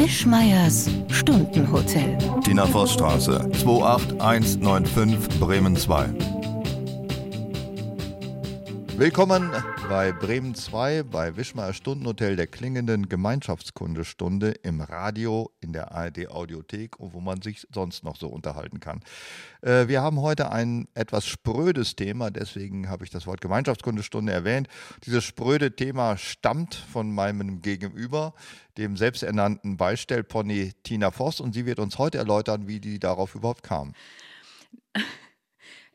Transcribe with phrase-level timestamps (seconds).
[0.00, 2.16] Wischmeiers Stundenhotel.
[2.42, 6.08] Tina Vossstraße, 28195 Bremen 2.
[9.00, 9.50] Willkommen
[9.88, 17.00] bei Bremen 2, bei Wischmeier Stundenhotel der klingenden Gemeinschaftskundestunde im Radio, in der ARD Audiothek
[17.00, 19.00] und wo man sich sonst noch so unterhalten kann.
[19.62, 24.68] Äh, wir haben heute ein etwas sprödes Thema, deswegen habe ich das Wort Gemeinschaftskundestunde erwähnt.
[25.06, 28.34] Dieses spröde Thema stammt von meinem Gegenüber,
[28.76, 33.62] dem selbsternannten Beistellpony Tina Voss und sie wird uns heute erläutern, wie die darauf überhaupt
[33.62, 33.94] kam.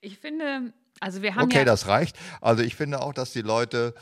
[0.01, 2.17] Ich finde, also wir haben Okay, ja, das reicht.
[2.41, 3.93] Also ich finde auch, dass die Leute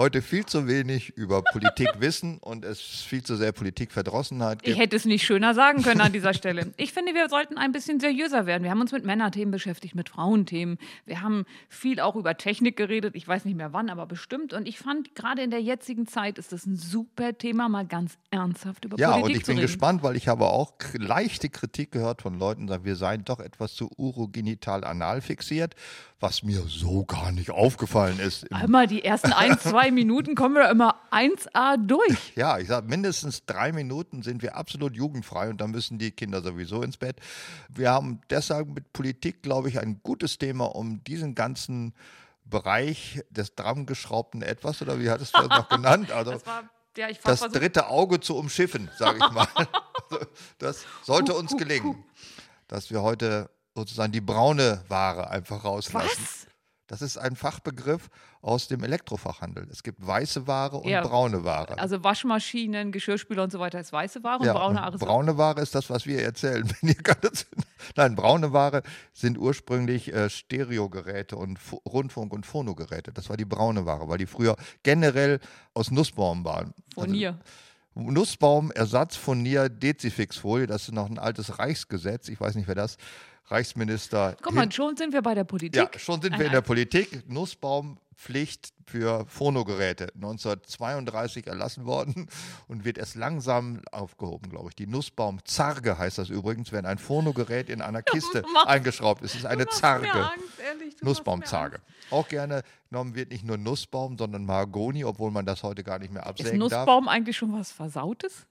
[0.00, 4.78] heute viel zu wenig über Politik wissen und es viel zu sehr Politikverdrossenheit ich gibt.
[4.78, 6.72] hätte es nicht schöner sagen können an dieser Stelle.
[6.78, 8.62] Ich finde, wir sollten ein bisschen seriöser werden.
[8.64, 10.78] Wir haben uns mit Männerthemen beschäftigt, mit Frauenthemen.
[11.04, 13.14] Wir haben viel auch über Technik geredet.
[13.14, 14.54] Ich weiß nicht mehr wann, aber bestimmt.
[14.54, 18.16] Und ich fand, gerade in der jetzigen Zeit ist das ein super Thema, mal ganz
[18.30, 19.66] ernsthaft über Ja, Politik und ich zu bin reden.
[19.66, 23.38] gespannt, weil ich habe auch leichte Kritik gehört von Leuten, die sagen, wir seien doch
[23.38, 25.74] etwas zu urogenital anal fixiert,
[26.20, 28.44] was mir so gar nicht aufgefallen ist.
[28.62, 32.34] Immer die ersten ein, zwei Minuten kommen wir immer 1A durch.
[32.36, 36.42] Ja, ich sage, mindestens drei Minuten sind wir absolut jugendfrei und dann müssen die Kinder
[36.42, 37.16] sowieso ins Bett.
[37.68, 41.94] Wir haben deshalb mit Politik, glaube ich, ein gutes Thema, um diesen ganzen
[42.44, 46.10] Bereich des drangeschraubten Etwas, oder wie hattest du das noch genannt?
[46.14, 46.64] Also Das war,
[46.96, 49.48] ja, das dritte Auge zu umschiffen, sage ich mal.
[50.12, 50.26] Also,
[50.58, 52.04] das sollte uns gelingen,
[52.66, 56.08] dass wir heute sozusagen die braune Ware einfach rauslassen.
[56.20, 56.46] Was?
[56.88, 58.08] Das ist ein Fachbegriff
[58.42, 59.68] aus dem Elektrofachhandel.
[59.70, 61.02] Es gibt weiße Ware und Ja.
[61.02, 61.78] braune Ware.
[61.78, 65.36] Also Waschmaschinen, Geschirrspüler und so weiter ist weiße Ware und Ja, braune Ware ist braune
[65.38, 66.66] Ware ist das, was wir erzählen.
[67.96, 73.12] Nein, braune Ware sind ursprünglich äh, Stereogeräte und Fu- Rundfunk- und Phonogeräte.
[73.12, 75.38] Das war die braune Ware, weil die früher generell
[75.74, 76.72] aus Nussbaum waren.
[76.94, 77.38] Furnier.
[77.94, 82.28] Also, Nussbaum, Ersatz, Furnier, Dezifixfolie, das ist noch ein altes Reichsgesetz.
[82.28, 82.96] Ich weiß nicht, wer das,
[83.48, 84.36] Reichsminister.
[84.42, 85.74] Guck mal, schon sind wir bei der Politik.
[85.76, 87.28] ja, schon sind wir Ein- in der Politik.
[88.20, 92.28] Nussbaumpflicht für Phonogeräte 1932 erlassen worden
[92.68, 94.76] und wird erst langsam aufgehoben, glaube ich.
[94.76, 99.32] Die Nussbaumzarge heißt das übrigens, wenn ein Phonogerät in einer Kiste eingeschraubt ist.
[99.32, 100.08] Es ist eine Zarge.
[101.02, 101.80] Nussbaumzarge.
[102.10, 106.12] Auch gerne genommen wird nicht nur Nussbaum, sondern Mahagoni, obwohl man das heute gar nicht
[106.12, 106.70] mehr Ist absägen darf.
[106.70, 108.46] Nussbaum eigentlich schon was Versautes?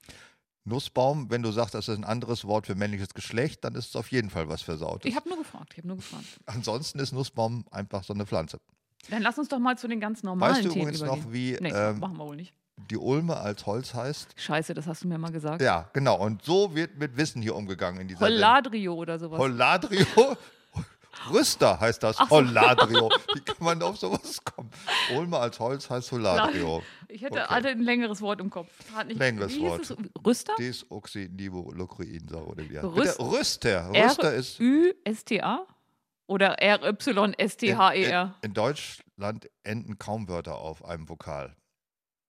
[0.65, 3.95] Nussbaum, wenn du sagst, das ist ein anderes Wort für männliches Geschlecht, dann ist es
[3.95, 5.09] auf jeden Fall was Versautes.
[5.09, 6.25] Ich habe nur gefragt, ich habe nur gefragt.
[6.45, 8.59] Ansonsten ist Nussbaum einfach so eine Pflanze.
[9.09, 11.23] Dann lass uns doch mal zu den ganz normalen Weißt du Themen übrigens übergehen.
[11.25, 12.53] noch, wie nee, ähm, machen wir wohl nicht.
[12.89, 14.29] die Ulme als Holz heißt?
[14.35, 15.61] Scheiße, das hast du mir mal gesagt.
[15.61, 16.17] Ja, genau.
[16.19, 18.35] Und so wird mit Wissen hier umgegangen in dieser Sendung.
[18.37, 19.39] Holladrio oder sowas.
[19.39, 20.05] Holladrio.
[21.31, 22.15] Rüster heißt das.
[22.17, 22.29] So.
[22.29, 23.09] Holladrio.
[23.33, 24.69] Wie kann man auf sowas kommen?
[25.17, 26.81] Ulme als Holz heißt Holladrio.
[27.09, 27.53] ich hätte Okay.
[27.53, 28.69] hatte ein längeres Wort im Kopf.
[28.93, 29.81] Hat nicht, Längeres wie Wort.
[29.81, 29.95] Es?
[30.25, 30.53] Rüster?
[30.59, 33.89] Desoxynivolochrinsäure oder wie heißt Rüst- Bitte, Rüster.
[33.91, 35.65] Rüster ist R-Ü-S-T-A?
[36.29, 38.35] Oder R-Y-S-T-H-E-R?
[38.43, 41.55] in, in Deutschland enden kaum Wörter auf einem Vokal.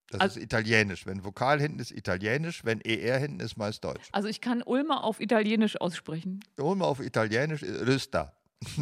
[0.09, 1.05] Das Also- ist Italienisch.
[1.07, 4.09] Wenn Vokal hinten ist Italienisch, wenn ER hinten ist meist Deutsch.
[4.13, 6.41] Also ich kann Ulmer auf Italienisch aussprechen.
[6.59, 8.35] Ulme auf Italienisch ist Rüster.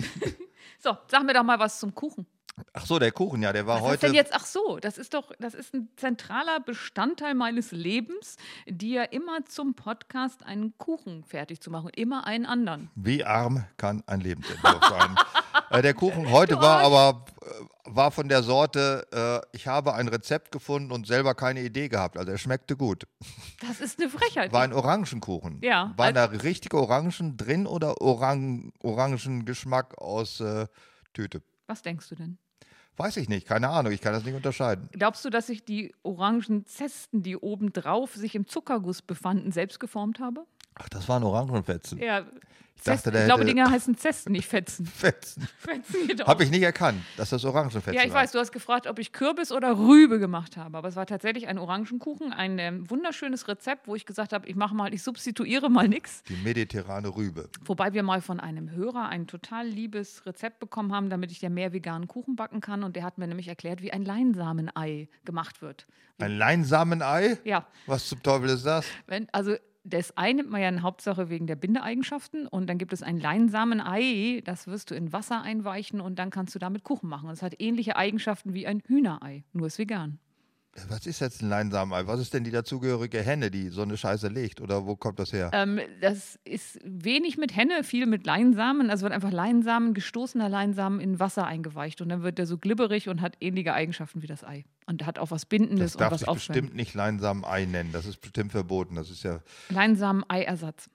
[0.80, 2.24] So, sag mir doch mal was zum Kuchen.
[2.72, 4.06] Ach so, der Kuchen, ja, der war Was ist heute.
[4.06, 4.32] denn jetzt?
[4.34, 8.36] Ach so, das ist doch, das ist ein zentraler Bestandteil meines Lebens,
[8.66, 11.90] dir immer zum Podcast einen Kuchen fertig zu machen.
[11.96, 12.90] Immer einen anderen.
[12.94, 15.16] Wie arm kann ein Lebensentwurf sein?
[15.70, 17.48] äh, der Kuchen heute Du war aber äh,
[17.94, 22.16] war von der Sorte, äh, ich habe ein Rezept gefunden und selber keine Idee gehabt.
[22.18, 23.06] Also er schmeckte gut.
[23.60, 24.52] Das ist eine Frechheit.
[24.52, 25.60] War ein Orangenkuchen.
[25.62, 30.66] Ja, Waren also- da richtige Orangen drin oder Orang Orangengeschmack aus äh,
[31.12, 31.42] Tüte?
[31.66, 32.38] Was denkst du denn?
[32.98, 34.88] Weiß ich nicht, keine Ahnung, ich kann das nicht unterscheiden.
[34.90, 40.18] Glaubst du, dass ich die orangen Zesten, die obendrauf sich im Zuckerguss befanden, selbst geformt
[40.18, 40.44] habe?
[40.74, 41.98] Ach, das waren Orangenfetzen.
[41.98, 42.26] Ja.
[42.78, 44.86] Ich dachte, ich glaube, Dinger heißen Zesten, nicht Fetzen.
[44.96, 45.48] Fetzen.
[45.58, 46.28] Fetzen geht auch.
[46.28, 48.22] Habe ich nicht erkannt, dass das Orangenfetzen Ja, ich waren.
[48.22, 50.78] weiß, du hast gefragt, ob ich Kürbis oder Rübe gemacht habe.
[50.78, 54.54] Aber es war tatsächlich ein Orangenkuchen, ein ähm, wunderschönes Rezept, wo ich gesagt habe, ich
[54.56, 56.22] mache mal, ich substituiere mal nichts.
[56.28, 57.48] Die mediterrane Rübe.
[57.64, 61.50] Wobei wir mal von einem Hörer ein total liebes Rezept bekommen haben, damit ich ja
[61.50, 62.84] mehr veganen Kuchen backen kann.
[62.84, 65.86] Und der hat mir nämlich erklärt, wie ein Leinsamenei gemacht wird.
[66.18, 67.38] Ein Leinsamenei?
[67.44, 68.86] Ja, Was zum Teufel ist das?
[69.06, 69.54] wenn, also
[69.88, 72.46] das Ei nimmt man ja in Hauptsache wegen der Bindeeigenschaften.
[72.46, 76.54] Und dann gibt es ein Leinsamenei, das wirst du in Wasser einweichen und dann kannst
[76.54, 77.28] du damit Kuchen machen.
[77.28, 80.18] Und es hat ähnliche Eigenschaften wie ein Hühnerei, nur ist vegan.
[80.88, 82.06] Was ist jetzt ein Leinsamenei?
[82.06, 84.60] Was ist denn die dazugehörige Henne, die so eine Scheiße legt?
[84.60, 85.50] Oder wo kommt das her?
[85.52, 88.90] Ähm, das ist wenig mit Henne, viel mit Leinsamen.
[88.90, 92.00] Also wird einfach Leinsamen, gestoßener Leinsamen in Wasser eingeweicht.
[92.00, 94.64] Und dann wird der so glibberig und hat ähnliche Eigenschaften wie das Ei.
[94.86, 96.62] Und hat auch was Bindendes das darf und was sich Aufwärmendes.
[96.62, 97.92] bestimmt nicht Leinsamenei nennen.
[97.92, 98.94] Das ist bestimmt verboten.
[98.94, 99.40] Das ist ja,
[99.70, 100.88] Leinsamen-Eiersatz.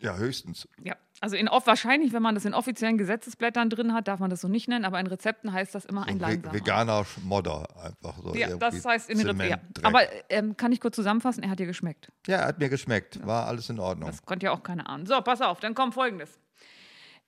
[0.00, 0.68] ja höchstens.
[0.82, 4.30] Ja, also in, off- wahrscheinlich, wenn man das in offiziellen Gesetzesblättern drin hat, darf man
[4.30, 6.54] das so nicht nennen, aber in Rezepten heißt das immer So ein Leinsamen.
[6.58, 8.34] veganer Schmodder einfach so.
[8.34, 9.48] Ja, das heißt in Rezepten.
[9.50, 9.58] Ja.
[9.82, 11.42] Aber ähm, kann ich kurz zusammenfassen?
[11.42, 12.10] Er hat dir geschmeckt.
[12.26, 13.24] ja, hat mir geschmeckt.
[13.26, 14.08] War alles in Ordnung.
[14.10, 15.06] Das konnte ja auch keiner ahnen.
[15.06, 16.38] So, pass auf, dann kommt folgendes.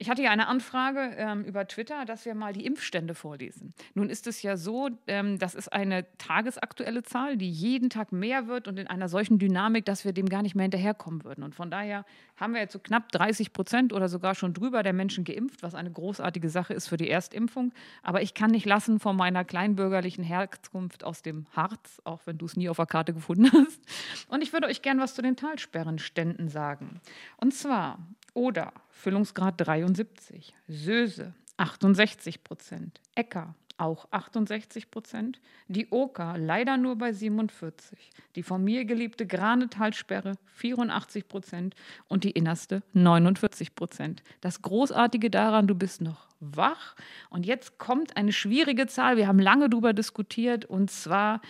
[0.01, 3.75] Ich hatte ja eine Anfrage ähm, über Twitter, dass wir mal die Impfstände vorlesen.
[3.95, 8.47] Nun ist es ja so, ähm, das ist eine tagesaktuelle Zahl, die jeden Tag mehr
[8.47, 11.43] wird und in einer solchen Dynamik, dass wir dem gar nicht mehr hinterherkommen würden.
[11.43, 12.05] Und von daher
[12.37, 15.75] haben wir jetzt so knapp 30 Prozent oder sogar schon drüber der Menschen geimpft, was
[15.75, 17.73] eine großartige Sache ist für die Erstimpfung.
[18.05, 22.47] Aber ich kann nicht lassen von meiner kleinbürgerlichen Herkunft aus dem Harz, auch wenn du
[22.47, 23.81] es nie auf der Karte gefunden hast.
[24.29, 27.01] Und ich würde euch gern was zu den Talsperrenständen sagen.
[27.39, 27.99] Und zwar
[28.39, 37.13] Oder, Füllungsgrad 73, Söse 68 Prozent, Ecker auch 68 Prozent, die Oker leider nur bei
[37.13, 41.75] 47, die von mir geliebte Granetalsperre 84 Prozent
[42.09, 44.23] und die innerste 49 Prozent.
[44.41, 46.95] Das Großartige daran, du bist noch wach
[47.31, 51.41] und jetzt kommt eine schwierige Zahl, wir haben lange darüber diskutiert und zwar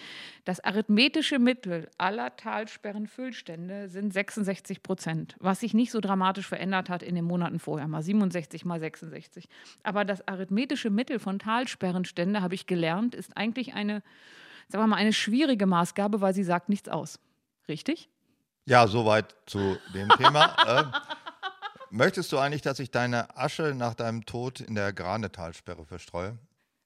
[0.44, 7.02] das arithmetische Mittel aller Talsperrenfüllstände sind 66 Prozent, was sich nicht so dramatisch verändert hat
[7.02, 9.46] in den Monaten vorher, mal 67, mal 66.
[9.82, 11.38] Aber das arithmetische Mittel von
[12.18, 14.02] Talsperrenstände, habe ich gelernt, ist eigentlich eine,
[14.68, 17.18] sagen wir mal, eine schwierige Maßgabe, weil sie sagt nichts aus.
[17.68, 18.08] Richtig?
[18.66, 20.56] Ja, soweit zu dem Thema.
[20.66, 20.92] ähm,
[21.90, 26.38] möchtest du eigentlich, dass ich deine Asche nach deinem Tod in der Granetalsperre verstreue?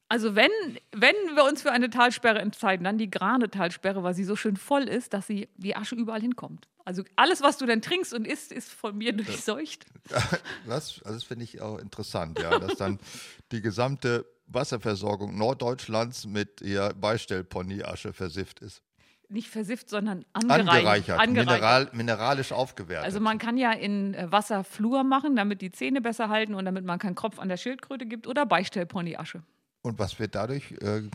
[0.09, 0.51] Also wenn,
[0.95, 4.83] wenn wir uns für eine Talsperre entscheiden, dann die Granetalsperre, weil sie so schön voll
[4.83, 6.69] ist, dass sie die Asche überall hinkommt.
[6.85, 9.87] Also alles, was du dann trinkst und isst, ist von mir durchseucht.
[10.67, 11.01] Was?
[11.05, 12.99] Also das finde ich auch interessant, ja, dass dann
[13.53, 18.83] die gesamte Wasserversorgung Norddeutschlands mit ihr Beistellponyasche versifft ist.
[19.29, 21.19] Nicht versifft, sondern angereichert.
[21.19, 23.07] Angereichert, Mineral, mineralisch aufgewertet.
[23.07, 26.67] Also man kann ja in äh, Wasser Flur machen, damit die Zähne besser halten und
[26.67, 29.43] damit man keinen Kopf an der Schildkröte gibt oder Beistellponyasche.
[29.81, 30.73] Und was wird dadurch?
[30.83, 31.09] Äh,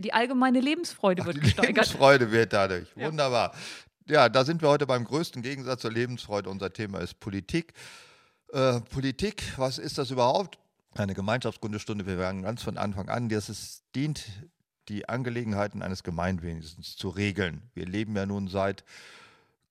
[0.00, 1.74] Die allgemeine Lebensfreude wird die gesteigert.
[1.74, 2.86] Lebensfreude wird dadurch.
[2.94, 3.08] Ja.
[3.08, 3.52] Wunderbar.
[4.06, 6.48] Ja, da sind wir heute beim größten Gegensatz zur Lebensfreude.
[6.48, 7.72] Unser Thema ist Politik.
[8.52, 10.58] Äh, Politik, was ist das überhaupt?
[10.94, 12.06] Eine Gemeinschaftskundestunde.
[12.06, 14.24] Wir werden ganz von Anfang an, das ist, dient,
[14.88, 17.70] die Angelegenheiten eines Gemeinwesens zu regeln.
[17.74, 18.84] Wir leben ja nun seit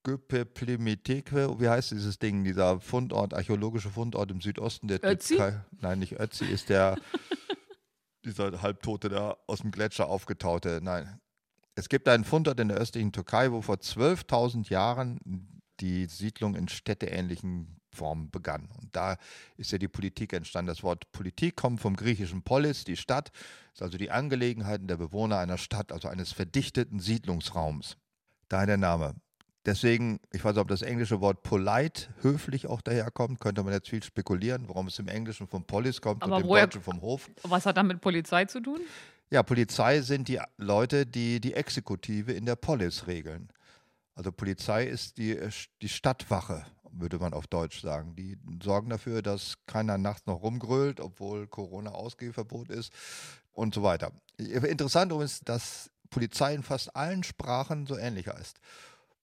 [0.04, 5.36] Göpeplimiteque, wie heißt dieses Ding, dieser Fundort, archäologische Fundort im Südosten der Ötzi?
[5.36, 5.60] Türkei.
[5.80, 6.96] Nein, nicht Ötzi, ist der,
[8.24, 10.80] dieser Halbtote da aus dem Gletscher aufgetaute.
[10.82, 11.20] Nein,
[11.74, 15.20] es gibt einen Fundort in der östlichen Türkei, wo vor 12.000 Jahren
[15.80, 18.68] die Siedlung in städteähnlichen Formen begann.
[18.80, 19.16] Und da
[19.56, 20.68] ist ja die Politik entstanden.
[20.68, 23.30] Das Wort Politik kommt vom griechischen Polis, die Stadt,
[23.74, 27.96] ist also die Angelegenheiten der Bewohner einer Stadt, also eines verdichteten Siedlungsraums.
[28.48, 29.14] Daher der Name.
[29.64, 33.88] Deswegen, ich weiß nicht, ob das englische Wort polite, höflich auch daherkommt, könnte man jetzt
[33.88, 37.00] viel spekulieren, warum es im Englischen vom Polis kommt Aber und im woher- Deutschen vom
[37.00, 37.30] Hof.
[37.44, 38.80] Was hat da mit Polizei zu tun?
[39.30, 43.48] Ja, Polizei sind die Leute, die die Exekutive in der Polis regeln.
[44.14, 45.38] Also Polizei ist die,
[45.80, 48.14] die Stadtwache, würde man auf Deutsch sagen.
[48.16, 52.92] Die sorgen dafür, dass keiner nachts noch rumgrölt, obwohl Corona-Ausgehverbot ist
[53.52, 54.12] und so weiter.
[54.38, 58.58] Interessant ist, dass Polizei in fast allen Sprachen so ähnlich heißt.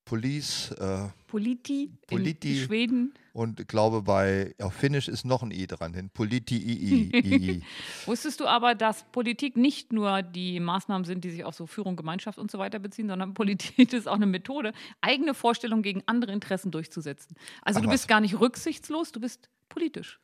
[0.06, 2.62] Police äh, Politi, Politi.
[2.62, 3.14] in Schweden.
[3.40, 6.10] Und ich glaube bei auf Finnisch ist noch ein I dran hin.
[6.10, 7.10] Politi II.
[7.14, 7.62] II.
[8.06, 11.96] Wusstest du aber, dass Politik nicht nur die Maßnahmen sind, die sich auf so Führung,
[11.96, 16.34] Gemeinschaft und so weiter beziehen, sondern Politik ist auch eine Methode, eigene Vorstellungen gegen andere
[16.34, 17.38] Interessen durchzusetzen.
[17.62, 17.94] Also Ach du was.
[17.94, 20.20] bist gar nicht rücksichtslos, du bist politisch.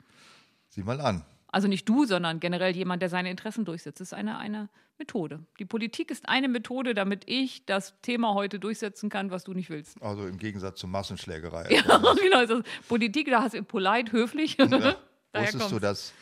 [0.67, 1.24] Sieh mal an.
[1.55, 4.01] Also nicht du, sondern generell jemand, der seine Interessen durchsetzt.
[4.01, 5.39] Das ist eine, eine Methode.
[5.57, 9.69] Die Politik ist eine Methode, damit ich das Thema heute durchsetzen kann, was du nicht
[9.69, 9.95] willst.
[10.01, 11.69] Also im Gegensatz zur Massenschlägerei.
[11.88, 12.39] Ja, genau.
[12.39, 14.57] Also Politik, da hast du polite, höflich.
[14.57, 14.69] Ja.
[15.33, 15.79] Wusstest du, kommt's.
[15.79, 16.13] dass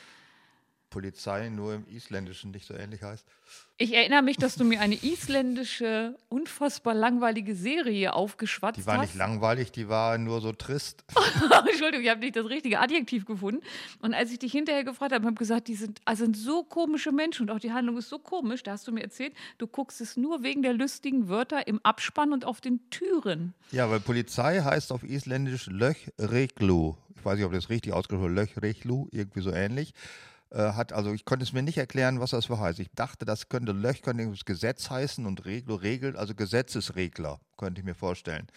[0.93, 3.25] Polizei nur im Isländischen nicht so ähnlich heißt?
[3.77, 9.01] Ich erinnere mich, dass du mir eine isländische, unfassbar langweilige Serie aufgeschwatzt Die war hast.
[9.07, 11.03] nicht langweilig, die war nur so trist.
[11.67, 13.63] Entschuldigung, ich habe nicht das richtige Adjektiv gefunden.
[14.01, 16.63] Und als ich dich hinterher gefragt habe, habe ich gesagt, die sind, also sind so
[16.63, 18.62] komische Menschen und auch die Handlung ist so komisch.
[18.62, 22.31] Da hast du mir erzählt, du guckst es nur wegen der lustigen Wörter im Abspann
[22.33, 23.55] und auf den Türen.
[23.71, 26.95] Ja, weil Polizei heißt auf Isländisch Löchreglu.
[27.17, 28.55] Ich weiß nicht, ob das richtig ausgesprochen ist.
[28.55, 29.93] Löchreglu, irgendwie so ähnlich.
[30.53, 32.79] Äh, hat, also ich konnte es mir nicht erklären, was das heißt.
[32.79, 37.81] Ich dachte, das könnte Löch könnte das Gesetz heißen und Regel, Regel, also Gesetzesregler, könnte
[37.81, 38.48] ich mir vorstellen.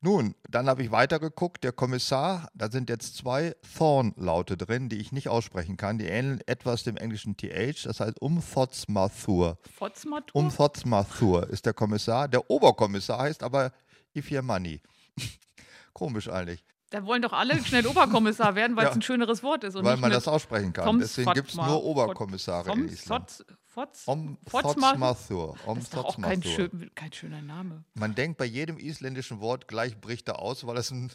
[0.00, 1.62] Nun, dann habe ich weitergeguckt.
[1.62, 5.98] Der Kommissar, da sind jetzt zwei Thorn-Laute drin, die ich nicht aussprechen kann.
[5.98, 7.84] Die ähneln etwas dem englischen TH.
[7.84, 9.58] Das heißt Umfotzmathur.
[9.76, 10.34] Fotzmatur?
[10.34, 12.26] Umfotzmathur ist der Kommissar.
[12.26, 13.70] Der Oberkommissar heißt aber
[14.12, 14.80] Ifirmani.
[15.92, 16.64] Komisch eigentlich.
[16.92, 18.94] Da wollen doch alle schnell Oberkommissar werden, weil es Ja.
[18.96, 19.74] ein schöneres Wort ist.
[19.76, 20.84] Und Weil man das aussprechen kann.
[20.84, 23.44] Tom Deswegen gibt es nur Oberkommissare in Tom Island.
[23.74, 25.56] Fotz- Om Fotzma- Fotzmathur.
[25.64, 27.84] Om Das ist auch kein, schön, kein schöner Name.
[27.94, 31.10] Man denkt bei jedem isländischen Wort gleich bricht er aus, weil es ein,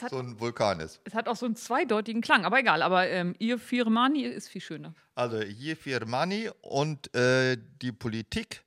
[0.00, 1.00] Es so ein Vulkan ist.
[1.02, 2.82] es hat auch so einen zweideutigen Klang, aber egal.
[2.82, 4.94] Aber ähm, ihr Firmani ist viel schöner.
[5.16, 8.62] Also Jefirmani und äh, die Politik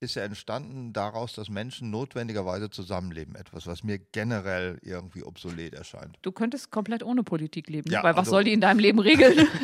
[0.00, 3.34] ist ja entstanden daraus, dass Menschen notwendigerweise zusammenleben.
[3.34, 6.18] Etwas, was mir generell irgendwie obsolet erscheint.
[6.22, 8.98] Du könntest komplett ohne Politik leben, Ja, weil was also- soll die in deinem Leben
[8.98, 9.46] regeln?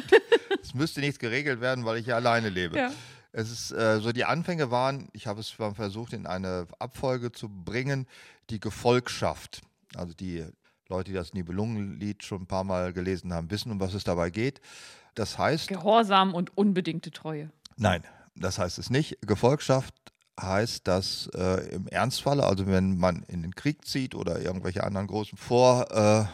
[0.62, 2.76] Es müsste nichts geregelt werden, weil ich ja alleine lebe.
[2.76, 2.90] ja.
[3.31, 7.49] Es ist äh, so, die Anfänge waren, ich habe es versucht, in eine Abfolge zu
[7.49, 8.07] bringen,
[8.50, 9.61] die Gefolgschaft.
[9.95, 10.45] Also die
[10.88, 14.31] Leute, die das Nibelungenlied schon ein paar Mal gelesen haben, wissen, um was es dabei
[14.31, 14.61] geht.
[15.14, 17.50] Das heißt, Gehorsam und unbedingte Treue.
[17.76, 18.02] Nein,
[18.35, 19.19] das heißt es nicht.
[19.21, 19.95] Gefolgschaft
[20.40, 25.07] heißt, dass äh, im Ernstfalle, also wenn man in den Krieg zieht oder irgendwelche anderen
[25.07, 26.25] großen Vor, äh,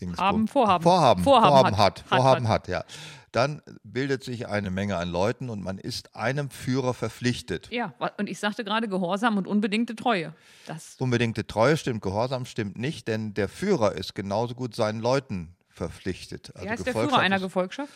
[0.00, 0.82] Dings- Haben, Vorhaben.
[0.82, 2.02] Vorhaben, Vorhaben Vorhaben, hat.
[2.02, 2.68] hat, Vorhaben hat.
[2.68, 2.84] ja.
[3.32, 7.68] Dann bildet sich eine Menge an Leuten und man ist einem Führer verpflichtet.
[7.70, 10.32] Ja, und ich sagte gerade Gehorsam und unbedingte Treue.
[10.66, 15.54] Das Unbedingte Treue stimmt, Gehorsam stimmt nicht, denn der Führer ist genauso gut seinen Leuten
[15.68, 16.50] verpflichtet.
[16.54, 17.92] Wie Also heißt der Führer einer Gefolgschaft?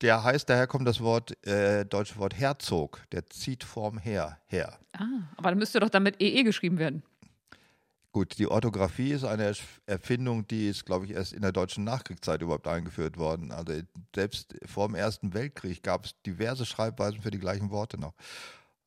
[0.00, 3.00] Der heißt, daher kommt das Wort, äh, deutsche Wort Herzog.
[3.12, 4.78] Der zieht vorm Heer her.
[4.92, 5.04] Ah,
[5.36, 7.02] aber dann müsste doch damit EE geschrieben werden.
[8.12, 9.52] Gut, die Orthographie ist eine
[9.86, 13.52] Erfindung, die ist, glaube ich, erst in der deutschen Nachkriegszeit überhaupt eingeführt worden.
[13.52, 13.74] Also
[14.12, 18.14] selbst vor dem Ersten Weltkrieg gab es diverse Schreibweisen für die gleichen Worte noch.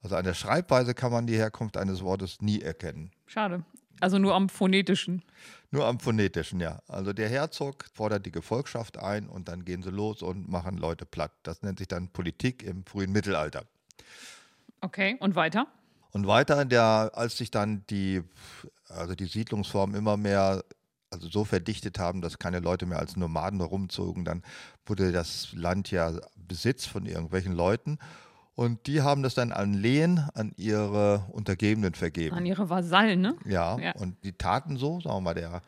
[0.02, 3.12] Also an der Schreibweise kann man die Herkunft eines Wortes nie erkennen.
[3.26, 3.64] Schade.
[4.04, 5.24] Also nur am phonetischen.
[5.72, 6.82] Nur am phonetischen, ja.
[6.90, 11.06] Also der Herzog fordert die Gefolgschaft ein und dann gehen sie los und machen Leute
[11.06, 11.32] platt.
[11.44, 13.64] Das nennt sich dann Politik im frühen Mittelalter.
[14.82, 15.68] Okay, und weiter?
[16.12, 18.22] Und weiter, der, als sich dann die,
[18.90, 20.66] also die Siedlungsformen immer mehr,
[21.10, 24.44] also so verdichtet haben, dass keine Leute mehr als Nomaden rumzogen, dann
[24.86, 28.00] wurde das Land ja Besitz von irgendwelchen Leuten.
[28.56, 32.36] Und die haben das dann an Lehen an ihre Untergebenen vergeben.
[32.36, 33.36] An ihre Vasallen, ne?
[33.46, 33.94] Ja, Ja.
[33.94, 35.62] und die taten so, sagen wir mal, der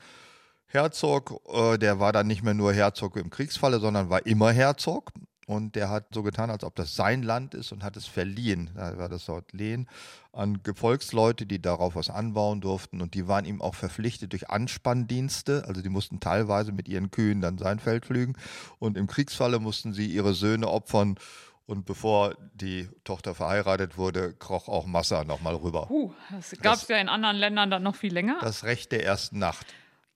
[0.67, 5.11] Herzog, äh, der war dann nicht mehr nur Herzog im Kriegsfalle, sondern war immer Herzog.
[5.47, 8.71] Und der hat so getan, als ob das sein Land ist und hat es verliehen.
[8.75, 9.87] Da war das Wort Lehen
[10.33, 12.99] an Gefolgsleute, die darauf was anbauen durften.
[12.99, 15.63] Und die waren ihm auch verpflichtet durch Anspanndienste.
[15.67, 18.35] Also die mussten teilweise mit ihren Kühen dann sein Feld pflügen.
[18.79, 21.15] Und im Kriegsfalle mussten sie ihre Söhne opfern.
[21.67, 25.87] Und bevor die Tochter verheiratet wurde, kroch auch Massa nochmal rüber.
[25.87, 28.37] Puh, das gab es ja in anderen Ländern dann noch viel länger.
[28.41, 29.65] Das Recht der ersten Nacht.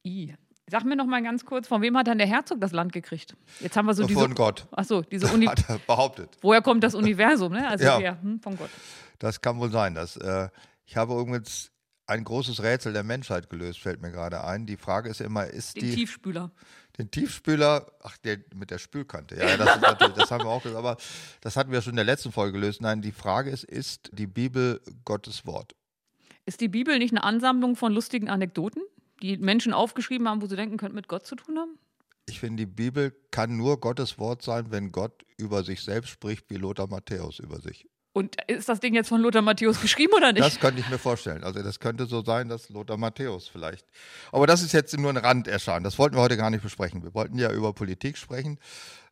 [0.05, 0.35] I.
[0.71, 3.35] Sag mir noch mal ganz kurz, von wem hat dann der Herzog das Land gekriegt?
[3.59, 4.19] Jetzt haben wir so diese.
[4.19, 4.67] Von Gott.
[4.71, 5.47] Ach so, diese Uni.
[5.47, 6.37] Hat er behauptet.
[6.41, 7.67] Woher kommt das Universum, ne?
[7.67, 7.99] Also Ja.
[7.99, 8.21] ja.
[8.21, 8.69] hm, von Gott.
[9.17, 9.95] Das kann wohl sein.
[9.95, 10.49] Das, äh,
[10.85, 11.71] ich habe übrigens
[12.05, 14.65] ein großes Rätsel der Menschheit gelöst, fällt mir gerade ein.
[14.67, 16.51] Die Frage ist immer, ist Den die Tiefspüler.
[16.99, 19.79] Den Tiefspüler, ach, der mit der Spülkante, ja, das,
[20.15, 20.97] das haben wir auch gesagt, aber
[21.41, 22.81] das hatten wir schon in der letzten Folge gelöst.
[22.81, 25.75] Nein, die Frage ist, ist die Bibel Gottes Wort?
[26.45, 28.83] Ist die Bibel nicht eine Ansammlung von lustigen Anekdoten,
[29.21, 31.79] die Menschen aufgeschrieben haben, wo sie denken, könnten mit Gott zu tun haben?
[32.27, 36.49] Ich finde, die Bibel kann nur Gottes Wort sein, wenn Gott über sich selbst spricht,
[36.49, 37.87] wie Lothar Matthäus über sich.
[38.19, 40.45] Und ist das Ding jetzt von Lothar Matthäus geschrieben oder nicht?
[40.45, 41.41] Das könnte ich mir vorstellen.
[41.45, 43.85] Also das könnte so sein, dass Lothar Matthäus vielleicht.
[44.33, 45.85] Aber das ist jetzt nur ein Randerschein.
[45.85, 47.01] Das wollten wir heute gar nicht besprechen.
[47.01, 48.59] Wir wollten ja über Politik sprechen.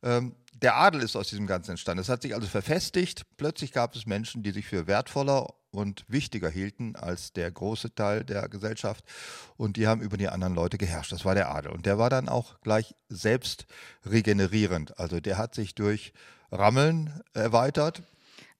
[0.03, 2.01] Ähm, der Adel ist aus diesem Ganzen entstanden.
[2.01, 3.21] Es hat sich also verfestigt.
[3.37, 8.25] Plötzlich gab es Menschen, die sich für wertvoller und wichtiger hielten als der große Teil
[8.25, 9.05] der Gesellschaft.
[9.55, 11.13] Und die haben über die anderen Leute geherrscht.
[11.13, 11.71] Das war der Adel.
[11.71, 13.67] Und der war dann auch gleich selbst
[14.05, 14.99] regenerierend.
[14.99, 16.11] Also der hat sich durch
[16.51, 18.03] Rammeln erweitert.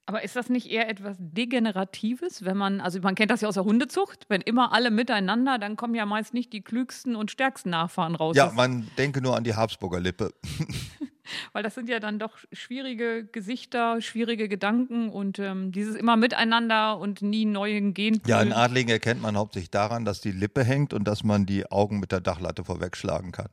[0.07, 3.53] Aber ist das nicht eher etwas Degeneratives, wenn man, also man kennt das ja aus
[3.53, 7.69] der Hundezucht, wenn immer alle miteinander, dann kommen ja meist nicht die klügsten und stärksten
[7.69, 8.35] Nachfahren raus.
[8.35, 10.33] Ja, man denke nur an die Habsburger Lippe.
[11.53, 16.97] Weil das sind ja dann doch schwierige Gesichter, schwierige Gedanken und ähm, dieses immer miteinander
[16.97, 18.29] und nie neuen Genpool.
[18.29, 21.69] Ja, einen Adligen erkennt man hauptsächlich daran, dass die Lippe hängt und dass man die
[21.71, 23.49] Augen mit der Dachlatte vorwegschlagen kann.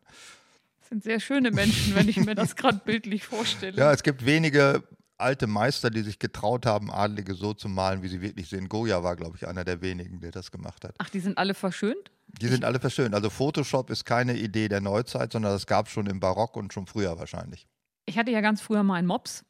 [0.81, 3.77] Das sind sehr schöne Menschen, wenn ich mir das gerade bildlich vorstelle.
[3.77, 4.83] Ja, es gibt wenige
[5.19, 8.69] alte Meister, die sich getraut haben, Adlige so zu malen, wie sie wirklich sind.
[8.69, 10.95] Goya war, glaube ich, einer der wenigen, der das gemacht hat.
[10.99, 12.11] Ach, die sind alle verschönt?
[12.27, 13.15] Die sind alle verschönt.
[13.15, 16.73] Also Photoshop ist keine Idee der Neuzeit, sondern das gab es schon im Barock und
[16.73, 17.67] schon früher wahrscheinlich.
[18.07, 19.45] Ich hatte ja ganz früher mal einen Mops.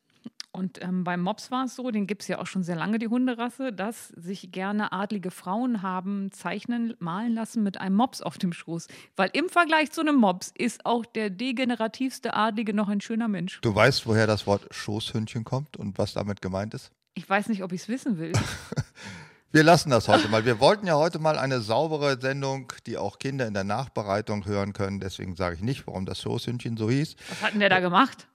[0.55, 3.01] Und ähm, beim Mops war es so, den gibt es ja auch schon sehr lange,
[3.01, 8.39] die Hunderasse, dass sich gerne adlige Frauen haben zeichnen, malen lassen mit einem Mops auf
[8.39, 8.87] dem Schoß.
[9.17, 13.61] Weil im Vergleich zu einem Mops ist auch der degenerativste Adlige noch ein schöner Mensch.
[13.63, 16.93] Du weißt, woher das Wort Schoßhündchen kommt und was damit gemeint ist?
[17.15, 18.31] Ich weiß nicht, ob ich es wissen will.
[19.51, 20.45] Wir lassen das heute mal.
[20.45, 24.73] Wir wollten ja heute mal eine saubere Sendung, die auch Kinder in der Nachbereitung hören
[24.73, 25.01] können.
[25.01, 27.17] Deswegen sage ich nicht, warum das Schoßhündchen so hieß.
[27.29, 28.29] Was hat denn der da gemacht?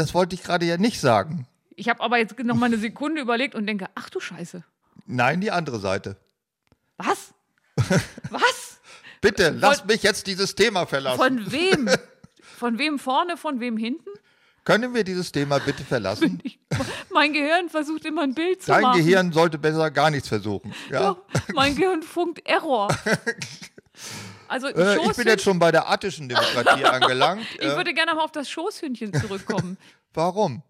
[0.00, 1.46] Das wollte ich gerade ja nicht sagen.
[1.76, 4.64] Ich habe aber jetzt noch mal eine Sekunde überlegt und denke, ach du Scheiße.
[5.04, 6.16] Nein, die andere Seite.
[6.96, 7.34] Was?
[8.30, 8.80] Was?
[9.20, 11.18] Bitte, lass mich jetzt dieses Thema verlassen.
[11.18, 11.90] Von wem?
[12.56, 14.08] Von wem vorne, von wem hinten?
[14.64, 16.40] Können wir dieses Thema bitte verlassen?
[16.44, 16.58] Ich,
[17.12, 19.02] mein Gehirn versucht immer ein Bild zu Dein machen.
[19.02, 20.74] Gehirn sollte besser gar nichts versuchen.
[20.90, 21.00] Ja?
[21.10, 21.22] Doch,
[21.54, 22.88] mein Gehirn funkt Error.
[24.50, 27.46] Also Äh, ich bin jetzt schon bei der attischen Demokratie angelangt.
[27.54, 29.78] ich Äh, würde gerne mal auf das Schoßhündchen zurückkommen.
[30.12, 30.62] warum?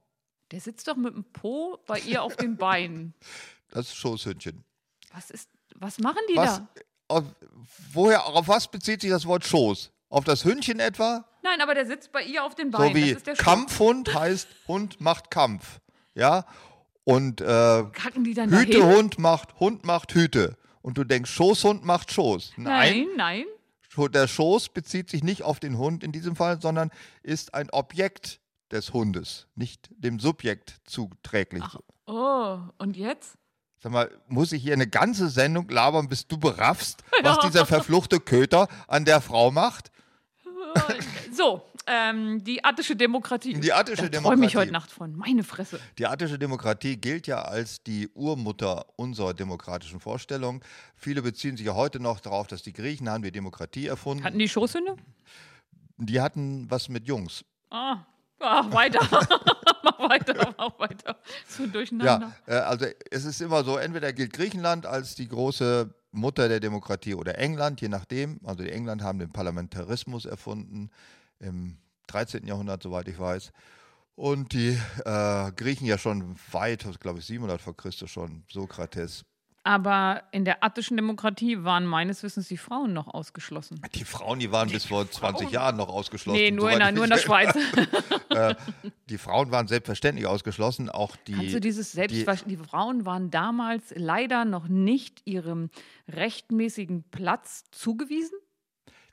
[0.51, 3.15] Der sitzt doch mit dem Po bei ihr auf den Beinen.
[3.71, 4.65] Das Schoßhündchen.
[5.15, 6.69] Was ist, was machen die Was, da?
[7.09, 7.25] auf,
[7.93, 9.91] woher, auf was bezieht sich das Wort Schoß?
[10.09, 11.25] Auf das Hündchen etwa?
[11.43, 12.89] Nein, aber der sitzt bei ihr auf den Beinen.
[13.17, 13.35] So wie.
[13.35, 15.81] Kampfhund heißt Hund macht Kampf.
[16.15, 16.45] Ja?
[17.05, 17.85] Und äh?
[17.85, 20.57] Hütehund macht Hund macht Hüte.
[20.83, 22.55] Und du denkst, Schoßhund macht Schoß.
[22.57, 23.45] Nein, nein.
[23.45, 23.60] Scho-
[23.97, 26.91] Der Schoß bezieht sich nicht auf den Hund in diesem Fall, sondern
[27.23, 31.65] ist ein Objekt des Hundes, nicht dem Subjekt zuträglich.
[32.07, 33.37] Oh, und jetzt?
[33.83, 38.21] Sag mal, muss ich hier eine ganze Sendung labern, bis du beraffst, was dieser verfluchte
[38.21, 39.91] Köter an der Frau macht?
[41.33, 43.55] So, ähm, die attische Demokratie.
[43.55, 44.57] Die attische da träume ich Demokratie.
[44.57, 45.17] heute Nacht von.
[45.17, 45.79] Meine Fresse.
[45.97, 50.63] Die attische Demokratie gilt ja als die Urmutter unserer demokratischen Vorstellung.
[50.97, 54.25] Viele beziehen sich ja heute noch darauf, dass die Griechen haben die Demokratie erfunden.
[54.25, 54.97] Hatten die Schoßhunde?
[56.01, 57.45] die hatten was mit Jungs.
[57.71, 57.99] Ah,
[58.41, 59.01] ah weiter.
[59.83, 61.17] mach weiter, mach weiter.
[61.47, 62.33] So durcheinander.
[62.47, 66.61] Ja, äh, also es ist immer so, entweder gilt Griechenland als die große Mutter der
[66.61, 68.41] Demokratie oder England, je nachdem.
[68.45, 70.91] Also die England haben den Parlamentarismus erfunden
[71.39, 72.47] im 13.
[72.47, 73.53] Jahrhundert, soweit ich weiß.
[74.17, 79.25] Und die äh, Griechen ja schon weit, glaube ich, 700 vor Christus schon, Sokrates.
[79.63, 83.81] Aber in der attischen Demokratie waren meines Wissens die Frauen noch ausgeschlossen.
[83.95, 86.39] Die Frauen, die waren bis vor 20 Jahren noch ausgeschlossen.
[86.39, 87.55] Nee, nur in, der, nur in der Schweiz.
[89.11, 91.33] Die Frauen waren selbstverständlich ausgeschlossen, auch die.
[91.33, 95.69] Kannst du dieses Selbstverständnis, die, Frauen waren damals leider noch nicht ihrem
[96.09, 98.39] rechtmäßigen Platz zugewiesen?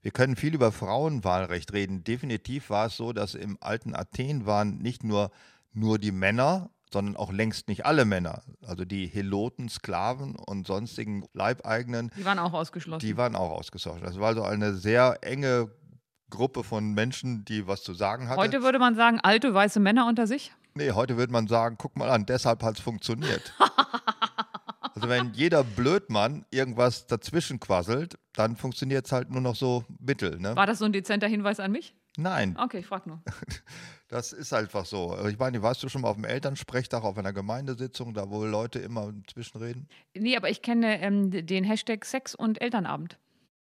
[0.01, 2.03] Wir können viel über Frauenwahlrecht reden.
[2.03, 5.31] Definitiv war es so, dass im alten Athen waren nicht nur,
[5.73, 8.43] nur die Männer, sondern auch längst nicht alle Männer.
[8.65, 13.05] Also die Heloten, Sklaven und sonstigen Leibeigenen, Die waren auch ausgeschlossen.
[13.05, 14.03] die waren auch ausgesorgt.
[14.05, 15.69] Das war also eine sehr enge
[16.29, 18.39] Gruppe von Menschen, die was zu sagen hatte.
[18.39, 20.51] Heute würde man sagen, alte weiße Männer unter sich.
[20.75, 23.53] Nee, heute würde man sagen, guck mal an, deshalb hat es funktioniert.
[24.93, 30.37] also wenn jeder Blödmann irgendwas dazwischen quasselt, dann funktioniert es halt nur noch so mittel.
[30.39, 30.55] Ne?
[30.55, 31.95] War das so ein dezenter Hinweis an mich?
[32.17, 33.21] Nein, Okay, ich frag nur.
[34.07, 35.11] das ist einfach so.
[35.11, 38.43] Also Ich meine, warst du schon mal auf dem Elternsprechtag, auf einer Gemeindesitzung, da wo
[38.45, 39.87] Leute immer zwischenreden?
[40.15, 43.17] Nee, aber ich kenne ähm, den Hashtag Sex und Elternabend.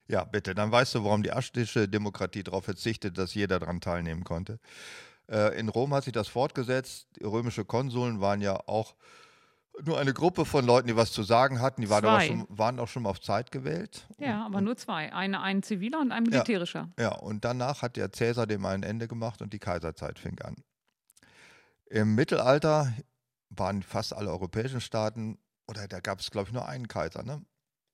[0.09, 4.25] Ja, bitte, dann weißt du, warum die aschtische Demokratie darauf verzichtet, dass jeder daran teilnehmen
[4.25, 4.59] konnte.
[5.31, 7.09] Äh, in Rom hat sich das fortgesetzt.
[7.19, 8.95] Die römische Konsuln waren ja auch
[9.83, 11.81] nur eine Gruppe von Leuten, die was zu sagen hatten.
[11.81, 12.27] Die waren, Zwei.
[12.27, 14.07] schon, waren auch schon mal auf Zeit gewählt.
[14.19, 15.13] Ja, aber nur zwei.
[15.13, 16.91] Eine, ein ziviler und ein militärischer.
[16.99, 20.57] Ja, und danach hat der Cäsar dem ein Ende gemacht und die Kaiserzeit fing an.
[21.87, 22.93] Im Mittelalter
[23.51, 27.23] waren fast alle europäischen Staaten, oder da gab es, glaube ich, nur einen Kaiser.
[27.23, 27.45] Ne?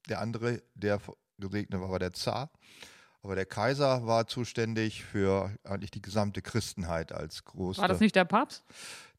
[0.09, 1.01] Der andere, der
[1.39, 2.51] gesegnet war, war der Zar.
[3.23, 7.81] Aber der Kaiser war zuständig für eigentlich die gesamte Christenheit als große.
[7.81, 8.65] War das nicht der Papst?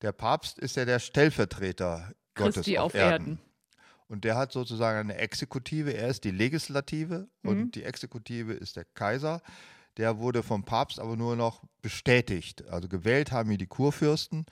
[0.01, 3.11] Der Papst ist ja der Stellvertreter Gottes Christi auf, auf Erden.
[3.11, 3.39] Erden.
[4.07, 5.93] Und der hat sozusagen eine Exekutive.
[5.93, 7.49] Er ist die Legislative Mhm.
[7.49, 9.41] und die Exekutive ist der Kaiser.
[9.97, 12.67] Der wurde vom Papst aber nur noch bestätigt.
[12.69, 14.45] Also gewählt haben ihn die Kurfürsten.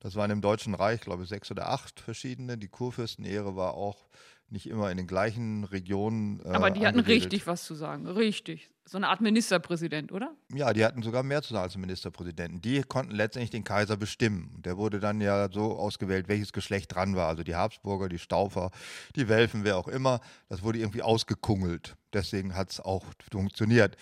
[0.00, 2.58] Das waren im Deutschen Reich, glaube ich, sechs oder acht verschiedene.
[2.58, 4.06] Die Kurfürstenehre war auch
[4.54, 6.40] nicht immer in den gleichen Regionen.
[6.40, 7.24] Äh, Aber die hatten angesiedelt.
[7.24, 8.06] richtig was zu sagen.
[8.06, 8.70] Richtig.
[8.86, 10.34] So eine Art Ministerpräsident, oder?
[10.54, 12.60] Ja, die hatten sogar mehr zu sagen als Ministerpräsidenten.
[12.60, 14.60] Die konnten letztendlich den Kaiser bestimmen.
[14.62, 17.28] Der wurde dann ja so ausgewählt, welches Geschlecht dran war.
[17.28, 18.70] Also die Habsburger, die Staufer,
[19.16, 20.20] die Welfen, wer auch immer.
[20.48, 21.96] Das wurde irgendwie ausgekungelt.
[22.12, 23.96] Deswegen hat es auch funktioniert.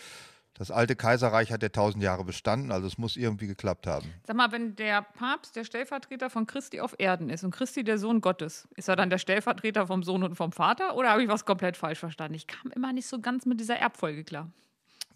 [0.62, 4.07] Das alte Kaiserreich hat ja tausend Jahre bestanden, also es muss irgendwie geklappt haben.
[4.25, 7.98] Sag mal, wenn der Papst der Stellvertreter von Christi auf Erden ist und Christi der
[7.98, 11.29] Sohn Gottes, ist er dann der Stellvertreter vom Sohn und vom Vater oder habe ich
[11.29, 12.35] was komplett falsch verstanden?
[12.35, 14.53] Ich kam immer nicht so ganz mit dieser Erbfolge klar.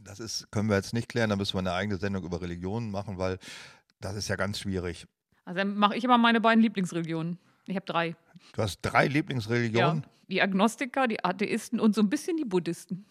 [0.00, 2.90] Das ist, können wir jetzt nicht klären, da müssen wir eine eigene Sendung über Religionen
[2.90, 3.38] machen, weil
[4.00, 5.06] Das ist ja ganz schwierig.
[5.44, 7.38] Also dann mache ich immer meine beiden Lieblingsreligionen.
[7.66, 8.16] Ich habe drei.
[8.52, 10.02] Du hast drei Lieblingsreligionen?
[10.02, 13.06] Ja, die Agnostiker, die Atheisten und so ein bisschen die Buddhisten.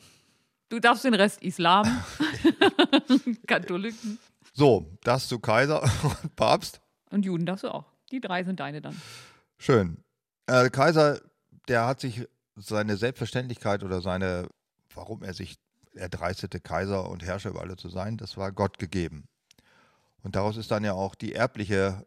[0.70, 1.86] Du darfst den Rest Islam,
[3.48, 4.18] Katholiken
[4.54, 6.82] So, das zu Kaiser und Papst.
[7.12, 7.86] und Juden darfst du auch.
[8.12, 9.00] Die drei sind deine dann.
[9.58, 10.04] Schön.
[10.48, 11.20] Äh, Kaiser,
[11.68, 14.48] der hat sich seine Selbstverständlichkeit oder seine,
[14.94, 15.58] warum er sich
[15.94, 19.28] erdreistete, Kaiser und Herrscher über alle zu sein, das war Gott gegeben.
[20.24, 22.06] Und daraus ist dann ja auch die erbliche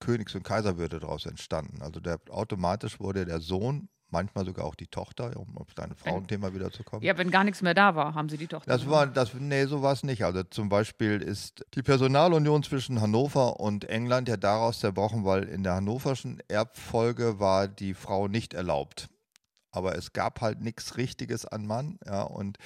[0.00, 1.82] Königs- und Kaiserwürde daraus entstanden.
[1.82, 6.54] Also der, automatisch wurde der Sohn, manchmal sogar auch die Tochter, um auf dein Frauenthema
[6.54, 7.02] wieder zu kommen.
[7.02, 8.70] Ja, wenn gar nichts mehr da war, haben sie die Tochter.
[8.70, 10.24] Das war, das, nee, so war es nicht.
[10.24, 15.62] Also zum Beispiel ist die Personalunion zwischen Hannover und England ja daraus zerbrochen, weil in
[15.62, 19.08] der hannoverschen Erbfolge war die Frau nicht erlaubt.
[19.72, 22.58] Aber es gab halt nichts Richtiges an Mann, ja, und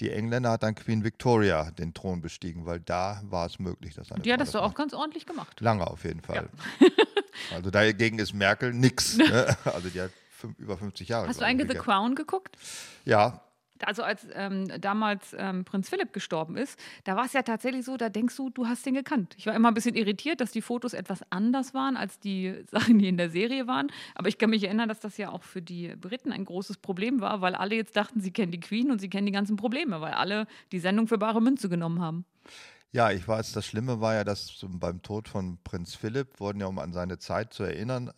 [0.00, 4.12] die Engländer hat dann Queen Victoria den Thron bestiegen, weil da war es möglich, dass
[4.12, 4.76] eine Die Frau du das auch macht.
[4.76, 5.60] ganz ordentlich gemacht.
[5.60, 6.48] Lange auf jeden Fall.
[7.54, 9.16] also dagegen ist Merkel nix.
[9.26, 9.56] Ne?
[9.64, 11.26] Also die hat fünf, über 50 Jahre.
[11.28, 11.78] Hast du eigentlich The.
[11.78, 12.56] Crown geguckt?
[13.04, 13.42] Ja,
[13.84, 17.96] Also als ähm, damals ähm, Prinz Philipp gestorben ist, da war es ja tatsächlich so,
[17.98, 19.34] da denkst du, du hast den gekannt.
[19.36, 22.98] Ich war immer ein bisschen irritiert, dass die Fotos etwas anders waren als die Sachen,
[22.98, 23.88] die in der Serie waren.
[24.14, 27.20] Aber ich kann mich erinnern, dass das ja auch für die Briten ein großes Problem
[27.20, 30.00] war, weil alle jetzt dachten, sie kennen die Queen und sie kennen die ganzen Probleme,
[30.00, 32.24] weil alle die Sendung für bare Münze genommen haben.
[32.92, 36.60] Ja, ich weiß, das Schlimme war ja, dass zum- beim Tod von Prinz Philipp wurden
[36.60, 38.10] ja, um an seine Zeit zu erinnern,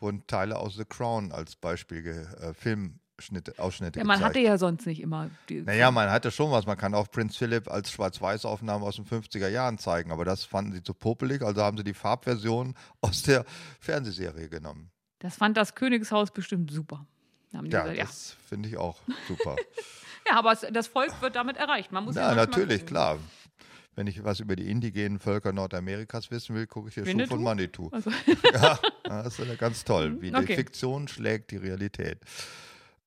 [0.00, 4.36] wurden Teile aus The Crown als Beispiel, äh, Filmschnitte, Ausschnitte Ja, man gezeigt.
[4.36, 5.62] hatte ja sonst nicht immer die.
[5.62, 6.66] naja, man hatte schon was.
[6.66, 10.72] Man kann auch Prinz Philipp als Schwarz-Weiß-Aufnahme aus den 50er Jahren zeigen, aber das fanden
[10.72, 13.44] sie zu popelig, also haben sie die Farbversion aus der
[13.80, 14.90] Fernsehserie genommen.
[15.20, 17.06] Das fand das Königshaus bestimmt super.
[17.50, 18.04] Ja, gesagt, ja.
[18.04, 19.56] das finde ich auch super.
[20.28, 21.90] ja, aber es, das Volk wird damit erreicht.
[21.92, 23.18] Man muss ja, ja, natürlich, klar.
[23.98, 27.40] Wenn ich was über die indigenen Völker Nordamerikas wissen will, gucke ich hier Schuh von
[27.40, 27.42] Winnetou?
[27.42, 27.88] Manitou.
[27.90, 28.12] Also,
[28.54, 30.54] Ja, das ist ja ganz toll, wie die Okay.
[30.54, 32.20] Fiktion schlägt die Realität.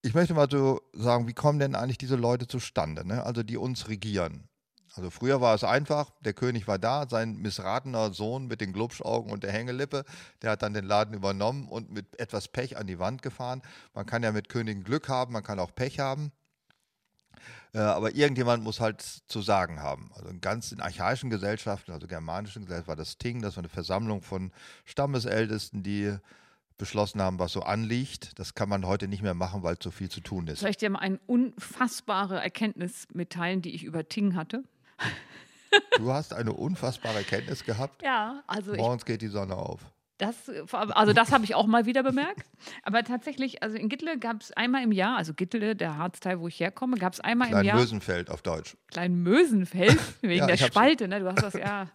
[0.01, 3.23] Ich möchte mal so sagen, wie kommen denn eigentlich diese Leute zustande, ne?
[3.23, 4.49] also die uns regieren?
[4.93, 9.31] Also früher war es einfach, der König war da, sein missratener Sohn mit den Glubschaugen
[9.31, 10.03] und der Hängelippe,
[10.41, 13.61] der hat dann den Laden übernommen und mit etwas Pech an die Wand gefahren.
[13.93, 16.33] Man kann ja mit Königen Glück haben, man kann auch Pech haben.
[17.73, 20.11] Äh, aber irgendjemand muss halt zu sagen haben.
[20.15, 23.69] Also in ganz in archaischen Gesellschaften, also germanischen Gesellschaften, war das Ting, das war eine
[23.69, 24.51] Versammlung von
[24.85, 26.17] Stammesältesten, die
[26.77, 28.37] beschlossen haben, was so anliegt.
[28.39, 30.59] Das kann man heute nicht mehr machen, weil zu viel zu tun ist.
[30.61, 34.63] soll ich dir mal eine unfassbare Erkenntnis mitteilen, die ich über Ting hatte?
[35.97, 38.01] Du hast eine unfassbare Erkenntnis gehabt.
[38.03, 39.79] Ja, also ich Morgens geht die Sonne auf.
[40.21, 42.45] Das, also das habe ich auch mal wieder bemerkt.
[42.83, 46.47] Aber tatsächlich, also in Gittle gab es einmal im Jahr, also Gittle, der Harzteil, wo
[46.47, 47.79] ich herkomme, gab es einmal im Klein Jahr.
[47.79, 48.77] Mösenfeld auf Deutsch.
[48.91, 51.21] Klein Mösenfeld, wegen Ja, der Spalte, ne?
[51.21, 51.87] Du hast das ja.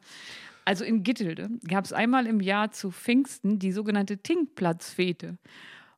[0.65, 5.39] Also in Gittelde gab es einmal im Jahr zu Pfingsten die sogenannte Tinkplatzfete.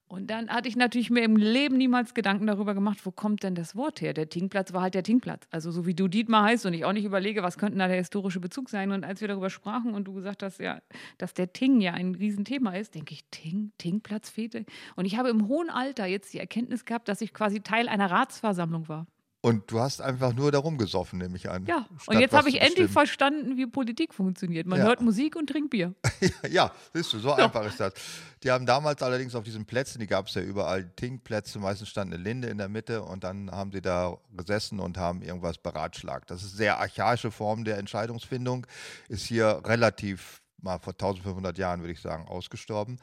[0.08, 3.54] Und dann hatte ich natürlich mir im Leben niemals Gedanken darüber gemacht, wo kommt denn
[3.54, 4.14] das Wort her?
[4.14, 5.46] Der Tinkplatz war halt der Tinkplatz.
[5.50, 7.98] Also so wie du Dietmar heißt und ich auch nicht überlege, was könnte da der
[7.98, 8.90] historische Bezug sein.
[8.90, 10.80] Und als wir darüber sprachen und du gesagt hast, ja,
[11.18, 14.64] dass der Ting ja ein Riesenthema ist, denke ich, Ting, Tinkplatzfete.
[14.96, 18.10] Und ich habe im hohen Alter jetzt die Erkenntnis gehabt, dass ich quasi Teil einer
[18.10, 19.06] Ratsversammlung war.
[19.48, 21.64] Und du hast einfach nur darum gesoffen, nehme ich an.
[21.66, 24.66] Ja, und jetzt habe ich endlich verstanden, wie Politik funktioniert.
[24.66, 24.84] Man Ja.
[24.86, 25.94] hört Musik und trinkt Bier.
[26.50, 27.94] Ja, siehst du, so einfach ist das.
[28.42, 32.12] Die haben damals allerdings auf diesen Plätzen, die gab es ja überall, Tinkplätze, meistens stand
[32.12, 36.30] eine Linde in der Mitte und dann haben sie da gesessen und haben irgendwas beratschlagt.
[36.30, 38.66] Das ist eine sehr archaische Form der Entscheidungsfindung,
[39.08, 42.98] ist hier relativ mal vor 1500 Jahren, würde ich sagen, ausgestorben.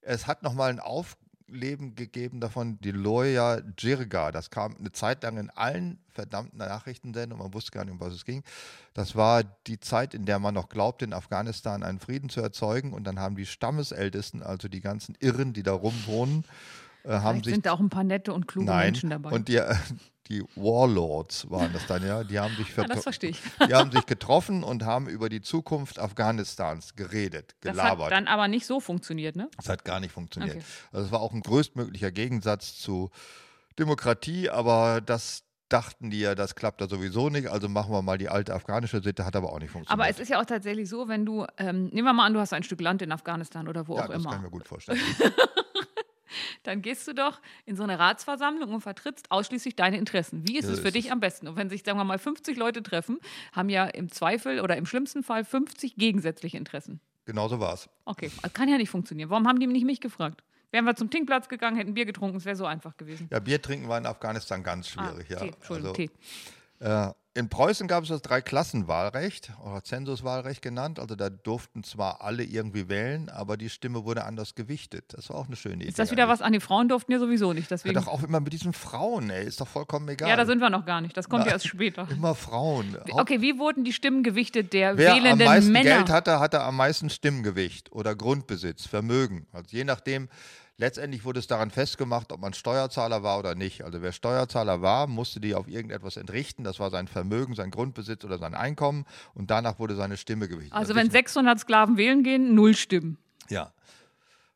[0.00, 0.80] Es hat nochmal ein
[1.48, 4.32] Aufleben gegeben davon, die Loya Jirga.
[4.32, 8.12] Das kam eine Zeit lang in allen verdammten Nachrichtensendungen, man wusste gar nicht, um was
[8.12, 8.42] es ging.
[8.94, 12.92] Das war die Zeit, in der man noch glaubte, in Afghanistan einen Frieden zu erzeugen.
[12.92, 16.44] Und dann haben die Stammesältesten, also die ganzen Irren, die da rumwohnen,
[17.04, 18.86] äh, haben Vielleicht sich sind da auch ein paar nette und kluge Nein.
[18.86, 19.30] Menschen dabei.
[19.30, 19.74] Und die, äh,
[20.28, 22.24] die Warlords waren das dann, ja.
[22.24, 23.40] Die haben sich, ja, das verstehe ich.
[23.66, 28.06] die haben sich getroffen und haben über die Zukunft Afghanistans geredet, Das gelabert.
[28.06, 29.48] hat dann aber nicht so funktioniert, ne?
[29.56, 30.56] Das hat gar nicht funktioniert.
[30.56, 30.64] Okay.
[30.92, 33.10] Also es war auch ein größtmöglicher Gegensatz zu
[33.78, 38.18] Demokratie, aber das dachten die ja, das klappt da sowieso nicht, also machen wir mal
[38.18, 39.92] die alte afghanische Sitte, hat aber auch nicht funktioniert.
[40.00, 42.40] Aber es ist ja auch tatsächlich so, wenn du, ähm, nehmen wir mal an, du
[42.40, 44.30] hast ein Stück Land in Afghanistan oder wo ja, auch das immer.
[44.30, 44.98] kann ich mir gut vorstellen.
[46.62, 50.46] Dann gehst du doch in so eine Ratsversammlung und vertrittst ausschließlich deine Interessen.
[50.46, 51.12] Wie ist So es für ist dich es.
[51.12, 51.48] am besten?
[51.48, 53.18] Und wenn sich, sagen wir mal, 50 Leute treffen,
[53.52, 57.00] haben ja im Zweifel oder im schlimmsten Fall 50 gegensätzliche Interessen.
[57.24, 57.88] Genauso war es.
[58.04, 59.30] Okay, das kann ja nicht funktionieren.
[59.30, 60.42] Warum haben die nicht mich gefragt?
[60.70, 63.28] Wären wir zum Tinkplatz gegangen, hätten Bier getrunken, es wäre so einfach gewesen.
[63.30, 65.26] Ja, Bier trinken war in Afghanistan ganz schwierig.
[65.30, 65.38] Ah, ja.
[65.40, 66.10] Tee, Entschuldigung, also, Tee.
[66.80, 70.98] Äh, in Preußen gab es das Dreiklassenwahlrecht oder Zensuswahlrecht genannt.
[70.98, 75.04] Also da durften zwar alle irgendwie wählen, aber die Stimme wurde anders gewichtet.
[75.14, 75.88] Das war auch eine schöne Idee.
[75.88, 77.70] Ist das wieder was an die Frauen durften ja sowieso nicht.
[77.70, 77.94] Deswegen.
[77.94, 79.44] Ja, doch auch immer mit diesen Frauen, ey.
[79.44, 80.28] Ist doch vollkommen egal.
[80.30, 81.16] Ja, da sind wir noch gar nicht.
[81.16, 82.08] Das kommt Na, ja erst später.
[82.10, 82.96] Immer Frauen.
[83.08, 85.98] Okay, wie wurden die Stimmen gewichtet der Wer wählenden am meisten Männer?
[85.98, 89.46] Geld hatte, hatte am meisten Stimmgewicht oder Grundbesitz, Vermögen.
[89.52, 90.28] Also je nachdem,
[90.80, 93.82] Letztendlich wurde es daran festgemacht, ob man Steuerzahler war oder nicht.
[93.82, 96.62] Also wer Steuerzahler war, musste die auf irgendetwas entrichten.
[96.62, 99.04] Das war sein Vermögen, sein Grundbesitz oder sein Einkommen.
[99.34, 100.72] Und danach wurde seine Stimme gewichtet.
[100.72, 103.18] Also wenn 600 Sklaven wählen gehen, null Stimmen.
[103.48, 103.72] Ja.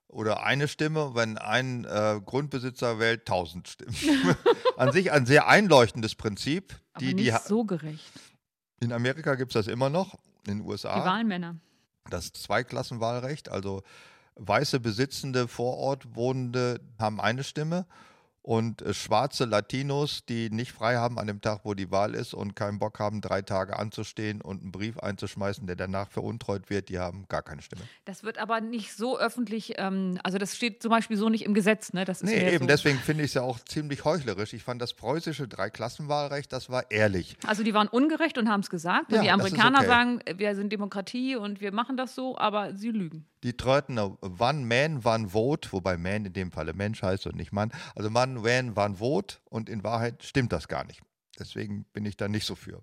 [0.06, 3.96] Oder eine Stimme, wenn ein äh, Grundbesitzer wählt, 1000 Stimmen.
[4.76, 6.78] An sich ein sehr einleuchtendes Prinzip.
[7.00, 8.12] Die, Aber nicht die, so gerecht.
[8.78, 10.14] In Amerika gibt es das immer noch,
[10.46, 11.00] in den USA.
[11.00, 11.56] Die Wahlmänner.
[12.10, 13.82] Das Zweiklassenwahlrecht, also
[14.36, 17.86] weiße Besitzende vor Ort Wohnende haben eine Stimme
[18.42, 22.34] und äh, schwarze Latinos, die nicht frei haben an dem Tag, wo die Wahl ist
[22.34, 26.88] und keinen Bock haben, drei Tage anzustehen und einen Brief einzuschmeißen, der danach veruntreut wird,
[26.88, 27.82] die haben gar keine Stimme.
[28.04, 31.54] Das wird aber nicht so öffentlich, ähm, also das steht zum Beispiel so nicht im
[31.54, 31.92] Gesetz.
[31.92, 32.04] Ne?
[32.04, 32.66] Das nee, eben, so.
[32.66, 34.52] deswegen finde ich es ja auch ziemlich heuchlerisch.
[34.52, 37.36] Ich fand das preußische Dreiklassenwahlrecht, das war ehrlich.
[37.46, 39.10] Also die waren ungerecht und haben es gesagt.
[39.10, 39.86] Und ja, die Amerikaner okay.
[39.86, 43.26] sagen, wir sind Demokratie und wir machen das so, aber sie lügen.
[43.42, 47.52] Die treten One Man, One Vote, wobei Man in dem Falle Mensch heißt und nicht
[47.52, 47.72] Mann.
[47.94, 51.00] Also One Man, One Vote und in Wahrheit stimmt das gar nicht.
[51.38, 52.82] Deswegen bin ich da nicht so für.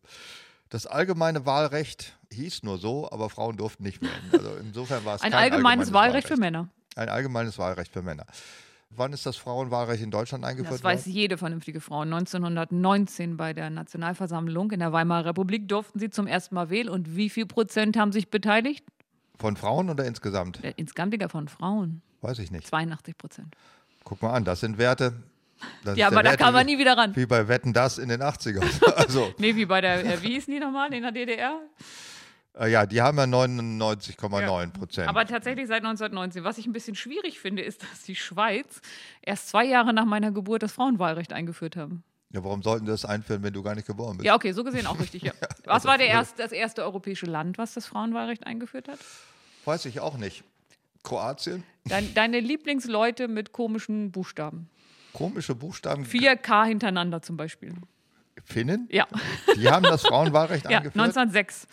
[0.70, 4.12] Das allgemeine Wahlrecht hieß nur so, aber Frauen durften nicht wählen.
[4.32, 6.70] Also insofern war es ein kein allgemeines, allgemeines Wahlrecht, Wahlrecht für Männer.
[6.96, 8.26] Ein allgemeines Wahlrecht für Männer.
[8.92, 10.82] Wann ist das Frauenwahlrecht in Deutschland eingeführt worden?
[10.82, 12.02] Das weiß jede vernünftige Frau.
[12.02, 16.90] 1919 bei der Nationalversammlung in der Weimarer Republik durften sie zum ersten Mal wählen.
[16.90, 18.84] Und wie viel Prozent haben sich beteiligt?
[19.40, 20.60] Von Frauen oder insgesamt?
[20.76, 22.02] Insgesamt wieder von Frauen.
[22.22, 22.68] Weiß ich nicht.
[22.68, 23.56] 82 Prozent.
[24.04, 25.14] Guck mal an, das sind Werte,
[25.84, 27.16] das ja, aber da kam man nie wieder ran.
[27.16, 28.66] Wie bei Wetten das in den 80ern.
[28.96, 29.34] Also.
[29.38, 31.60] nee, wie bei der, äh, wie hießen die nochmal in der DDR?
[32.58, 35.06] Äh, ja, die haben ja 99,9 Prozent.
[35.06, 36.44] Ja, aber tatsächlich seit 1919.
[36.44, 38.82] Was ich ein bisschen schwierig finde, ist, dass die Schweiz
[39.22, 42.04] erst zwei Jahre nach meiner Geburt das Frauenwahlrecht eingeführt haben.
[42.32, 44.26] Ja, warum sollten die das einführen, wenn du gar nicht geboren bist?
[44.26, 45.24] Ja, okay, so gesehen auch richtig.
[45.24, 45.32] Ja.
[45.66, 49.00] was war der erst, das erste europäische Land, was das Frauenwahlrecht eingeführt hat?
[49.70, 50.44] Weiß ich auch nicht.
[51.04, 51.64] Kroatien?
[51.86, 54.68] Dein, deine Lieblingsleute mit komischen Buchstaben.
[55.14, 56.06] Komische Buchstaben?
[56.06, 57.76] 4K hintereinander zum Beispiel.
[58.44, 58.88] Finnen?
[58.92, 59.06] Ja.
[59.56, 61.06] Die haben das Frauenwahlrecht ja, eingeführt?
[61.06, 61.68] 1906.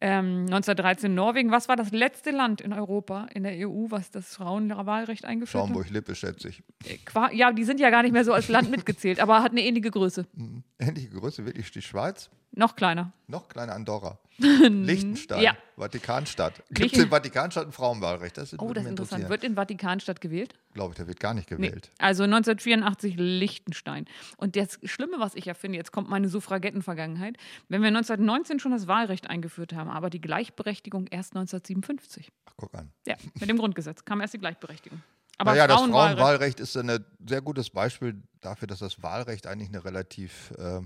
[0.00, 1.50] Ähm, 1913 Norwegen.
[1.50, 5.68] Was war das letzte Land in Europa, in der EU, was das Frauenwahlrecht eingeführt hat?
[5.68, 6.62] Schaumburg-Lippe, schätze ich.
[6.86, 9.60] Äh, ja, die sind ja gar nicht mehr so als Land mitgezählt, aber hat eine
[9.60, 10.26] ähnliche Größe.
[10.32, 10.64] Mhm.
[10.78, 12.30] Ähnliche Größe, wirklich die Schweiz?
[12.56, 13.12] Noch kleiner.
[13.26, 14.18] Noch kleiner Andorra.
[14.38, 15.56] Liechtenstein, ja.
[15.76, 16.62] Vatikanstadt.
[16.70, 18.36] Gibt es in Vatikanstadt ein Frauenwahlrecht?
[18.36, 19.28] Das oh, das ist interessant.
[19.28, 20.54] Wird in Vatikanstadt gewählt?
[20.72, 21.90] Glaube ich, da wird gar nicht gewählt.
[21.92, 22.04] Nee.
[22.04, 24.06] Also 1984 Liechtenstein.
[24.36, 27.36] Und das Schlimme, was ich ja finde, jetzt kommt meine Suffragettenvergangenheit,
[27.68, 32.30] wenn wir 1919 schon das Wahlrecht eingeführt haben, aber die Gleichberechtigung erst 1957.
[32.46, 32.90] Ach, guck an.
[33.06, 35.02] Ja, mit dem Grundgesetz kam erst die Gleichberechtigung.
[35.38, 39.84] Aber naja, das Frauenwahlrecht ist ein sehr gutes Beispiel dafür, dass das Wahlrecht eigentlich eine
[39.84, 40.80] relativ äh,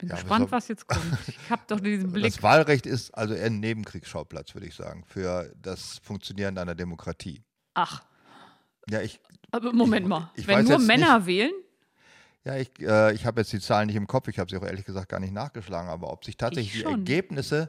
[0.00, 1.04] bin ja, gespannt, was jetzt kommt.
[1.28, 2.32] Ich habe doch diesen Blick.
[2.32, 7.42] Das Wahlrecht ist also eher ein Nebenkriegsschauplatz, würde ich sagen, für das Funktionieren einer Demokratie.
[7.74, 8.02] Ach.
[8.88, 9.20] Ja, ich.
[9.50, 11.52] Aber Moment mal, ich, ich wenn nur Männer nicht, wählen?
[12.44, 14.64] Ja, ich, äh, ich habe jetzt die Zahlen nicht im Kopf, ich habe sie auch
[14.64, 17.68] ehrlich gesagt gar nicht nachgeschlagen, aber ob sich tatsächlich die Ergebnisse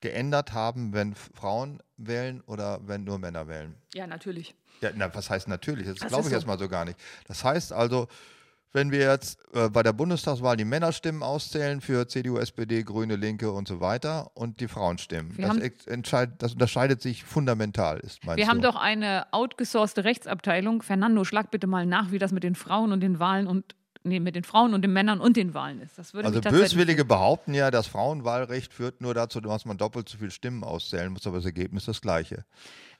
[0.00, 3.74] geändert haben, wenn Frauen wählen oder wenn nur Männer wählen.
[3.94, 4.54] Ja, natürlich.
[4.80, 5.86] Ja, na, was heißt natürlich?
[5.86, 6.34] Das, das glaube ich so.
[6.34, 6.98] erstmal so gar nicht.
[7.26, 8.08] Das heißt also,
[8.74, 13.50] wenn wir jetzt äh, bei der Bundestagswahl die Männerstimmen auszählen für CDU, SPD, Grüne, Linke
[13.52, 15.34] und so weiter und die Frauenstimmen.
[15.38, 15.56] Das,
[15.86, 18.46] entscheid, das, unterscheidet sich fundamental, ist Wir du?
[18.46, 20.82] haben doch eine outgesourcete Rechtsabteilung.
[20.82, 24.18] Fernando, schlag bitte mal nach, wie das mit den Frauen und den Wahlen und nee,
[24.18, 25.98] mit den Frauen und den Männern und den Wahlen ist.
[25.98, 30.64] also Böswillige behaupten ja, das Frauenwahlrecht führt nur dazu, dass man doppelt so viele Stimmen
[30.64, 32.44] auszählen muss, aber das Ergebnis ist das gleiche.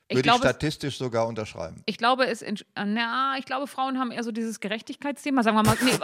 [0.08, 1.82] Würde ich, glaube, ich statistisch sogar unterschreiben.
[1.86, 2.44] Ich glaube, es,
[2.76, 5.42] na, ich glaube, Frauen haben eher so dieses Gerechtigkeitsthema.
[5.42, 5.76] Sagen wir mal.
[5.82, 5.92] Nee.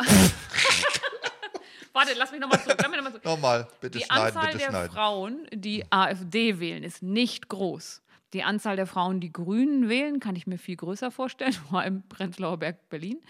[1.93, 2.79] Warte, lass mich nochmal zurück.
[2.81, 3.25] Noch zurück.
[3.25, 4.33] Nochmal, bitte die schneiden.
[4.33, 4.93] Die Anzahl bitte der schneiden.
[4.93, 8.01] Frauen, die AfD wählen, ist nicht groß.
[8.33, 12.03] Die Anzahl der Frauen, die Grünen wählen, kann ich mir viel größer vorstellen, vor allem
[12.09, 13.21] Prenzlauer Berg, Berlin.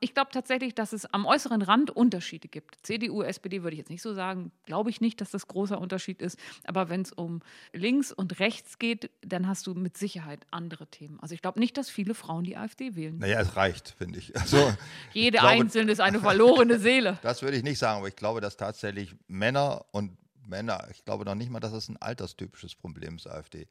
[0.00, 2.78] Ich glaube tatsächlich, dass es am äußeren Rand Unterschiede gibt.
[2.82, 6.20] CDU, SPD würde ich jetzt nicht so sagen, glaube ich nicht, dass das großer Unterschied
[6.22, 6.38] ist.
[6.64, 7.40] Aber wenn es um
[7.72, 11.18] links und rechts geht, dann hast du mit Sicherheit andere Themen.
[11.20, 13.18] Also ich glaube nicht, dass viele Frauen die AfD wählen.
[13.18, 14.36] Naja, es reicht, finde ich.
[14.38, 14.56] Also,
[15.12, 17.18] Jede ich glaube, einzelne ist eine verlorene Seele.
[17.28, 20.16] Das würde ich nicht sagen, aber ich glaube, dass tatsächlich Männer und
[20.46, 23.68] Männer, ich glaube noch nicht mal, dass es ein alterstypisches Problem ist, AfD.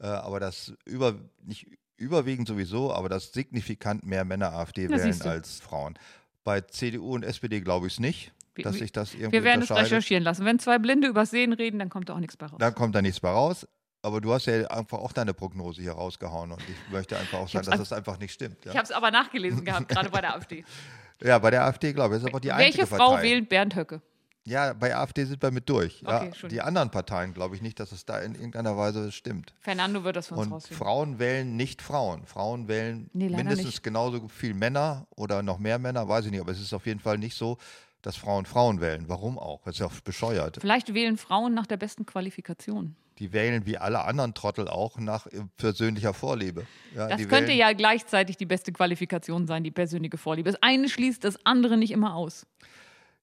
[0.00, 5.22] Äh, aber das über, nicht überwiegend sowieso, aber dass signifikant mehr Männer AfD ja, wählen
[5.22, 5.98] als Frauen.
[6.42, 8.32] Bei CDU und SPD glaube ich es nicht.
[8.56, 10.44] dass sich das irgendwie Wir werden es recherchieren lassen.
[10.44, 12.56] Wenn zwei Blinde über Sehen reden, dann kommt da auch nichts bei raus.
[12.58, 13.66] Dann kommt da nichts mehr raus.
[14.02, 17.48] Aber du hast ja einfach auch deine Prognose hier rausgehauen und ich möchte einfach auch
[17.48, 18.56] sagen, dass das einfach nicht stimmt.
[18.60, 20.64] Ich Ja, habe es aber nachgelesen gehabt, gerade bei der AfD.
[21.22, 23.22] ja bei der AfD, glaube ich, ist aber die einzige Welche Frau Partei.
[23.24, 24.00] wählt Bernd Höcke?
[24.44, 26.02] Ja, bei AfD sind wir mit durch.
[26.04, 29.52] Okay, Ja, die anderen Parteien glaube ich nicht, dass es da in irgendeiner Weise stimmt.
[29.60, 30.78] Fernando wird das für uns Und rausfinden.
[30.84, 32.24] Frauen wählen nicht Frauen.
[32.26, 33.82] Frauen wählen Nee, mindestens nicht.
[33.82, 36.40] genauso viel Männer oder noch mehr Männer, weiß ich nicht.
[36.40, 37.58] Aber es ist auf jeden Fall nicht so,
[38.02, 39.04] dass Frauen Frauen wählen.
[39.08, 39.60] Warum auch?
[39.64, 40.56] Das ist ja auch bescheuert.
[40.58, 42.96] Vielleicht wählen Frauen nach der besten Qualifikation.
[43.18, 45.26] Die wählen wie alle anderen Trottel auch nach
[45.58, 46.66] persönlicher Vorliebe.
[46.96, 50.50] Ja, Das könnte wählen, ja gleichzeitig die beste Qualifikation sein, die persönliche Vorliebe.
[50.50, 52.46] Das eine schließt das andere nicht immer aus.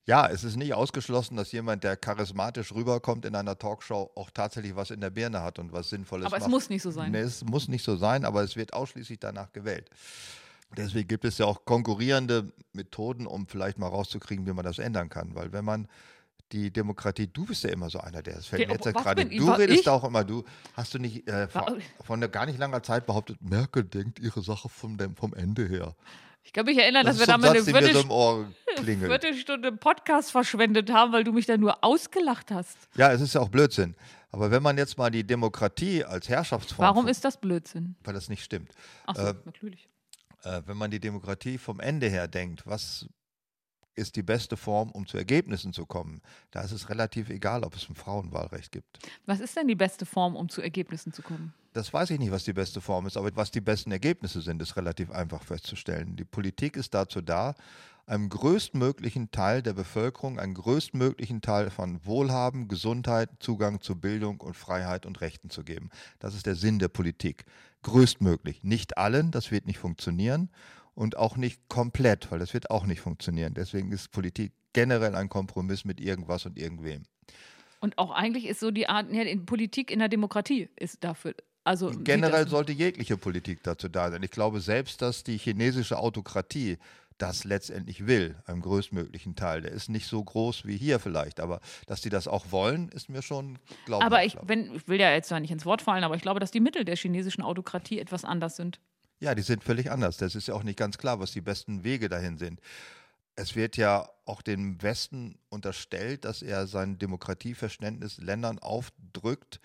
[0.07, 4.73] Ja, es ist nicht ausgeschlossen, dass jemand, der charismatisch rüberkommt in einer Talkshow, auch tatsächlich
[4.75, 6.51] was in der Birne hat und was Sinnvolles Aber es macht.
[6.51, 7.11] muss nicht so sein.
[7.11, 9.89] Nee, es muss nicht so sein, aber es wird ausschließlich danach gewählt.
[10.77, 15.09] Deswegen gibt es ja auch konkurrierende Methoden, um vielleicht mal rauszukriegen, wie man das ändern
[15.09, 15.35] kann.
[15.35, 15.87] Weil wenn man
[16.53, 18.91] die Demokratie, du bist ja immer so einer, der das fällt Der- mir jetzt ja
[18.93, 19.25] gerade.
[19.25, 19.89] Du redest ich?
[19.89, 20.43] auch immer, du
[20.73, 24.41] hast du nicht äh, vor, von der gar nicht langer Zeit behauptet, Merkel denkt ihre
[24.41, 25.95] Sache vom, vom Ende her.
[26.43, 28.45] Ich kann mich erinnern, Das dass wir so da ein mal eine Satz, mir so
[28.83, 29.09] Klingelt.
[29.11, 32.77] Viertelstunde Podcast verschwendet haben, weil du mich da nur ausgelacht hast.
[32.95, 33.95] Ja, es ist ja auch Blödsinn.
[34.31, 37.95] Aber wenn man jetzt mal die Demokratie als Herrschaftsform, Warum ist das Blödsinn?
[38.03, 38.71] weil das nicht stimmt,
[39.05, 39.87] Ach so, Äh, natürlich.
[40.43, 43.07] äh, wenn man die Demokratie vom Ende her denkt, was
[43.95, 47.75] ist die beste Form, um zu Ergebnissen zu kommen, da ist es relativ egal, ob
[47.75, 48.99] es ein Frauenwahlrecht gibt.
[49.25, 51.53] Was ist denn die beste Form, um zu Ergebnissen zu kommen?
[51.73, 54.61] Das weiß ich nicht, was die beste Form ist, aber was die besten Ergebnisse sind,
[54.61, 56.15] ist relativ einfach festzustellen.
[56.15, 57.55] Die Politik ist dazu da,
[58.07, 64.55] einem größtmöglichen Teil der Bevölkerung, einen größtmöglichen Teil von Wohlhaben, Gesundheit, Zugang zu Bildung und
[64.55, 65.89] Freiheit und Rechten zu geben.
[66.19, 67.45] Das ist der Sinn der Politik.
[67.83, 68.63] Größtmöglich.
[68.63, 70.49] Nicht allen, das wird nicht funktionieren
[70.95, 73.53] und auch nicht komplett, weil das wird auch nicht funktionieren.
[73.53, 77.03] Deswegen ist Politik generell ein Kompromiss mit irgendwas und irgendwem.
[77.81, 81.35] Und auch eigentlich ist so die Art, ja, in Politik in der Demokratie ist dafür.
[81.63, 84.23] Also Generell sollte jegliche Politik dazu da sein.
[84.23, 86.77] Ich glaube selbst, dass die chinesische Autokratie
[87.17, 89.61] das letztendlich will, einem größtmöglichen Teil.
[89.61, 93.09] Der ist nicht so groß wie hier vielleicht, aber dass die das auch wollen, ist
[93.09, 94.11] mir schon glaubhaft.
[94.11, 96.39] Aber ich, wenn, ich will ja jetzt zwar nicht ins Wort fallen, aber ich glaube,
[96.39, 98.79] dass die Mittel der chinesischen Autokratie etwas anders sind.
[99.19, 100.17] Ja, die sind völlig anders.
[100.17, 102.59] Das ist ja auch nicht ganz klar, was die besten Wege dahin sind.
[103.35, 109.59] Es wird ja auch dem Westen unterstellt, dass er sein Demokratieverständnis Ländern aufdrückt,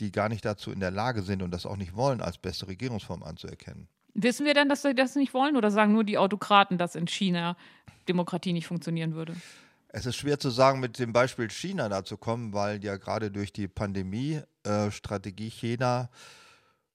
[0.00, 2.68] die gar nicht dazu in der Lage sind und das auch nicht wollen, als beste
[2.68, 3.88] Regierungsform anzuerkennen.
[4.18, 7.06] Wissen wir denn, dass sie das nicht wollen oder sagen nur die Autokraten, dass in
[7.06, 7.54] China
[8.08, 9.34] Demokratie nicht funktionieren würde?
[9.88, 13.30] Es ist schwer zu sagen, mit dem Beispiel China da zu kommen, weil ja gerade
[13.30, 16.08] durch die Pandemie-Strategie China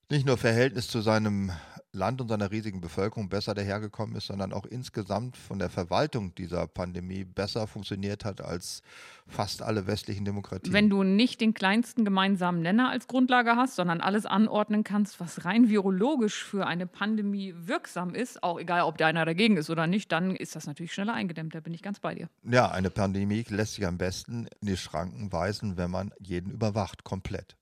[0.09, 1.51] nicht nur Verhältnis zu seinem
[1.93, 6.65] Land und seiner riesigen Bevölkerung besser dahergekommen ist, sondern auch insgesamt von der Verwaltung dieser
[6.67, 8.81] Pandemie besser funktioniert hat als
[9.27, 10.73] fast alle westlichen Demokratien.
[10.73, 15.45] Wenn du nicht den kleinsten gemeinsamen Nenner als Grundlage hast, sondern alles anordnen kannst, was
[15.45, 19.87] rein virologisch für eine Pandemie wirksam ist, auch egal, ob der einer dagegen ist oder
[19.87, 21.53] nicht, dann ist das natürlich schneller eingedämmt.
[21.55, 22.29] Da bin ich ganz bei dir.
[22.43, 27.03] ja, eine Pandemie lässt sich am besten in die Schranken weisen, wenn man jeden überwacht,
[27.03, 27.57] komplett.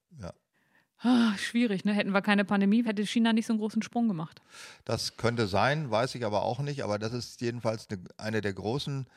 [1.01, 1.93] Ah, schwierig, ne?
[1.93, 4.41] Hätten wir keine Pandemie, hätte China nicht so einen großen Sprung gemacht.
[4.83, 6.83] Das könnte sein, weiß ich aber auch nicht.
[6.83, 9.07] Aber das ist jedenfalls eine, eine der großen,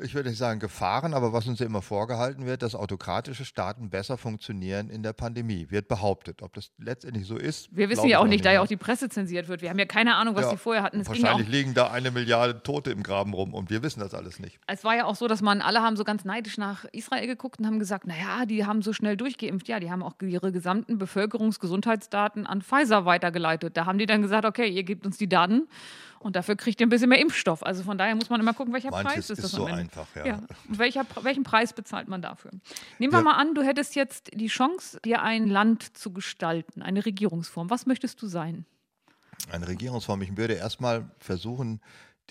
[0.00, 3.90] ich würde nicht sagen Gefahren, aber was uns ja immer vorgehalten wird, dass autokratische Staaten
[3.90, 6.42] besser funktionieren in der Pandemie, wird behauptet.
[6.42, 7.68] Ob das letztendlich so ist.
[7.74, 9.60] Wir wissen ja ich auch nicht, da ja auch die Presse zensiert wird.
[9.60, 11.00] Wir haben ja keine Ahnung, was Ja, die vorher hatten.
[11.00, 14.14] Es, auch, Wahrscheinlich liegen da eine Milliarde Tote im Graben rum und wir wissen das
[14.14, 14.60] alles nicht.
[14.66, 17.58] es war ja auch so, dass man, alle haben so ganz neidisch nach Israel geguckt
[17.58, 19.68] und haben gesagt, naja, die haben so schnell durchgeimpft.
[19.68, 23.76] Ja, die haben auch ihre gesamten Bevölkerungsgesundheitsdaten an Pfizer weitergeleitet.
[23.76, 25.68] Da haben die dann gesagt, okay, ihr gebt uns die Daten
[26.20, 27.62] und dafür kriegt ihr ein bisschen mehr Impfstoff.
[27.62, 29.68] Also von daher muss man immer gucken, welcher Manches Preis ist ist das so am
[29.68, 29.80] Ende.
[29.82, 30.26] einfach, ja.
[30.26, 30.34] Ja.
[30.68, 32.50] Und welcher, welchen Preis bezahlt man dafür?
[32.98, 33.24] Nehmen wir Ja.
[33.24, 37.70] mal an, du hättest jetzt die Chance, dir ein Land zu gestalten, eine Regierungsform.
[37.70, 38.64] Was möchtest du sein?
[39.50, 40.20] Eine Regierungsform.
[40.22, 41.80] Ich würde erstmal versuchen,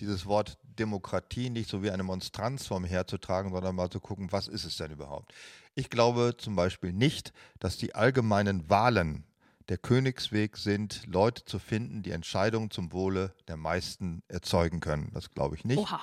[0.00, 4.64] dieses Wort Demokratie nicht so wie eine Monstranzform herzutragen, sondern mal zu gucken, was ist
[4.64, 5.32] es denn überhaupt?
[5.74, 9.24] Ich glaube zum Beispiel nicht, dass die allgemeinen Wahlen
[9.68, 15.10] der Königsweg sind, Leute zu finden, die Entscheidungen zum Wohle der meisten erzeugen können.
[15.12, 16.00] Das glaube ich nicht, Oha.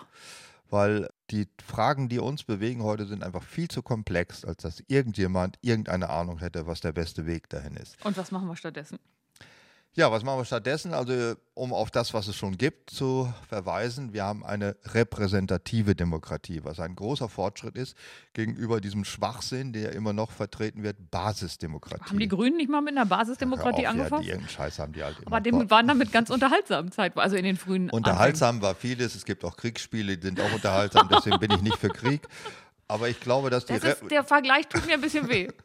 [0.69, 5.57] weil die Fragen, die uns bewegen heute, sind einfach viel zu komplex, als dass irgendjemand
[5.61, 8.03] irgendeine Ahnung hätte, was der beste Weg dahin ist.
[8.05, 8.99] Und was machen wir stattdessen?
[9.97, 10.93] Ja, was machen wir stattdessen?
[10.93, 16.65] Also, um auf das, was es schon gibt, zu verweisen, wir haben eine repräsentative Demokratie,
[16.65, 17.95] was ein großer Fortschritt ist
[18.33, 22.09] gegenüber diesem Schwachsinn, der immer noch vertreten wird, Basisdemokratie.
[22.09, 24.23] Haben die Grünen nicht mal mit einer Basisdemokratie auf, angefangen?
[24.23, 25.27] Ja, irgendeinen Scheiß haben die halt immer.
[25.27, 29.15] Aber die waren damit ganz unterhaltsam Zeit, also in den frühen Unterhaltsam war vieles.
[29.15, 32.27] Es gibt auch Kriegsspiele, die sind auch unterhaltsam, deswegen bin ich nicht für Krieg.
[32.89, 33.79] Aber ich glaube, dass die.
[33.79, 35.47] Das ist, der Vergleich tut mir ein bisschen weh.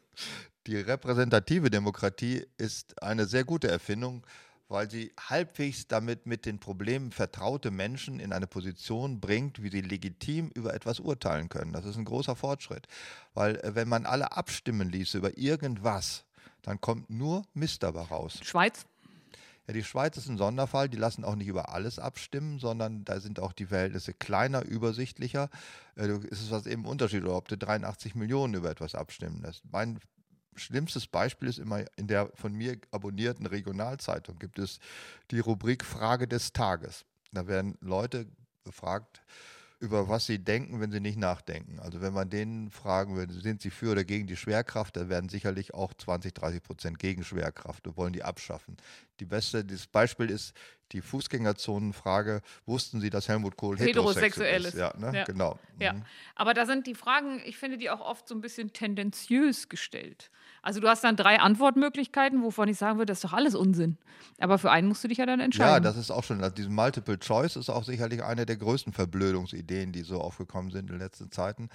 [0.67, 4.27] Die repräsentative Demokratie ist eine sehr gute Erfindung,
[4.69, 9.81] weil sie halbwegs damit mit den Problemen vertraute Menschen in eine Position bringt, wie sie
[9.81, 11.73] legitim über etwas urteilen können.
[11.73, 12.87] Das ist ein großer Fortschritt,
[13.35, 16.25] weil äh, wenn man alle abstimmen ließe über irgendwas,
[16.63, 18.39] dann kommt nur Mist dabei raus.
[18.43, 18.85] Schweiz?
[19.67, 20.89] Ja, die Schweiz ist ein Sonderfall.
[20.89, 25.49] Die lassen auch nicht über alles abstimmen, sondern da sind auch die Verhältnisse kleiner, übersichtlicher.
[25.97, 29.65] Äh, es ist was eben Unterschied, ob du 83 Millionen über etwas abstimmen lässt.
[29.73, 29.99] Mein
[30.61, 34.79] schlimmstes Beispiel ist immer in der von mir abonnierten Regionalzeitung gibt es
[35.31, 37.05] die Rubrik Frage des Tages.
[37.33, 38.27] Da werden Leute
[38.65, 39.23] befragt,
[39.81, 41.81] über was sie denken, wenn sie nicht nachdenken.
[41.81, 45.31] Also wenn man denen fragen würde, sind sie für oder gegen die Schwerkraft, dann werden
[45.31, 48.77] sicherlich auch 20, 30 Prozent gegen Schwerkraft und wollen die abschaffen.
[49.21, 50.55] Die beste, das Beispiel ist
[50.93, 52.43] die Fußgängerzonenfrage.
[52.67, 54.75] Wussten Sie, dass Helmut Kohl heterosexuell, ist?
[54.75, 55.13] Ja, ne?
[55.15, 55.25] ja.
[55.25, 55.59] genau.
[55.79, 55.95] Ja.
[55.95, 56.05] Mhm.
[56.35, 60.31] Aber da sind die Fragen, ich finde die auch oft so ein bisschen tendenziös gestellt.
[60.63, 63.97] Also du hast dann drei Antwortmöglichkeiten, wovon ich sagen würde, das ist doch alles Unsinn.
[64.39, 65.73] Aber für einen musst du dich ja dann entscheiden.
[65.73, 68.93] Ja, das ist auch schon, also diese Multiple Choice ist auch sicherlich eine der größten
[68.93, 71.69] Verblödungsideen, die so aufgekommen sind in den letzten Zeiten.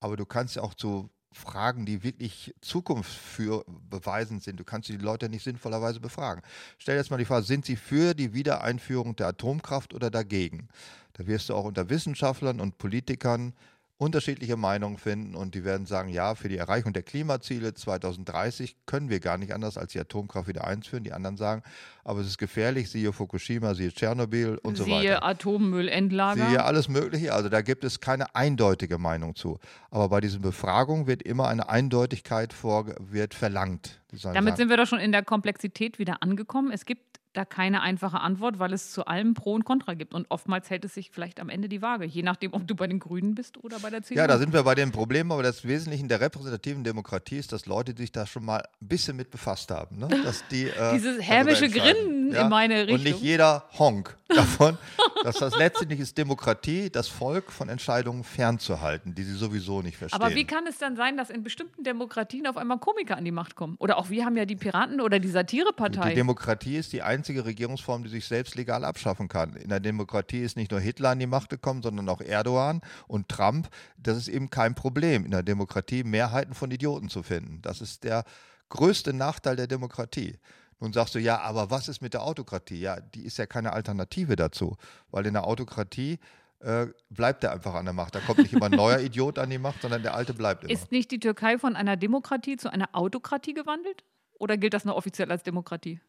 [0.00, 4.58] Aber du kannst ja auch zu Fragen, die wirklich Zukunft für beweisend sind.
[4.58, 6.42] Du kannst die Leute nicht sinnvollerweise befragen.
[6.78, 10.68] Stell jetzt mal die Frage, sind sie für die Wiedereinführung der Atomkraft oder dagegen?
[11.12, 13.54] Da wirst du auch unter Wissenschaftlern und Politikern
[13.98, 19.08] unterschiedliche Meinungen finden und die werden sagen, ja, für die Erreichung der Klimaziele 2030 können
[19.08, 21.02] wir gar nicht anders als die Atomkraft wieder einführen.
[21.02, 21.62] Die anderen sagen,
[22.04, 25.00] aber es ist gefährlich, siehe Fukushima, siehe Tschernobyl und siehe so weiter.
[25.00, 26.48] Siehe Atommüllendlager.
[26.48, 27.32] Siehe alles Mögliche.
[27.32, 29.58] Also da gibt es keine eindeutige Meinung zu.
[29.90, 34.02] Aber bei diesen Befragungen wird immer eine Eindeutigkeit vor, wird verlangt.
[34.10, 34.56] Damit sagen.
[34.56, 36.70] sind wir doch schon in der Komplexität wieder angekommen.
[36.70, 40.14] Es gibt da keine einfache Antwort, weil es zu allem Pro und Contra gibt.
[40.14, 42.86] Und oftmals hält es sich vielleicht am Ende die Waage, je nachdem, ob du bei
[42.86, 44.20] den Grünen bist oder bei der CDU.
[44.20, 47.66] Ja, da sind wir bei dem Problem, aber das Wesentliche der repräsentativen Demokratie ist, dass
[47.66, 49.98] Leute sich da schon mal ein bisschen mit befasst haben.
[49.98, 50.08] Ne?
[50.24, 52.42] Dass die, äh, Dieses hämische Grinnen ja?
[52.42, 52.94] in meine Richtung.
[52.96, 54.76] Und nicht jeder Honk davon,
[55.22, 60.20] dass das letztendlich ist Demokratie, das Volk von Entscheidungen fernzuhalten, die sie sowieso nicht verstehen.
[60.20, 63.30] Aber wie kann es dann sein, dass in bestimmten Demokratien auf einmal Komiker an die
[63.30, 63.76] Macht kommen?
[63.78, 66.10] Oder auch wir haben ja die Piraten oder die Satirepartei.
[66.10, 69.56] Die Demokratie ist die einzige Regierungsform, die sich selbst legal abschaffen kann.
[69.56, 73.28] In der Demokratie ist nicht nur Hitler an die Macht gekommen, sondern auch Erdogan und
[73.28, 73.68] Trump.
[73.96, 77.60] Das ist eben kein Problem, in der Demokratie Mehrheiten von Idioten zu finden.
[77.62, 78.24] Das ist der
[78.68, 80.38] größte Nachteil der Demokratie.
[80.78, 82.78] Nun sagst du, ja, aber was ist mit der Autokratie?
[82.78, 84.76] Ja, die ist ja keine Alternative dazu,
[85.10, 86.18] weil in der Autokratie
[86.60, 88.14] äh, bleibt er einfach an der Macht.
[88.14, 90.72] Da kommt nicht immer ein neuer Idiot an die Macht, sondern der alte bleibt immer.
[90.72, 94.04] Ist nicht die Türkei von einer Demokratie zu einer Autokratie gewandelt?
[94.38, 96.00] Oder gilt das noch offiziell als Demokratie?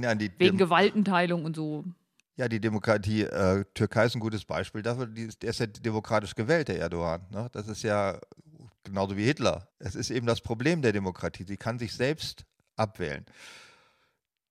[0.00, 1.84] Ja, die Wegen Dem Gewaltenteilung und so.
[2.36, 5.06] Ja, die Demokratie, äh, Türkei ist ein gutes Beispiel dafür.
[5.06, 7.26] Die, der ist ja demokratisch gewählt, der Erdogan.
[7.30, 7.48] Ne?
[7.52, 8.18] Das ist ja
[8.84, 9.68] genauso wie Hitler.
[9.78, 11.44] Es ist eben das Problem der Demokratie.
[11.44, 13.26] Sie kann sich selbst abwählen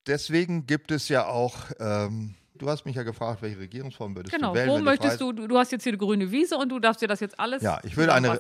[0.08, 4.50] deswegen gibt es ja auch, ähm, du hast mich ja gefragt, welche Regierungsform würdest genau.
[4.50, 4.68] du wählen?
[4.68, 7.08] Genau, wo möchtest du, du hast jetzt hier eine grüne Wiese und du darfst dir
[7.08, 7.62] das jetzt alles.
[7.62, 8.40] Ja, ich will eine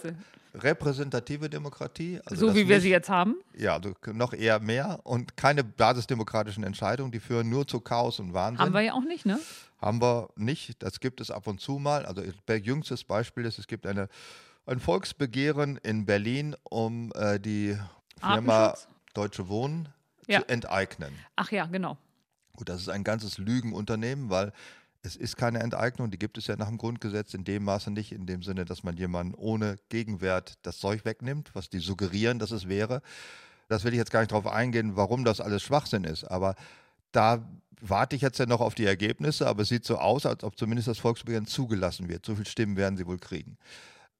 [0.54, 2.20] repräsentative Demokratie.
[2.26, 3.36] Also so wie wir nicht, sie jetzt haben?
[3.56, 8.34] Ja, also noch eher mehr und keine basisdemokratischen Entscheidungen, die führen nur zu Chaos und
[8.34, 8.66] Wahnsinn.
[8.66, 9.39] Haben wir ja auch nicht, ne?
[9.80, 10.82] Haben wir nicht.
[10.84, 12.06] Das gibt es ab und zu mal.
[12.06, 12.22] Also,
[12.54, 14.10] jüngstes Beispiel ist, es gibt eine,
[14.66, 17.78] ein Volksbegehren in Berlin um äh, die
[18.20, 18.76] Firma
[19.14, 19.89] Deutsche Wohnen
[20.28, 20.41] ja.
[20.41, 21.14] zu enteignen.
[21.36, 21.97] Ach ja, genau.
[22.56, 24.54] Gut, das ist ein ganzes Lügenunternehmen, weil
[25.04, 28.12] es ist keine Enteignung, die gibt es ja nach dem Grundgesetz in dem Maße nicht,
[28.12, 32.52] in dem Sinne, dass man jemanden ohne Gegenwert das Zeug wegnimmt, was die suggerieren, dass
[32.52, 33.02] es wäre.
[33.68, 36.56] Das will ich jetzt gar nicht darauf eingehen, warum das alles Schwachsinn ist, aber
[37.12, 37.43] da
[37.82, 40.58] warte ich jetzt ja noch auf die Ergebnisse, aber es sieht so aus, als ob
[40.58, 42.26] zumindest das Volksbegehren zugelassen wird.
[42.26, 43.58] So viele Stimmen werden sie wohl kriegen.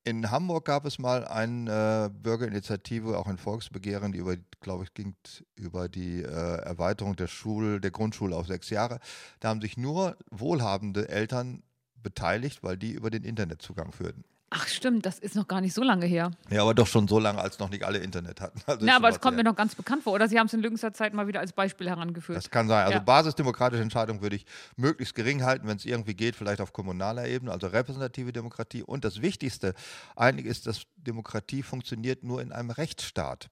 [0.04, 4.94] In Hamburg gab es mal eine äh, Bürgerinitiative, auch ein Volksbegehren, die über, glaube ich,
[4.96, 5.16] ging
[5.56, 9.00] über die äh, Erweiterung der Schule, der Grundschule auf sechs Jahre.
[9.40, 11.62] Da haben sich nur wohlhabende Eltern
[11.96, 14.24] beteiligt, weil die über den Internetzugang führten.
[14.54, 16.32] Ach stimmt, das ist noch gar nicht so lange her.
[16.50, 18.60] Ja, aber doch schon so lange, als noch nicht alle Internet hatten.
[18.66, 19.44] Also Na, aber es kommt her.
[19.46, 20.12] mir noch ganz bekannt vor.
[20.12, 22.38] Oder Sie haben es in jüngster Zeit mal wieder als Beispiel herangeführt.
[22.38, 22.84] Das kann sein.
[22.84, 23.00] Also ja.
[23.00, 24.46] basisdemokratische Entscheidungen würde ich
[24.76, 28.84] möglichst gering halten, wenn es irgendwie geht, vielleicht auf kommunaler Ebene, also repräsentative Demokratie.
[28.84, 29.74] Und das Wichtigste
[30.18, 33.50] eigentlich ist, dass Demokratie funktioniert nur in einem Rechtsstaat.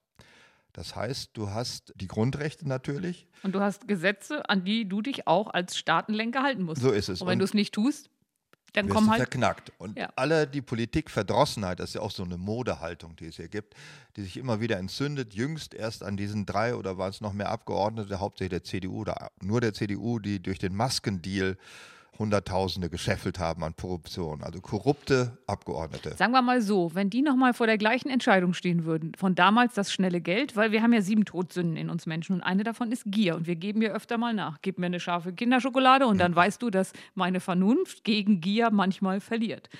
[0.74, 3.26] Das heißt, du hast die Grundrechte natürlich.
[3.42, 6.82] Und du hast Gesetze, an die du dich auch als Staatenlenker halten musst.
[6.82, 7.22] So ist es.
[7.22, 8.10] Und wenn du es nicht tust,
[8.72, 9.18] dann wirst kommen halt.
[9.20, 9.72] verknackt.
[9.78, 10.10] Und Ja.
[10.16, 13.74] alle die Politikverdrossenheit, das ist ja auch so eine Modehaltung, die es hier gibt,
[14.16, 15.34] die sich immer wieder entzündet.
[15.34, 19.30] Jüngst erst an diesen drei oder waren es noch mehr Abgeordnete, hauptsächlich der CDU oder
[19.42, 21.56] nur der CDU, die durch den Maskendeal
[22.18, 24.42] Hunderttausende gescheffelt haben an Korruption.
[24.42, 26.14] Also korrupte Abgeordnete.
[26.16, 29.74] Sagen wir mal so, wenn die nochmal vor der gleichen Entscheidung stehen würden, von damals
[29.74, 32.92] das schnelle Geld, weil wir haben ja sieben Todsünden in uns Menschen und eine davon
[32.92, 34.58] ist Gier und wir geben ihr öfter mal nach.
[34.62, 39.20] Gib mir eine scharfe Kinderschokolade und dann weißt du, dass meine Vernunft gegen Gier manchmal
[39.20, 39.70] verliert.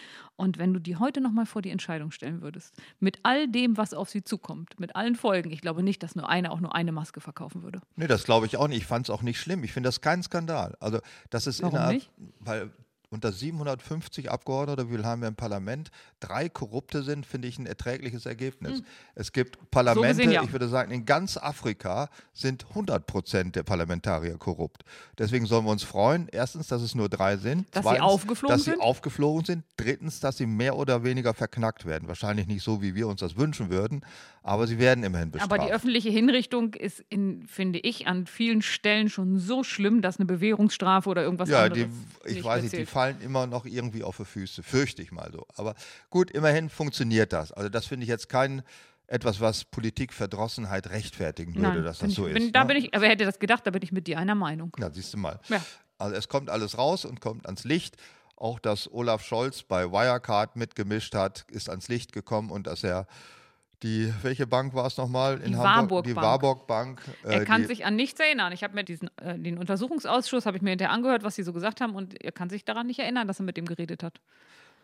[0.41, 3.93] Und wenn du die heute nochmal vor die Entscheidung stellen würdest, mit all dem, was
[3.93, 6.93] auf sie zukommt, mit allen Folgen, ich glaube nicht, dass nur eine auch nur eine
[6.93, 7.83] Maske verkaufen würde.
[7.97, 8.79] Nee, das glaube ich auch nicht.
[8.79, 9.63] Ich fand es auch nicht schlimm.
[9.65, 10.79] Ich finde das kein Skandal.
[10.81, 12.11] Also, das ist Warum innerhalb, nicht?
[12.41, 12.71] weil
[13.11, 15.91] unter 750 Abgeordnete, wie viel haben wir im Parlament,
[16.21, 18.83] drei Korrupte sind, finde ich ein erträgliches Ergebnis.
[19.17, 20.17] Es gibt Parlamente, Hm.
[20.17, 20.43] gesehen, ja.
[20.45, 24.85] ich würde sagen, in ganz Afrika sind 100 Prozent der Parlamentarier korrupt.
[25.19, 27.67] Deswegen sollen wir uns freuen, erstens, dass es nur drei sind.
[27.75, 28.75] Dass sie Zweitens, aufgeflogen dass sind?
[28.77, 29.65] sie aufgeflogen sind.
[29.77, 32.07] Drittens, dass sie mehr oder weniger verknackt werden.
[32.07, 34.03] Wahrscheinlich nicht so, wie wir uns das wünschen würden,
[34.43, 35.53] aber sie werden immerhin bestraft.
[35.53, 40.19] Aber die öffentliche Hinrichtung ist, in, finde ich, an vielen Stellen schon so schlimm, dass
[40.19, 41.89] eine Bewährungsstrafe oder irgendwas Ja, anderes
[42.27, 45.31] die, ich weiß nicht, die fallen immer noch irgendwie auf die Füße, fürchte ich mal
[45.33, 45.47] so.
[45.57, 45.75] Aber
[46.09, 47.53] gut, immerhin funktioniert das.
[47.53, 48.63] Also das finde ich jetzt kein
[49.07, 52.39] etwas, was Politikverdrossenheit rechtfertigen würde, Nein, dass das so ich, ist.
[52.41, 52.67] bin, Da ne?
[52.67, 54.75] bin ich, aber wer hätte das gedacht, da bin ich mit dir einer Meinung.
[54.79, 55.41] Ja, siehst du mal.
[55.49, 55.61] Ja.
[55.99, 57.97] Also es kommt alles raus und kommt ans Licht.
[58.37, 63.07] Auch dass Olaf Scholz bei Wirecard mitgemischt hat, ist ans Licht gekommen und dass er
[63.83, 65.65] die, welche Bank war es nochmal in Die Hamburg?
[65.65, 66.27] Warburg die Bank.
[66.27, 67.01] Warburg Bank.
[67.25, 68.53] äh, Er kann sich an nichts erinnern.
[68.53, 71.53] Ich habe mir diesen äh, den Untersuchungsausschuss habe ich mir hinterher angehört, was sie so
[71.53, 74.21] gesagt haben, und er kann sich daran nicht erinnern, dass er mit dem geredet hat.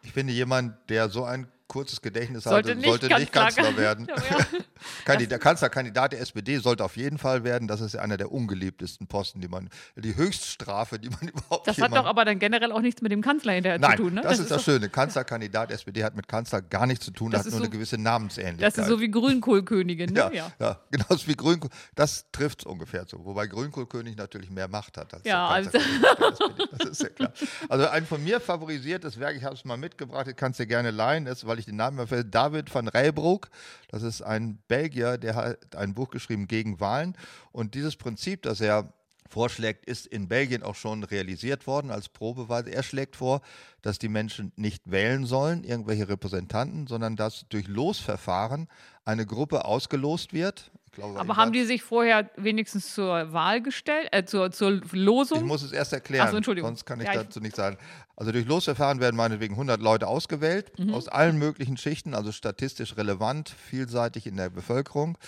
[0.03, 3.77] ich finde, jemand, der so ein kurzes Gedächtnis Sollte hatte, nicht sollte nicht Kanzler- Kanzler
[3.77, 4.07] werden.
[4.31, 4.47] Ja, ja.
[5.05, 7.67] Kandidat, Kanzlerkandidat der SPD sollte auf jeden Fall werden.
[7.67, 11.79] Das ist ja einer der ungeliebtesten Posten, die man, die Höchststrafe, die man überhaupt Das
[11.81, 14.15] hat doch aber dann generell auch nichts mit dem Kanzler hinterher Nein, zu tun.
[14.15, 14.21] Ne?
[14.23, 14.89] das, ist das doch- Schöne.
[14.89, 17.71] Kanzlerkandidat SPD hat mit Kanzler gar nichts zu tun, Das hat ist nur so- eine
[17.71, 18.63] gewisse Namensähnlichkeit.
[18.77, 20.11] Das ist so wie Grünkohlkönigin.
[20.13, 20.19] Ne?
[20.21, 20.53] ja, Ja.
[20.61, 20.81] ja.
[20.91, 21.71] genauso wie Grünkohl.
[21.95, 23.25] Das trifft es ungefähr so.
[23.25, 26.69] Wobei Grünkohlkönig natürlich mehr Macht hat als Ja, der also- der SPD.
[26.79, 27.33] Das ist ja klar.
[27.69, 30.67] Also ein von mir favorisiertes Werk, ich habe es mal mitgebracht, ich kann es dir
[30.67, 33.49] gerne leihen, ist, weil ich den Namen fällt, David van Rijbroek.
[33.89, 37.17] Das ist ein Belgier, der hat ein Buch geschrieben gegen Wahlen.
[37.53, 38.93] Und dieses Prinzip, das er
[39.29, 42.71] vorschlägt, ist in Belgien auch schon realisiert worden als Probeweise.
[42.71, 43.43] Er schlägt vor,
[43.83, 48.69] dass die Menschen nicht wählen sollen, irgendwelche Repräsentanten, sondern dass durch Losverfahren
[49.05, 50.71] eine Gruppe ausgelost wird.
[50.97, 55.39] Glaube, Aber haben die sich vorher wenigstens zur Wahl gestellt, äh, zur, zur Losung?
[55.39, 56.69] Ich muss es erst erklären, so, Entschuldigung.
[56.71, 57.77] sonst kann ich Ja, ich- dazu nichts sagen.
[58.17, 60.95] Also durch Losverfahren werden meinetwegen 100 Leute ausgewählt, Mhm.
[60.95, 65.19] aus allen möglichen Schichten, also statistisch relevant, vielseitig in der Bevölkerung.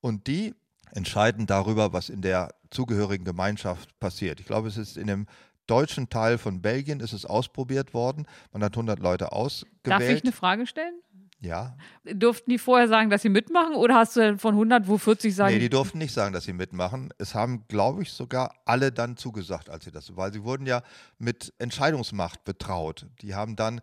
[0.00, 0.54] Und die
[0.92, 4.40] entscheiden darüber, was in der zugehörigen Gemeinschaft passiert.
[4.40, 5.26] Ich glaube, es ist in dem
[5.66, 8.26] deutschen Teil von Belgien ist es ausprobiert worden.
[8.52, 10.24] Man hat 100 Leute Darf ich ausgewählt.
[10.24, 10.94] eine Frage stellen?
[11.40, 15.34] Ja, Durften die vorher sagen, dass sie mitmachen oder hast du von 100, wo 40
[15.34, 17.12] sagen, Nee, die durften nicht sagen, dass sie mitmachen.
[17.18, 20.82] Es haben, glaube ich, sogar alle dann zugesagt, als sie das, weil sie wurden ja
[21.18, 23.06] mit Entscheidungsmacht betraut.
[23.22, 23.80] Die haben dann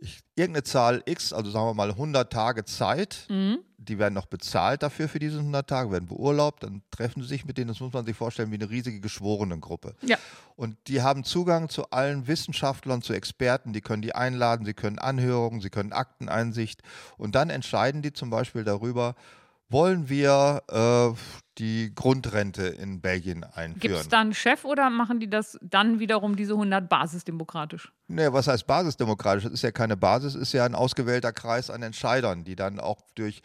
[0.00, 3.26] ich, irgendeine Zahl X, also sagen wir mal 100 Tage Zeit.
[3.28, 3.58] Mhm.
[3.76, 7.44] Die werden noch bezahlt dafür für diese 100 Tage, werden beurlaubt, dann treffen sie sich
[7.46, 7.68] mit denen.
[7.68, 9.94] Das muss man sich vorstellen wie eine riesige Geschworenengruppe.
[10.02, 10.18] Ja.
[10.56, 14.98] Und die haben Zugang zu allen Wissenschaftlern, zu Experten, die können die einladen, sie können
[14.98, 16.82] Anhörungen, sie können Akteneinsicht
[17.16, 19.14] und dann entscheiden die zum Beispiel darüber,
[19.70, 21.16] wollen wir äh,
[21.60, 24.00] die Grundrente in Belgien gibt einführen.
[24.00, 27.92] es da einen Chef oder machen die das dann wiederum diese 100 basisdemokratisch?
[28.08, 29.44] Nee, was heißt basisdemokratisch?
[29.44, 33.02] Das ist ja keine Basis, ist ja ein ausgewählter Kreis an Entscheidern, die dann auch
[33.14, 33.42] durch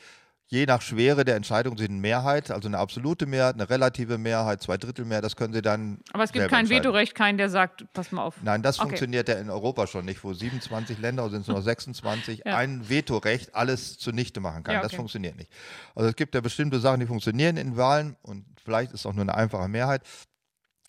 [0.55, 4.61] je nach Schwere der Entscheidung sind eine Mehrheit, also eine absolute Mehrheit, eine relative Mehrheit,
[4.61, 5.99] zwei Drittel mehr, das können sie dann.
[6.13, 6.69] Aber es gibt kein.
[6.69, 8.35] Vetorecht, keinen, der sagt, pass mal auf.
[8.41, 8.87] Nein, das Okay.
[8.87, 12.55] funktioniert ja in Europa schon nicht, wo 27 Länder, sind es nur noch 26, Ja.
[12.57, 14.75] ein Vetorecht alles zunichte machen kann.
[14.75, 14.97] Ja, Das okay.
[14.97, 15.51] funktioniert nicht.
[15.93, 19.21] Also es gibt ja bestimmte Sachen, die funktionieren in Wahlen und vielleicht ist auch nur
[19.23, 20.01] eine einfache Mehrheit.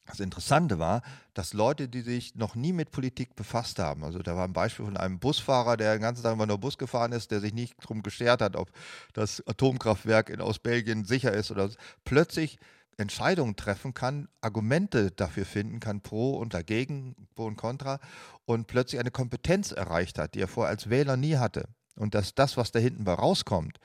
[0.06, 1.02] Das Interessante war,
[1.34, 4.84] dass Leute, die sich noch nie mit Politik befasst haben, also da war ein Beispiel
[4.84, 7.74] von einem Busfahrer, der den ganzen Tag immer nur Bus gefahren ist, der sich nicht
[7.82, 8.70] darum geschert hat, ob
[9.12, 12.58] das Atomkraftwerk in Ostbelgien sicher ist oder so, plötzlich
[12.98, 18.00] Entscheidungen treffen kann, Argumente dafür finden kann, pro und dagegen, pro und contra
[18.46, 21.68] und plötzlich eine Kompetenz erreicht hat, die er vorher als Wähler nie hatte.
[21.96, 23.78] Und dass das, was da hinten bei rauskommt,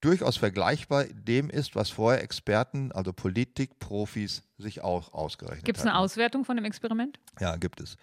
[0.00, 5.92] durchaus vergleichbar dem ist, was vorher Experten, also Politikprofis, sich auch ausgerechnet Gibt es eine
[5.94, 6.04] hatten.
[6.04, 7.18] Auswertung von dem Experiment?
[7.40, 7.96] Ja, gibt es.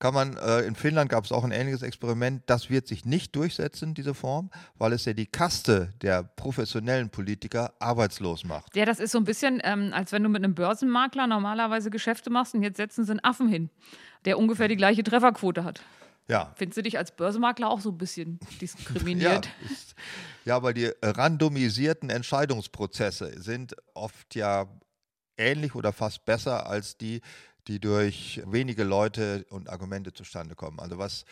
[0.00, 3.34] kann man, äh, in Finnland gab es auch ein ähnliches Experiment, das wird sich nicht
[3.36, 8.74] durchsetzen, diese Form, weil es ja die Kaste der professionellen Politiker arbeitslos macht.
[8.76, 12.28] Ja, das ist so ein bisschen, ähm, als wenn du mit einem Börsenmakler normalerweise Geschäfte
[12.28, 13.70] machst und jetzt setzen sie einen Affen hin,
[14.24, 15.80] der ungefähr die gleiche Trefferquote hat.
[16.28, 16.54] Ja.
[16.56, 19.46] Findest du dich als Börsenmakler auch so ein bisschen diskriminiert?
[19.46, 19.94] Ja, ist,
[20.44, 24.66] ja, weil die randomisierten Entscheidungsprozesse sind oft ja
[25.36, 27.20] ähnlich oder fast besser als die,
[27.66, 30.80] die durch wenige Leute und Argumente zustande kommen.
[30.80, 31.24] Also was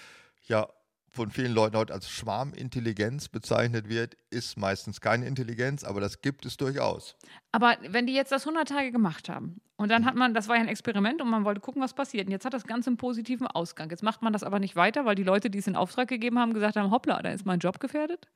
[0.46, 0.68] ja
[1.12, 6.46] von vielen Leuten heute als Schwarmintelligenz bezeichnet wird, ist meistens keine Intelligenz, aber das gibt
[6.46, 7.16] es durchaus.
[7.52, 10.56] Aber wenn die jetzt das 100 Tage gemacht haben und dann hat man, das war
[10.56, 12.26] ja ein Experiment und man wollte gucken, was passiert.
[12.26, 13.90] Und jetzt hat das Ganze einen positiven Ausgang.
[13.90, 16.38] Jetzt macht man das aber nicht weiter, weil die Leute, die es in Auftrag gegeben
[16.38, 18.28] haben, gesagt haben, hoppla, da ist mein Job gefährdet.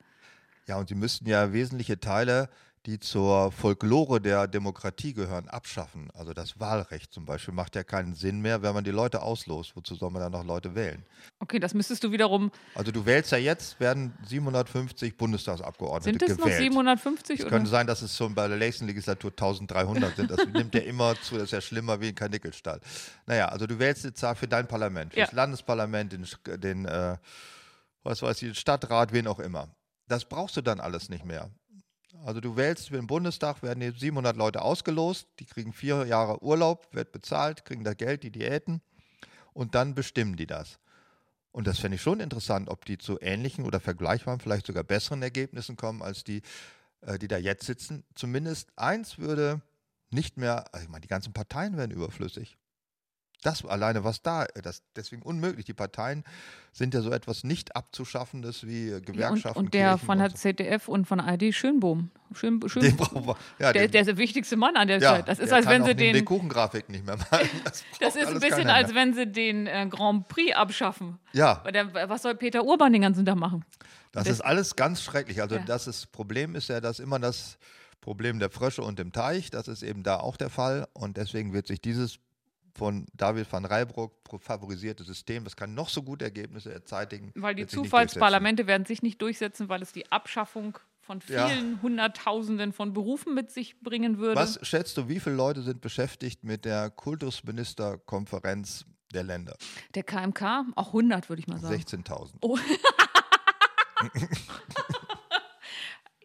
[0.67, 2.49] Ja, und sie müssten ja wesentliche Teile
[2.87, 6.09] die zur Folklore der Demokratie gehören, abschaffen.
[6.13, 9.75] Also das Wahlrecht zum Beispiel macht ja keinen Sinn mehr, wenn man die Leute auslost.
[9.75, 11.05] Wozu soll man dann noch Leute wählen?
[11.39, 12.49] Okay, das müsstest du wiederum.
[12.75, 16.29] Also du wählst ja jetzt, werden 750 Bundestagsabgeordnete gewählt.
[16.29, 16.73] Sind es gewählt.
[16.73, 17.39] noch 750?
[17.41, 20.31] Es könnte sein, dass es schon bei der nächsten Legislatur 1300 sind.
[20.31, 22.79] Das nimmt ja immer zu, das ist ja schlimmer wie ein Karnickelstall.
[23.25, 25.25] Naja, also du wählst jetzt für dein Parlament, für ja.
[25.25, 26.25] das Landesparlament, den,
[26.61, 27.17] den äh,
[28.03, 29.67] was weiß ich, den Stadtrat, wen auch immer.
[30.07, 31.51] Das brauchst du dann alles nicht mehr.
[32.25, 36.41] Also du wählst für den Bundestag, werden jetzt 700 Leute ausgelost, die kriegen vier Jahre
[36.41, 38.81] Urlaub, wird bezahlt, kriegen da Geld, die Diäten
[39.53, 40.79] und dann bestimmen die das.
[41.51, 45.21] Und das fände ich schon interessant, ob die zu ähnlichen oder vergleichbaren, vielleicht sogar besseren
[45.21, 46.41] Ergebnissen kommen, als die,
[47.01, 48.03] äh, die da jetzt sitzen.
[48.13, 49.61] Zumindest eins würde
[50.11, 52.57] nicht mehr, also ich meine, die ganzen Parteien werden überflüssig.
[53.43, 55.65] Das alleine, was da, äh, das deswegen unmöglich.
[55.65, 56.23] Die Parteien
[56.71, 59.47] sind ja so etwas nicht abzuschaffendes wie Gewerkschaften.
[59.47, 62.09] Ja, und, und der von der ZDF und von ARD Schönbohm.
[62.33, 65.15] Schön, Schön, den wir, ja, der, den, der, ist der wichtigste Mann an der ja,
[65.15, 65.27] Zeit.
[65.27, 66.13] Das ist, als wenn sie den.
[66.13, 67.49] Die Kuchengrafik nicht mehr malen.
[67.63, 71.19] Das, das ist ein bisschen, als wenn sie den äh, Grand Prix abschaffen.
[71.33, 71.63] Ja.
[71.71, 73.63] Der, was soll Peter Urban den ganzen Tag machen?
[74.11, 75.41] Das, das ist alles ganz schrecklich.
[75.41, 77.57] Also, das ist, Problem ist ja, dass immer das.
[77.99, 80.87] Problem der Frösche und dem Teich, das ist eben da auch der Fall.
[80.93, 82.19] Und deswegen wird sich dieses
[82.77, 85.43] von David van Rijbroek favorisierte System.
[85.43, 87.31] Das kann noch so gute Ergebnisse erzeitigen.
[87.35, 91.81] Weil die Zufallsparlamente werden sich nicht durchsetzen, weil es die Abschaffung von vielen ja.
[91.81, 94.39] Hunderttausenden von Berufen mit sich bringen würde.
[94.39, 99.57] Was schätzt du, wie viele Leute sind beschäftigt mit der Kultusministerkonferenz der Länder?
[99.95, 100.65] Der KMK?
[100.75, 101.75] Auch 100, würde ich mal sagen.
[101.75, 102.33] 16.000.
[102.41, 102.57] Oh.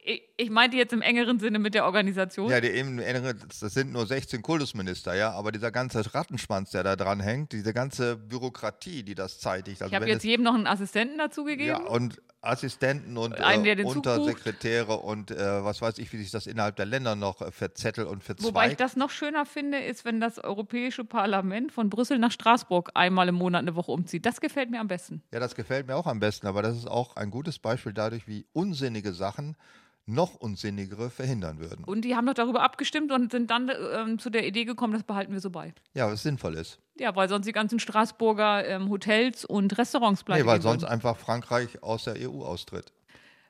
[0.05, 2.51] Ich meinte jetzt im engeren Sinne mit der Organisation.
[2.51, 6.83] Ja, die im engeren, das sind nur 16 Kultusminister, ja, aber dieser ganze Rattenschwanz, der
[6.83, 9.81] da dran hängt, diese ganze Bürokratie, die das zeitigt.
[9.81, 11.69] Also ich habe jetzt jedem noch einen Assistenten dazugegeben.
[11.69, 16.49] Ja, und Assistenten und einen, äh, Untersekretäre und äh, was weiß ich, wie sich das
[16.49, 18.49] innerhalb der Länder noch äh, verzettelt und verzweigt.
[18.49, 22.91] Wobei ich das noch schöner finde, ist, wenn das Europäische Parlament von Brüssel nach Straßburg
[22.95, 24.27] einmal im Monat eine Woche umzieht.
[24.27, 25.23] Das gefällt mir am besten.
[25.33, 28.27] Ja, das gefällt mir auch am besten, aber das ist auch ein gutes Beispiel dadurch,
[28.27, 29.57] wie unsinnige Sachen
[30.07, 31.85] noch unsinnigere verhindern würden.
[31.85, 35.05] Und die haben doch darüber abgestimmt und sind dann ähm, zu der Idee gekommen, das
[35.05, 35.73] behalten wir so bei.
[35.95, 36.79] Ja, was sinnvoll ist.
[36.99, 40.43] Ja, weil sonst die ganzen Straßburger ähm, Hotels und Restaurants bleiben.
[40.43, 40.93] Nee, weil sonst würden.
[40.93, 42.93] einfach Frankreich aus der EU austritt.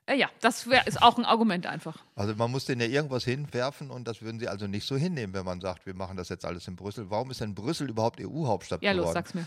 [0.06, 1.96] Äh, ja, das wär, ist auch ein Argument einfach.
[2.16, 5.32] Also man muss denen ja irgendwas hinwerfen und das würden sie also nicht so hinnehmen,
[5.34, 7.08] wenn man sagt, wir machen das jetzt alles in Brüssel.
[7.08, 9.06] Warum ist denn Brüssel überhaupt EU-Hauptstadt ja, geworden?
[9.06, 9.46] Ja, los, sag's mir.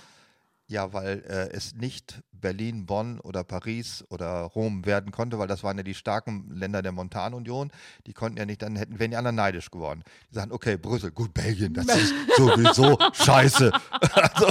[0.68, 5.64] Ja, weil äh, es nicht Berlin, Bonn oder Paris oder Rom werden konnte, weil das
[5.64, 7.72] waren ja die starken Länder der Montanunion.
[8.08, 10.04] Die konnten ja nicht, dann hätten wären die anderen neidisch geworden.
[10.30, 13.72] Die sagen, okay, Brüssel, gut, Belgien, das ist sowieso scheiße.
[14.14, 14.48] also,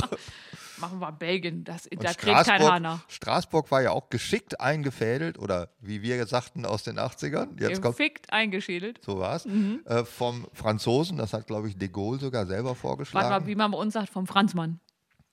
[0.78, 3.00] Machen wir Belgien, das, da kriegt kein Hanna.
[3.08, 7.60] Straßburg war ja auch geschickt eingefädelt oder wie wir sagten aus den 80ern.
[7.60, 9.00] Jetzt Gefickt eingeschädelt.
[9.04, 9.44] So war es.
[9.46, 9.82] Mhm.
[9.86, 13.30] Äh, vom Franzosen, das hat, glaube ich, de Gaulle sogar selber vorgeschlagen.
[13.30, 14.80] Warte mal, wie man bei uns sagt, vom Franzmann.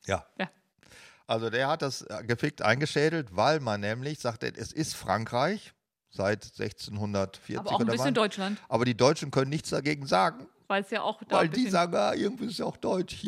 [0.06, 0.26] Ja.
[0.40, 0.50] ja.
[1.28, 5.74] Also der hat das äh, gefickt eingeschädelt, weil man nämlich sagte, es ist Frankreich
[6.10, 8.14] seit 1640 Aber auch ein bisschen wann.
[8.14, 8.62] Deutschland.
[8.68, 10.48] Aber die Deutschen können nichts dagegen sagen.
[10.68, 13.26] Weil es ja auch da Weil die sagen, ah, irgendwie ist ja auch Deutsch.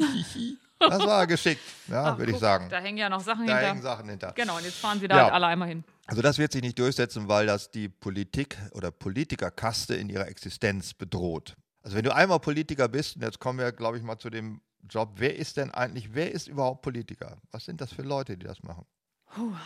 [0.80, 2.70] das war geschickt, ja, würde ich sagen.
[2.70, 3.70] Da hängen ja noch Sachen da hinter.
[3.70, 4.32] hängen Sachen hinter.
[4.34, 5.24] Genau, und jetzt fahren sie da ja.
[5.24, 5.84] halt alle einmal hin.
[6.06, 10.94] Also das wird sich nicht durchsetzen, weil das die Politik oder Politikerkaste in ihrer Existenz
[10.94, 11.56] bedroht.
[11.82, 14.62] Also wenn du einmal Politiker bist, und jetzt kommen wir, glaube ich, mal zu dem
[14.90, 15.14] Job.
[15.16, 17.38] Wer ist denn eigentlich, wer ist überhaupt Politiker?
[17.52, 18.86] Was sind das für Leute, die das machen?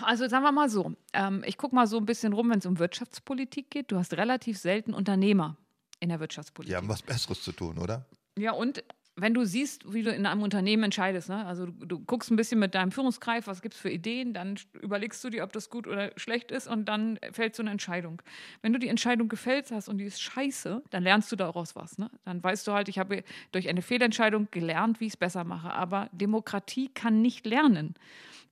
[0.01, 2.65] Also sagen wir mal so, ähm, ich gucke mal so ein bisschen rum, wenn es
[2.65, 3.91] um Wirtschaftspolitik geht.
[3.91, 5.57] Du hast relativ selten Unternehmer
[5.99, 6.71] in der Wirtschaftspolitik.
[6.71, 8.05] Die haben was Besseres zu tun, oder?
[8.37, 8.83] Ja, und
[9.19, 11.45] wenn du siehst, wie du in einem Unternehmen entscheidest, ne?
[11.45, 14.59] also du, du guckst ein bisschen mit deinem Führungskreis, was gibt es für Ideen, dann
[14.79, 18.21] überlegst du dir, ob das gut oder schlecht ist und dann fällt so eine Entscheidung.
[18.61, 21.97] Wenn du die Entscheidung gefällt hast und die ist scheiße, dann lernst du daraus was.
[21.97, 22.11] Ne?
[22.25, 25.73] Dann weißt du halt, ich habe durch eine Fehlentscheidung gelernt, wie ich es besser mache.
[25.73, 27.95] Aber Demokratie kann nicht lernen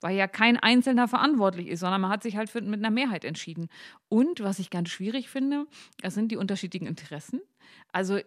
[0.02, 3.26] weil ja kein Einzelner verantwortlich ist, sondern man hat sich halt für, mit einer Mehrheit
[3.26, 3.70] entschieden.
[4.08, 5.66] Und was ich ganz schwierig finde,
[6.02, 7.42] das sind die unterschiedlichen Interessen.
[7.92, 8.20] Also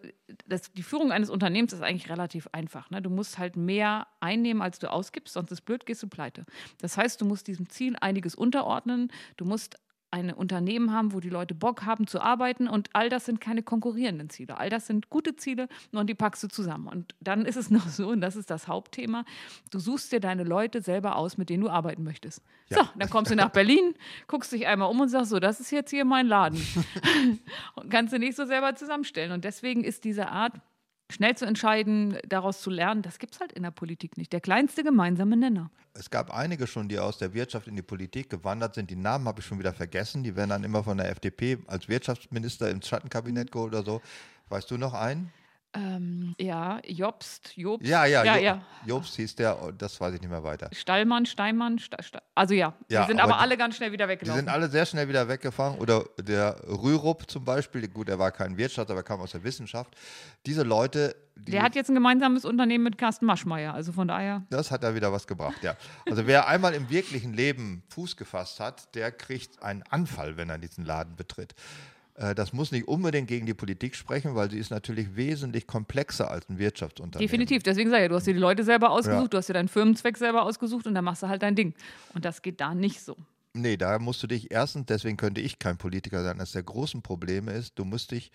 [0.47, 2.89] das, die Führung eines Unternehmens ist eigentlich relativ einfach.
[2.89, 3.01] Ne?
[3.01, 6.45] Du musst halt mehr einnehmen, als du ausgibst, sonst ist blöd, gehst du pleite.
[6.79, 9.11] Das heißt, du musst diesem Ziel einiges unterordnen.
[9.37, 9.77] Du musst
[10.11, 13.63] ein Unternehmen haben, wo die Leute Bock haben zu arbeiten und all das sind keine
[13.63, 14.57] konkurrierenden Ziele.
[14.57, 16.87] All das sind gute Ziele und die packst du zusammen.
[16.87, 19.25] Und dann ist es noch so, und das ist das Hauptthema,
[19.71, 22.43] du suchst dir deine Leute selber aus, mit denen du arbeiten möchtest.
[22.69, 22.77] Ja.
[22.77, 23.95] So, dann kommst du nach Berlin,
[24.27, 26.59] guckst dich einmal um und sagst so, das ist jetzt hier mein Laden.
[27.75, 29.31] und kannst du nicht so selber zusammenstellen.
[29.31, 30.53] Und deswegen ist diese Art,
[31.11, 34.31] schnell zu entscheiden, daraus zu lernen, das gibt es halt in der Politik nicht.
[34.31, 35.71] Der kleinste gemeinsame Nenner.
[35.93, 38.89] Es gab einige schon, die aus der Wirtschaft in die Politik gewandert sind.
[38.89, 40.23] Die Namen habe ich schon wieder vergessen.
[40.23, 44.01] Die werden dann immer von der FDP als Wirtschaftsminister ins Schattenkabinett geholt oder so.
[44.49, 45.31] Weißt du noch einen?
[45.75, 47.87] Ähm, ja, Jobst, Jobst.
[47.87, 48.61] Ja, ja, ja, ja.
[48.87, 50.67] Jobst hieß der, oh, das weiß ich nicht mehr weiter.
[50.73, 54.07] Stallmann, Steinmann, Sta Sta also ja, ja, die sind aber, aber alle ganz schnell wieder
[54.07, 54.39] weggelaufen.
[54.39, 55.77] Die sind alle sehr schnell wieder weggefahren.
[55.77, 59.95] Oder der Rürup zum Beispiel, gut, er war kein Wirtschaftler, aber kam aus der Wissenschaft.
[60.47, 61.15] Diese Leute.
[61.35, 64.43] Die, der hat jetzt ein gemeinsames Unternehmen mit Carsten Maschmeyer, also von daher.
[64.49, 65.75] Das hat er wieder was gebracht, ja.
[66.09, 70.57] Also wer einmal im wirklichen Leben Fuß gefasst hat, der kriegt einen Anfall, wenn er
[70.57, 71.53] diesen Laden betritt.
[72.19, 76.29] Äh, das muss nicht unbedingt gegen die Politik sprechen, weil sie ist natürlich wesentlich komplexer
[76.29, 77.27] als ein Wirtschaftsunternehmen.
[77.27, 77.63] Definitiv.
[77.63, 79.27] Deswegen sage ich, du hast dir die Leute selber ausgesucht, ja.
[79.29, 81.73] du hast dir deinen Firmenzweck selber ausgesucht und dann machst du halt dein Ding.
[82.13, 83.15] Und das geht da nicht so.
[83.53, 87.01] Nee, da musst du dich erstens, deswegen könnte ich kein Politiker sein, eines der großen
[87.01, 88.31] Probleme ist, du musst dich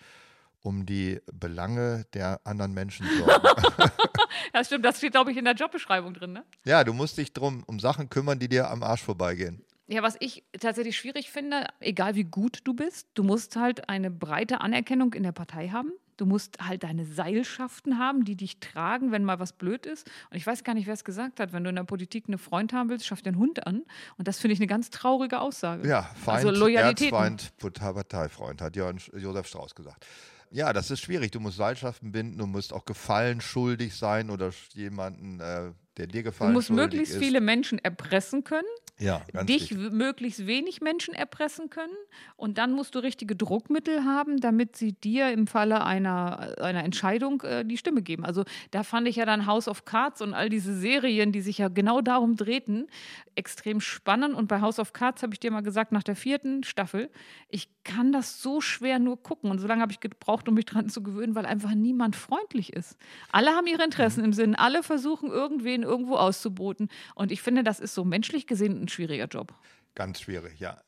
[0.61, 3.47] um die Belange der anderen Menschen sorgen.
[4.53, 6.43] das stimmt, das steht, glaube ich, in der Jobbeschreibung drin, ne?
[6.65, 9.63] Ja, du musst dich drum um Sachen kümmern, die dir am Arsch vorbeigehen.
[9.87, 14.09] Ja, was ich tatsächlich schwierig finde, egal wie gut du bist, du musst halt eine
[14.09, 15.91] breite Anerkennung in der Partei haben.
[16.17, 20.09] Du musst halt deine Seilschaften haben, die dich tragen, wenn mal was blöd ist.
[20.31, 21.51] Und ich weiß gar nicht, wer es gesagt hat.
[21.51, 23.83] Wenn du in der Politik einen Freund haben willst, schaff dir einen Hund an.
[24.17, 25.87] Und das finde ich eine ganz traurige Aussage.
[25.87, 27.11] Ja, Feind, also Loyalität.
[27.11, 30.05] Erzfeind, Parteifreund, hat Josef Strauß gesagt.
[30.51, 31.31] Ja, das ist schwierig.
[31.31, 36.23] Du musst Seilschaften binden, du musst auch Gefallen schuldig sein oder jemanden, äh, der dir
[36.23, 37.23] gefallen Du musst möglichst ist.
[37.23, 38.67] viele Menschen erpressen können
[38.97, 39.91] ja, dich richtig.
[39.91, 41.93] möglichst wenig Menschen erpressen können.
[42.37, 47.41] Und dann musst du richtige Druckmittel haben, damit sie dir im Falle einer, einer Entscheidung
[47.41, 48.23] äh, die Stimme geben.
[48.23, 51.57] Also da fand ich ja dann House of Cards und all diese Serien, die sich
[51.57, 52.87] ja genau darum drehten,
[53.35, 54.33] extrem spannend.
[54.33, 57.09] Und bei House of Cards habe ich dir mal gesagt, nach der vierten Staffel,
[57.49, 59.51] ich kann das so schwer nur gucken.
[59.51, 62.71] Und so lange habe ich gebraucht, um mich daran zu gewöhnen, weil einfach niemand freundlich
[62.71, 62.97] ist.
[63.29, 64.25] Alle haben ihre Interessen mhm.
[64.25, 66.89] im Sinn, alle versuchen irgendwen irgendwo auszuboten.
[67.15, 69.53] Und ich finde, das ist so menschlich gesehen ein schwieriger Job.
[69.95, 70.81] Ganz schwierig, ja.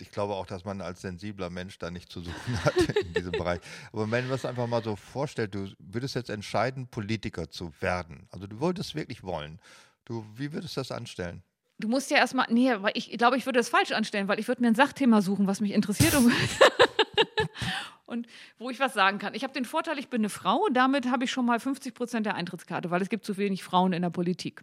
[0.00, 2.74] Ich glaube auch, dass man als sensibler Mensch da nicht zu suchen hat
[3.04, 3.60] in diesem Bereich.
[3.92, 8.26] Aber wenn man das einfach mal so vorstellt, du würdest jetzt entscheiden, Politiker zu werden.
[8.30, 9.60] Also du wolltest wirklich wollen.
[10.04, 11.42] Du, wie würdest du das anstellen?
[11.78, 14.48] Du musst ja erstmal, nee, weil ich glaube, ich würde das falsch anstellen, weil ich
[14.48, 16.14] würde mir ein Sachthema suchen, was mich interessiert
[18.06, 18.26] und,
[18.58, 19.34] wo ich was sagen kann.
[19.34, 22.26] Ich habe den Vorteil, ich bin eine Frau, damit habe ich schon mal 50 Prozent
[22.26, 24.62] der Eintrittskarte, weil es gibt zu wenig Frauen in der Politik.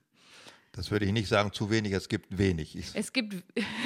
[0.74, 2.78] Das würde ich nicht sagen, zu wenig, es gibt wenig.
[2.78, 3.44] Ich es gibt,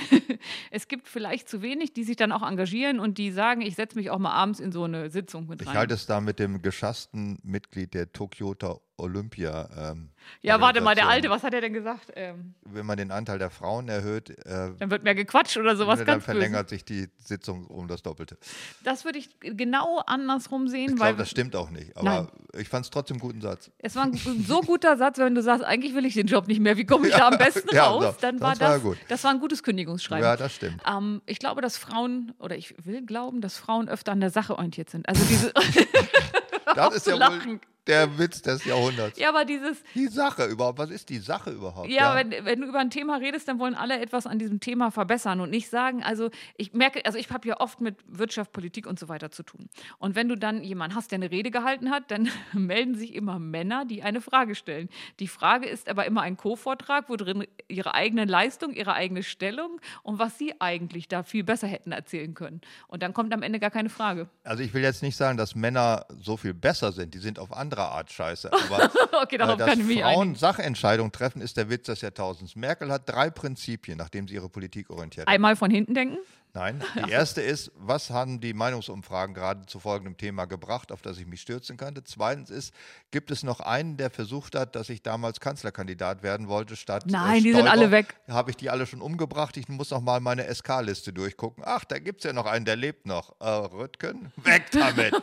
[0.71, 3.97] es gibt vielleicht zu wenig, die sich dann auch engagieren und die sagen, ich setze
[3.97, 5.73] mich auch mal abends in so eine Sitzung mit rein.
[5.73, 9.69] Ich halte es da mit dem geschassten Mitglied der Tokyoter Olympia.
[9.77, 10.09] Ähm,
[10.41, 12.11] ja, warte mal, der Alte, was hat er denn gesagt?
[12.15, 15.99] Ähm, Wenn man den Anteil der Frauen erhöht, äh, dann wird mehr gequatscht oder sowas
[15.99, 16.75] dann ganz Dann verlängert böse.
[16.75, 18.37] sich die Sitzung um das Doppelte.
[18.83, 20.91] Das würde ich genau andersrum sehen.
[20.91, 21.95] Ich glaube, das stimmt auch nicht.
[21.97, 22.27] Aber nein.
[22.59, 23.69] ich fand es trotzdem einen guten Satz.
[23.79, 26.59] Es war ein so guter Satz, wenn du sagst, eigentlich will ich den Job nicht
[26.59, 26.77] mehr.
[26.77, 28.03] Wie komme ich ja, da am besten ja, raus?
[28.03, 28.97] So, dann war das, war, gut.
[29.09, 30.23] das war ein gutes Kündigungsschreiben.
[30.23, 30.81] Ja, das stimmt.
[30.87, 34.53] Ähm, ich glaube, dass Frauen, oder ich will glauben, dass Frauen öfter an der Sache
[34.55, 35.07] orientiert sind.
[35.07, 35.53] Also diese.
[36.75, 39.19] das ist ja wohl der Witz des Jahrhunderts.
[39.19, 39.83] Ja, aber dieses.
[39.93, 40.79] Die Sache überhaupt.
[40.79, 41.89] Was ist die Sache überhaupt?
[41.89, 42.15] Ja, ja.
[42.15, 45.39] Wenn, wenn du über ein Thema redest, dann wollen alle etwas an diesem Thema verbessern
[45.39, 48.99] und nicht sagen, also ich merke, also ich habe ja oft mit Wirtschaft, Politik und
[48.99, 49.69] so weiter zu tun.
[49.99, 53.39] Und wenn du dann jemanden hast, der eine Rede gehalten hat, dann melden sich immer
[53.39, 54.89] Männer, die eine Frage stellen.
[55.19, 59.79] Die Frage ist aber immer ein Co-Vortrag, wo drin ihre eigene Leistung, ihre eigene Stellung
[60.03, 62.61] und was sie eigentlich da viel besser hätten erzählen können.
[62.87, 64.27] Und dann kommt am Ende gar keine Frage.
[64.43, 67.13] Also ich will jetzt nicht sagen, dass Männer so viel besser sind.
[67.13, 68.51] Die sind auf andere anderer Art scheiße.
[68.69, 72.55] Aber okay, darauf äh, dass Frauen Sachentscheidungen treffen, ist der Witz des Jahrtausends.
[72.55, 75.33] Merkel hat drei Prinzipien, nachdem sie ihre Politik orientiert hat.
[75.33, 76.17] Einmal von hinten denken?
[76.55, 81.17] Nein, die erste ist, was haben die Meinungsumfragen gerade zu folgendem Thema gebracht, auf das
[81.17, 82.03] ich mich stürzen könnte?
[82.03, 82.73] Zweitens ist,
[83.11, 87.11] gibt es noch einen, der versucht hat, dass ich damals Kanzlerkandidat werden wollte, statt äh,
[87.11, 88.15] Nein, die sind alle weg.
[88.29, 89.57] Habe ich die alle schon umgebracht?
[89.57, 91.63] Ich muss noch mal meine SK-Liste durchgucken.
[91.65, 93.35] Ach, da gibt es ja noch einen, der lebt noch.
[93.41, 95.13] Äh, Röttgen, weg damit.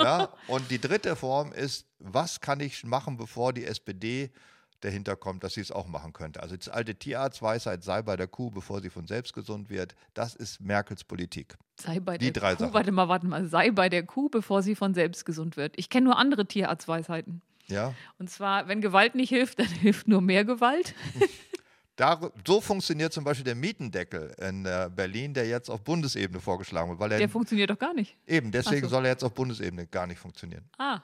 [0.00, 4.30] ja, und die dritte Form ist, was kann ich machen, bevor die SPD
[4.80, 6.42] dahinter kommt, dass sie es auch machen könnte.
[6.42, 10.34] Also das alte Tierarztweisheit, sei bei der Kuh, bevor sie von selbst gesund wird, das
[10.34, 11.56] ist Merkels Politik.
[11.80, 12.74] Sei bei Die der drei Kuh, Sachen.
[12.74, 15.74] warte mal, warte mal, sei bei der Kuh, bevor sie von selbst gesund wird.
[15.76, 17.42] Ich kenne nur andere Tierarztweisheiten.
[17.68, 20.94] Ja, Und zwar, wenn Gewalt nicht hilft, dann hilft nur mehr Gewalt.
[22.00, 26.88] da, so funktioniert zum Beispiel der Mietendeckel in äh, Berlin, der jetzt auf Bundesebene vorgeschlagen
[26.88, 28.16] wird, weil er Der funktioniert doch gar nicht.
[28.26, 28.88] eben deswegen so.
[28.88, 30.64] soll er jetzt auf Bundesebene gar nicht funktionieren.
[30.78, 31.00] Ah.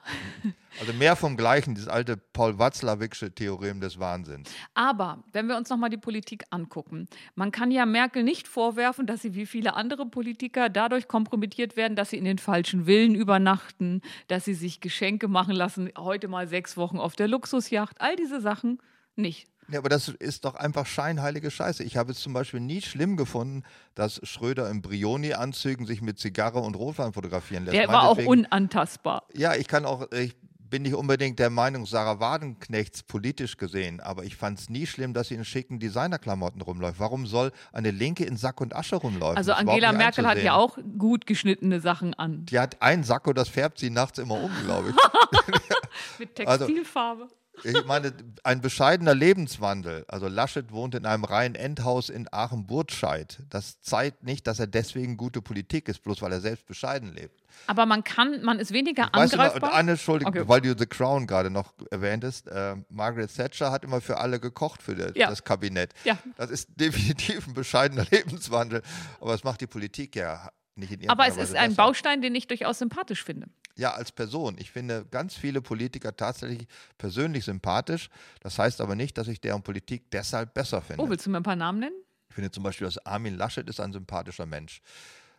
[0.79, 4.49] Also mehr vom Gleichen, dieses alte Paul Watzlawicksche Theorem des Wahnsinns.
[4.73, 9.21] Aber wenn wir uns nochmal die Politik angucken, man kann ja Merkel nicht vorwerfen, dass
[9.21, 14.01] sie wie viele andere Politiker dadurch kompromittiert werden, dass sie in den falschen Villen übernachten,
[14.27, 18.41] dass sie sich Geschenke machen lassen, heute mal sechs Wochen auf der Luxusjacht, all diese
[18.41, 18.79] Sachen
[19.15, 19.47] nicht.
[19.69, 21.83] Ja, aber das ist doch einfach scheinheilige Scheiße.
[21.83, 23.63] Ich habe es zum Beispiel nie schlimm gefunden,
[23.95, 27.75] dass Schröder in Brioni-Anzügen sich mit Zigarre und Rotwein fotografieren lässt.
[27.75, 29.23] Der war auch unantastbar.
[29.33, 30.35] Ja, ich kann auch, ich
[30.69, 35.13] bin nicht unbedingt der Meinung Sarah Wagenknechts politisch gesehen, aber ich fand es nie schlimm,
[35.13, 36.99] dass sie in schicken Designerklamotten rumläuft.
[36.99, 39.37] Warum soll eine Linke in Sack und Asche rumlaufen?
[39.37, 42.45] Also Das Angela Merkel hat ja auch gut geschnittene Sachen an.
[42.45, 44.95] Die hat ein Sakko, das färbt sie nachts immer um, glaube ich.
[46.19, 47.27] Mit Also- Textilfarbe.
[47.63, 50.05] Ich meine, ein bescheidener Lebenswandel.
[50.07, 53.39] Also Laschet wohnt in einem reinen Endhaus in Aachen-Burtscheid.
[53.49, 57.41] Das zeigt nicht, dass er deswegen gute Politik ist, bloß weil er selbst bescheiden lebt.
[57.65, 59.73] Aber man kann, man ist weniger Weißt du noch, angreifbar.
[59.73, 60.47] eine Entschuldigung, Okay.
[60.47, 62.47] weil du The Crown gerade noch erwähntest.
[62.47, 65.29] Äh, Margaret Thatcher hat immer für alle gekocht, für der, Ja.
[65.29, 65.93] das Kabinett.
[66.03, 66.17] Ja.
[66.37, 68.81] Das ist definitiv ein bescheidener Lebenswandel.
[69.19, 71.83] Aber das macht die Politik ja nicht in Aber irgendeiner es ist ein besser.
[71.83, 73.47] Baustein, den ich durchaus sympathisch finde.
[73.77, 74.55] Ja, als Person.
[74.57, 76.67] Ich finde ganz viele Politiker tatsächlich
[76.97, 78.09] persönlich sympathisch.
[78.41, 81.03] Das heißt aber nicht, dass ich deren Politik deshalb besser finde.
[81.03, 81.95] Oh, willst du mir ein paar Namen nennen?
[82.29, 84.81] Ich finde zum Beispiel, dass Armin Laschet ist ein sympathischer Mensch.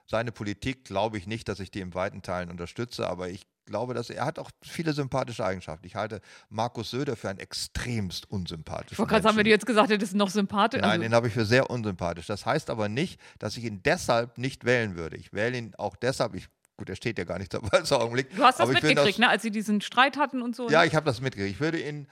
[0.07, 3.95] Seine Politik glaube ich nicht, dass ich die in weiten Teilen unterstütze, aber ich glaube,
[3.95, 5.87] dass er hat auch viele sympathische Eigenschaften.
[5.87, 9.51] Ich halte Markus Söder für einen extremst unsympathischen sagen, wenn du Menschen.
[9.51, 10.81] jetzt gesagt hättest, noch sympathisch.
[10.81, 12.27] Nein, also, den habe ich für sehr unsympathisch.
[12.27, 15.17] Das heißt aber nicht, dass ich ihn deshalb nicht wählen würde.
[15.17, 16.49] Ich wähle ihn auch deshalb, ich,
[16.79, 18.35] gut, er steht ja gar nicht dabei im Augenblick.
[18.35, 19.29] du hast das mitgekriegt, ne?
[19.29, 20.71] als sie diesen Streit hatten und so.
[20.71, 21.57] Ja, ich habe das mitgekriegt.
[21.57, 22.09] Ich würde ihn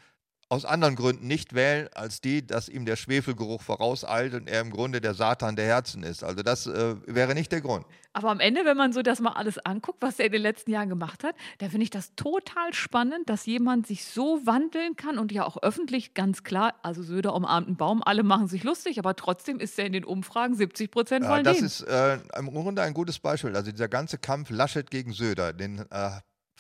[0.49, 4.71] aus anderen Gründen nicht wählen, als die, dass ihm der Schwefelgeruch vorauseilt und er im
[4.71, 6.23] Grunde der Satan der Herzen ist.
[6.23, 7.85] Also das äh, wäre nicht der Grund.
[8.13, 10.71] Aber am Ende, wenn man so das mal alles anguckt, was er in den letzten
[10.71, 15.19] Jahren gemacht hat, da finde ich das total spannend, dass jemand sich so wandeln kann
[15.19, 19.01] und ja auch öffentlich ganz klar, also Söder umarmt einen Baum, alle machen sich lustig,
[19.01, 21.67] aber trotzdem ist er in den Umfragen 70 Prozent Ja, wollen das den.
[21.67, 23.55] ist äh, im Grunde ein gutes Beispiel.
[23.57, 26.11] Also dieser ganze Kampf Laschet gegen Söder, den äh,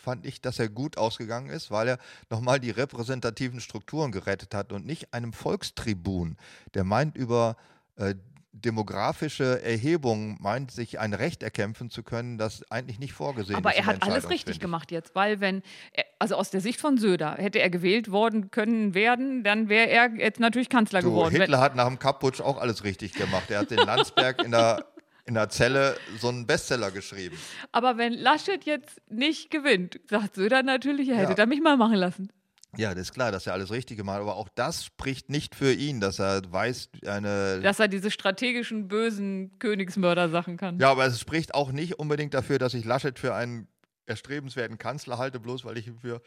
[0.07, 1.99] fand ich, dass er gut ausgegangen ist, weil er
[2.31, 6.37] nochmal die repräsentativen Strukturen gerettet hat und nicht einem Volkstribun,
[6.75, 7.57] der meint über
[7.97, 8.15] äh,
[8.53, 13.79] demografische Erhebungen, meint sich ein Recht erkämpfen zu können, das eigentlich nicht vorgesehen Aber ist.
[13.79, 16.99] er in hat alles richtig gemacht jetzt, weil wenn, er, also aus der Sicht von
[16.99, 21.35] Söder, hätte er gewählt worden können werden, dann wäre er jetzt natürlich Kanzler Du, geworden.
[21.35, 23.51] Hitler hat nach dem Kapputsch auch alles richtig gemacht.
[23.51, 24.87] Er hat in Landsberg in der,
[25.27, 27.37] in der Zelle so einen Bestseller geschrieben.
[27.73, 31.35] aber wenn Laschet jetzt nicht gewinnt, sagt Söder natürlich, er hätte Ja.
[31.35, 32.33] da mich mal machen lassen.
[32.79, 35.55] Ja, das ist klar, dass er alles richtig gemacht hat, aber auch das spricht nicht
[35.55, 37.61] für ihn, dass er weiß, eine.
[37.63, 40.79] Dass er diese strategischen, bösen Königsmörder-Sachen kann.
[40.79, 43.67] ja, aber es spricht auch nicht unbedingt dafür, dass ich Laschet für einen
[44.05, 46.21] erstrebenswerten Kanzler halte, bloß weil ich ihn für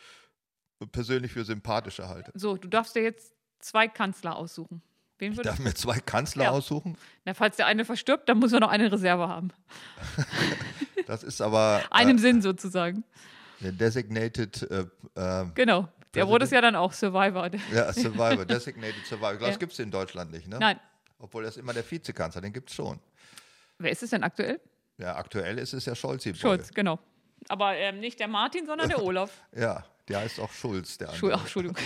[0.91, 2.31] persönlich für sympathischer halte.
[2.35, 4.81] So, du darfst dir jetzt zwei Kanzler aussuchen.
[5.19, 6.51] Wen Ich darf mir zwei Kanzler Ja.
[6.51, 6.97] aussuchen.
[7.25, 9.49] Na, falls der eine verstirbt, dann muss er noch eine Reserve haben.
[11.07, 13.03] Das ist aber Einem Sinn sozusagen.
[13.61, 15.87] äh, der Designated äh, äh, Genau.
[16.13, 17.49] Der wurde es ja dann auch Survivor.
[17.73, 19.31] ja, Survivor, Designated Survivor.
[19.33, 19.49] Ich glaube, Ja.
[19.49, 20.57] das gibt es in Deutschland nicht, ne?
[20.59, 20.79] Nein.
[21.19, 22.99] Obwohl das immer der Vizekanzler, den gibt es schon.
[23.79, 24.59] Wer ist es denn aktuell?
[24.97, 26.27] Ja, aktuell ist es ja Scholz.
[26.37, 26.99] Schulz, genau.
[27.47, 29.31] Aber ähm, nicht der Martin, sondern der Olaf.
[29.55, 31.35] Ja, der heißt auch Schulz, der Schul andere.
[31.39, 31.77] Ach, Entschuldigung.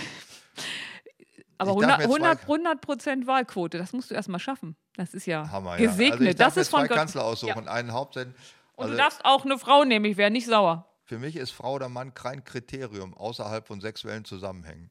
[1.58, 4.38] Aber Ich darf 100, mir zwei- 100, 100 Prozent Wahlquote, das musst du erst mal
[4.38, 4.76] schaffen.
[4.96, 5.86] Das ist ja Hammer, ja.
[5.86, 6.12] gesegnet.
[6.20, 6.96] Also ich darf das ist von zwei Gott.
[6.96, 7.72] Kanzler aussuchen, Ja.
[7.72, 8.34] einen Hauptsend.
[8.76, 10.86] Und Also du darfst auch eine Frau nehmen, ich wäre nicht sauer.
[11.04, 14.90] für mich ist Frau oder Mann kein Kriterium außerhalb von sexuellen Zusammenhängen.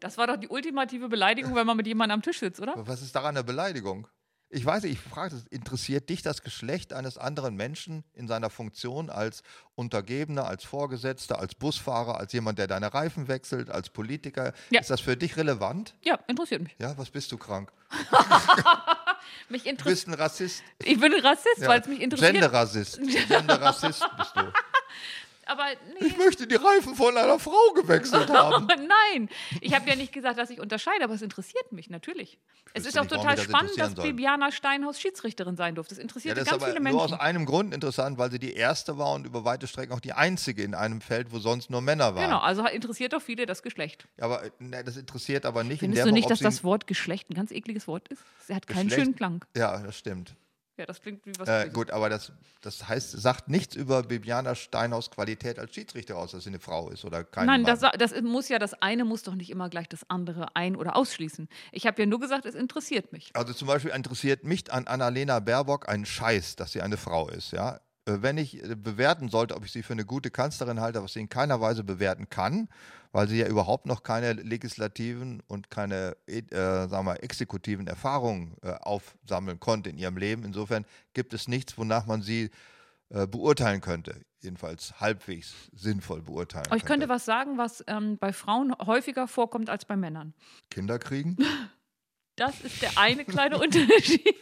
[0.00, 2.74] Das war doch die ultimative Beleidigung, wenn man mit jemandem am Tisch sitzt, oder?
[2.76, 4.06] Was ist daran eine Beleidigung?
[4.52, 9.08] Ich weiß nicht, ich frage, interessiert dich das Geschlecht eines anderen Menschen in seiner Funktion
[9.08, 9.44] als
[9.76, 14.52] Untergebener, als Vorgesetzter, als Busfahrer, als jemand, der deine Reifen wechselt, als Politiker?
[14.70, 14.80] Ja.
[14.80, 15.94] Ist das für dich relevant?
[16.02, 16.74] Ja, interessiert mich.
[16.80, 17.70] Ja, was bist du krank?
[19.48, 19.94] Mich Du interessiert.
[19.94, 20.62] bist ein Rassist.
[20.78, 21.68] Ich bin ein Rassist, Ja.
[21.68, 22.32] weil es mich interessiert.
[22.32, 23.00] Genderrassist.
[23.28, 24.52] Genderrassist bist du.
[25.50, 25.64] Aber
[25.98, 26.06] nee.
[26.06, 28.66] Ich möchte die Reifen von einer Frau gewechselt haben.
[28.66, 29.28] Nein,
[29.60, 32.38] ich habe ja nicht gesagt, dass ich unterscheide, aber es interessiert mich natürlich.
[32.72, 33.94] Es ist auch nicht, total mich das spannend, dass.
[33.94, 35.94] Bibiana Steinhaus Schiedsrichterin sein durfte.
[35.94, 37.20] Das Ja, interessierte das ganz viele nur aus Menschen.
[37.20, 40.62] einem Grund interessant, weil sie die erste war und über weite Strecken auch die einzige
[40.62, 42.24] in einem Feld, wo sonst nur Männer waren.
[42.24, 44.06] Genau, also interessiert doch viele das Geschlecht.
[44.18, 46.62] Ja, Aber ne, das interessiert aber nicht in Findest der du nicht, ob dass das
[46.62, 48.22] Wort Geschlecht ein ganz ekliges Wort ist?
[48.48, 49.44] Es hat keinen Geschlecht- schönen Klang.
[49.56, 50.34] Ja, das stimmt.
[50.80, 51.46] Ja, das klingt wie was.
[51.46, 56.30] Äh, gut, aber das, das heißt, sagt nichts über Bibiana Steinhaus Qualität als Schiedsrichter aus,
[56.30, 57.78] dass sie eine Frau ist oder kein Nein, Mann.
[57.78, 60.96] das, das muss ja, das eine muss doch nicht immer gleich das andere ein- oder
[60.96, 61.50] ausschließen.
[61.70, 63.30] Ich habe ja nur gesagt, es interessiert mich.
[63.34, 67.52] Also zum Beispiel interessiert mich an Annalena Baerbock ein Scheiß, dass sie eine Frau ist,
[67.52, 67.78] ja.
[68.06, 71.12] Äh, Wenn ich äh, bewerten sollte, ob ich sie für eine gute Kanzlerin halte, was
[71.14, 72.68] sie in keiner Weise bewerten kann,
[73.12, 76.42] weil sie ja überhaupt noch keine legislativen und keine äh,
[76.88, 80.44] sagen wir, exekutiven Erfahrungen äh, aufsammeln konnte in ihrem Leben.
[80.44, 82.50] Insofern gibt es nichts, wonach man sie
[83.10, 84.20] äh, beurteilen könnte.
[84.42, 87.14] Jedenfalls halbwegs sinnvoll beurteilen Aber ich könnte könnte.
[87.14, 90.32] was sagen, was ähm, bei Frauen häufiger vorkommt als bei Männern.
[90.70, 91.36] Kinder kriegen?
[92.40, 94.34] Das ist der eine kleine Unterschied.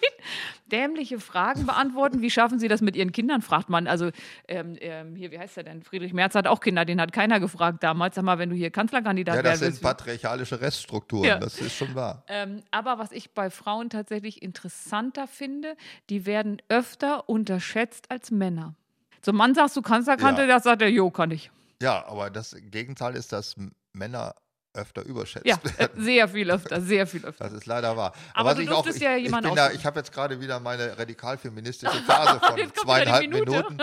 [0.71, 2.23] Dämliche Fragen beantworten.
[2.23, 3.89] Wie schaffen Sie das mit Ihren Kindern, fragt man.
[3.89, 4.11] Also,
[4.47, 5.83] ähm, ähm, hier, wie heißt er denn?
[5.83, 8.15] Friedrich Merz hat auch Kinder, den hat keiner gefragt damals.
[8.15, 11.39] Sag mal, wenn du hier Kanzlerkandidat Ja, das werden sind patriarchalische Reststrukturen, Ja.
[11.41, 12.23] das ist schon wahr.
[12.29, 15.75] Ähm, aber was ich bei Frauen tatsächlich interessanter finde,
[16.09, 18.77] die werden öfter unterschätzt als Männer.
[19.23, 20.55] Zum Mann sagst du Kanzlerkandidat, Ja.
[20.55, 21.51] das sagt er, jo, kann ich.
[21.83, 23.57] Ja, aber das Gegenteil ist, dass
[23.93, 24.37] Männer
[24.79, 26.03] öfter überschätzt Ja, äh, werden.
[26.05, 27.45] sehr viel öfter, sehr viel öfter.
[27.45, 28.12] Das ist leider wahr.
[28.35, 29.76] Aber was du ich auch, durftest ich, ja ich, da, aussuchen.
[29.76, 33.51] ich habe jetzt gerade wieder meine radikal-feministische Phase von zweieinhalb Minute.
[33.51, 33.79] Minuten.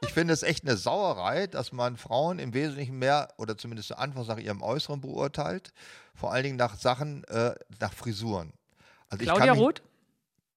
[0.00, 3.98] Ich finde es echt eine Sauerei, dass man Frauen im Wesentlichen mehr oder zumindest zu
[3.98, 5.72] Anfang nach ihrem Äußeren beurteilt.
[6.14, 8.52] Vor allen Dingen nach Sachen, äh, nach Frisuren.
[9.10, 9.82] Also ich Claudia mich- Roth?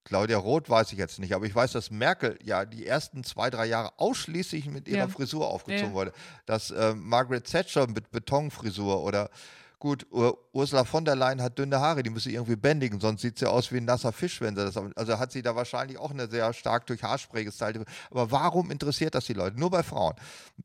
[0.04, 3.52] Claudia Roth weiß ich jetzt nicht, aber ich weiß, dass Merkel ja die ersten zwei,
[3.52, 5.08] drei Jahre ausschließlich mit ihrer Ja.
[5.08, 5.94] Frisur aufgezogen Ja.
[5.94, 6.12] wurde.
[6.48, 9.30] Dass äh, Margaret Thatcher mit Betonfrisur oder
[9.82, 13.22] gut, Ur Ursula von der Leyen hat dünne Haare, die muss sie irgendwie bändigen, sonst
[13.22, 14.78] sieht sie aus wie ein nasser Fisch, wenn sie das.
[14.96, 17.84] Also hat sie da wahrscheinlich auch eine sehr stark durch Haarspray gestylte.
[18.10, 19.60] Aber warum interessiert das die Leute?
[19.60, 20.14] Nur bei Frauen.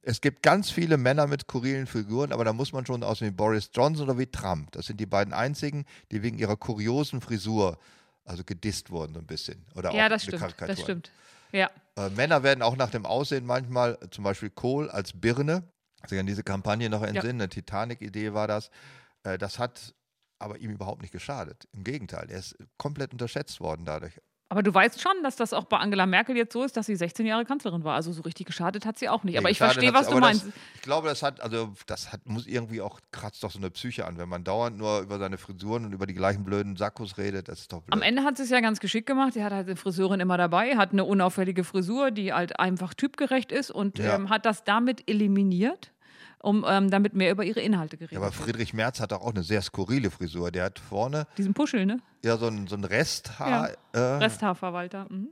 [0.02, 3.32] Es gibt ganz viele Männer mit skurrilen Figuren, aber da muss man schon aussehen wie
[3.32, 4.70] Boris Johnson oder wie Trump.
[4.72, 7.78] Das sind die beiden einzigen, die wegen ihrer kuriosen Frisur
[8.26, 9.64] also gedisst wurden so ein bisschen.
[9.74, 10.40] Oder Ja, auch das stimmt.
[10.40, 10.74] Karikatur.
[10.74, 11.10] Das stimmt.
[11.52, 11.70] Ja.
[11.96, 15.62] Äh, Männer werden auch nach dem Aussehen manchmal, zum Beispiel Kohl als Birne,
[16.06, 18.70] sich an diese Kampagne noch entsinnen, eine Titanic-Idee war das.
[19.26, 19.94] Äh, das hat
[20.38, 21.66] aber ihm überhaupt nicht geschadet.
[21.72, 24.20] Im Gegenteil, er ist komplett unterschätzt worden dadurch.
[24.48, 26.94] Aber du weißt schon, dass das auch bei Angela Merkel jetzt so ist, dass sie
[26.94, 27.96] 16 Jahre Kanzlerin war.
[27.96, 29.32] Also so richtig geschadet hat sie auch nicht.
[29.32, 30.46] Nee, aber ich verstehe, was du meinst.
[30.46, 33.70] Das, ich glaube, das hat, also das hat, muss irgendwie auch, kratzt doch so eine
[33.70, 37.18] Psyche an, wenn man dauernd nur über seine Frisuren und über die gleichen blöden Sackos
[37.18, 37.92] redet, das ist doch blöd.
[37.92, 39.32] Am Ende hat sie es ja ganz geschickt gemacht.
[39.32, 43.50] Sie hat halt eine Friseurin immer dabei, hat eine unauffällige Frisur, die halt einfach typgerecht
[43.50, 44.14] ist und Ja.
[44.14, 45.92] ähm, hat das damit eliminiert,
[46.46, 48.30] um ähm, damit mehr über ihre Inhalte geredet ja, aber.
[48.30, 50.52] Friedrich Merz hat auch eine sehr skurrile Frisur.
[50.52, 51.98] Der hat vorne Diesen Puschel, ne?
[52.24, 53.70] ja so ein, so ein Resthaar.
[53.92, 55.06] äh, Resthaarverwalter.
[55.10, 55.30] Mhm.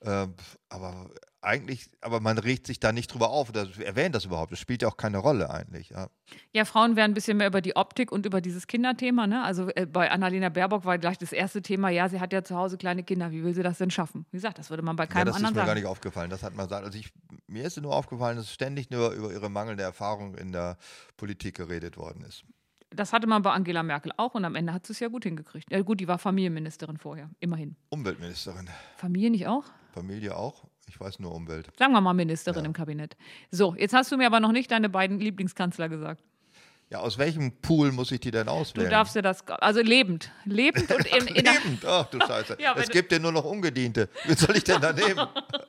[0.00, 0.28] Äh,
[0.70, 1.10] aber
[1.42, 4.52] eigentlich, aber man regt sich da nicht drüber auf oder erwähnt das überhaupt.
[4.52, 5.90] Das spielt ja auch keine Rolle eigentlich.
[5.90, 6.08] Ja.
[6.52, 9.26] Ja, Frauen werden ein bisschen mehr über die Optik und über dieses Kinderthema.
[9.26, 9.42] Ne?
[9.42, 12.56] Also äh, bei Annalena Baerbock war gleich das erste Thema, ja, sie hat ja zu
[12.56, 13.30] Hause kleine Kinder.
[13.30, 14.26] Wie will sie das denn schaffen?
[14.30, 15.80] Wie gesagt, das würde man bei Ja, keinem das ist mir anderen gar sagen.
[15.80, 16.30] nicht aufgefallen.
[16.30, 16.84] Das hat man gesagt.
[16.84, 17.10] Also ich,
[17.46, 20.76] mir ist nur aufgefallen, dass ständig nur über ihre mangelnde Erfahrung in der
[21.16, 22.44] Politik geredet worden ist.
[22.92, 25.22] Das hatte man bei Angela Merkel auch und am Ende hat sie es ja gut
[25.22, 25.70] hingekriegt.
[25.70, 27.76] Ja, gut, die war Familienministerin vorher, immerhin.
[27.88, 29.62] Umweltministerin, Familie nicht auch?
[29.92, 30.64] Familie auch.
[30.90, 31.68] Ich weiß nur Umwelt.
[31.78, 32.66] Sagen wir mal Ministerin Ja.
[32.66, 33.16] im Kabinett.
[33.50, 36.22] So, jetzt hast du mir aber noch nicht deine beiden Lieblingskanzler gesagt.
[36.92, 38.90] Ja, aus welchem Pool muss ich die denn Du auswählen?
[38.90, 40.32] darfst dir das, also lebend.
[40.44, 41.84] Lebend und in, in der, Lebend.
[41.86, 42.56] Ach du Scheiße.
[42.60, 44.08] Ja, es du- gibt ja nur noch Ungediente.
[44.26, 45.24] Wie soll ich denn da nehmen?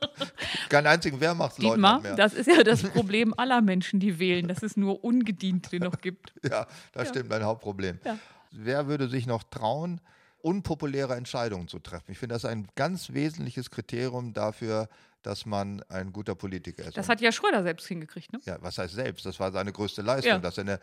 [0.69, 2.15] Keinen einzigen Wehrmachtsleutnant Dietmar, mehr.
[2.15, 6.33] das ist ja das Problem aller Menschen, die wählen, dass es nur Ungediente noch gibt.
[6.49, 7.99] Ja, das stimmt, ein Hauptproblem.
[8.03, 8.17] Ja.
[8.51, 10.01] Wer würde sich noch trauen,
[10.41, 12.11] unpopuläre Entscheidungen zu treffen?
[12.11, 14.89] Ich finde, das ist ein ganz wesentliches Kriterium dafür,
[15.21, 16.97] dass man ein guter Politiker ist.
[16.97, 18.39] Das hat ja Schröder selbst hingekriegt, ne?
[18.45, 19.25] ja, was heißt selbst?
[19.25, 20.39] Das war seine größte Leistung, Ja.
[20.39, 20.79] dass er eine,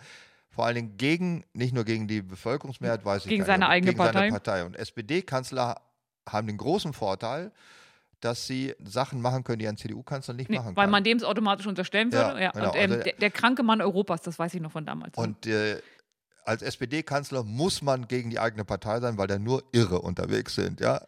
[0.50, 3.64] vor allen Dingen gegen, nicht nur gegen die Bevölkerungsmehrheit, weiß ich Gegen gar nicht, seine
[3.66, 4.30] aber eigene gegen seine Partei.
[4.30, 4.64] Partei.
[4.64, 5.80] Und SPD-Kanzler
[6.28, 7.52] haben den großen Vorteil,
[8.20, 10.90] dass sie Sachen machen können, die ein CDU-Kanzler nicht Nee, machen weil kann.
[10.90, 12.34] man dem es automatisch unterstellen würde.
[12.40, 14.72] Ja, Ja, genau, und ähm, also- der, der kranke Mann Europas, das weiß ich noch
[14.72, 15.16] von damals.
[15.16, 15.80] Und äh,
[16.44, 20.80] als SPD-Kanzler muss man gegen die eigene Partei sein, weil da nur Irre unterwegs sind.
[20.80, 21.02] Ja?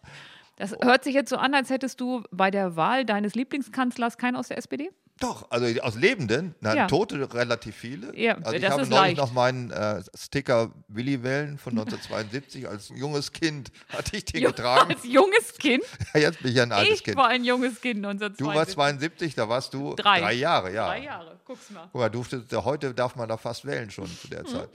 [0.60, 4.36] Das hört sich jetzt so an, als hättest du bei der Wahl deines Lieblingskanzlers keinen
[4.36, 4.90] aus der SPD?
[5.18, 6.86] Doch, also aus Lebenden, na, Ja.
[6.86, 8.16] Tote relativ viele.
[8.18, 9.16] Ja, also ich das habe ist neulich leicht.
[9.18, 14.94] noch meinen äh, Sticker Willi Wellen von 1972 als junges Kind hatte ich den getragen.
[14.94, 15.84] Als junges Kind.
[16.14, 17.18] Jetzt bin ich ein altes Ich Kind.
[17.18, 18.46] war ein junges Kind Du 1972.
[18.56, 20.32] warst 72, da warst du Drei.
[20.32, 20.86] Jahre, ja.
[20.86, 21.88] Drei Jahre, guck's mal.
[21.92, 24.30] Guck mal, durftest, heute darf man da fast wählen schon zu Mhm.
[24.30, 24.68] der Zeit.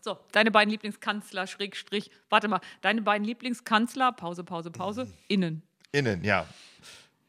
[0.00, 5.62] So, deine beiden Lieblingskanzler, Schrägstrich, warte mal, deine beiden Lieblingskanzler, Pause, Pause, Pause, innen.
[5.92, 6.46] Innen, ja.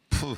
[0.10, 0.36] Puh.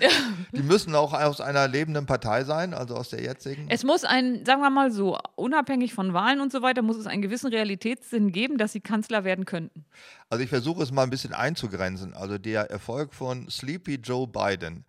[0.52, 3.66] Die müssen auch aus einer lebenden Partei sein, also aus der jetzigen.
[3.68, 7.06] Es muss ein, sagen wir mal so, unabhängig von Wahlen und so weiter, muss es
[7.06, 9.84] einen gewissen Realitätssinn geben, dass sie Kanzler werden könnten.
[10.30, 12.14] Also ich versuche es mal ein bisschen einzugrenzen.
[12.14, 14.84] Also der Erfolg von Sleepy Joe Biden,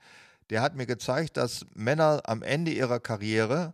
[0.49, 3.73] der hat mir gezeigt, dass Männer am Ende ihrer Karriere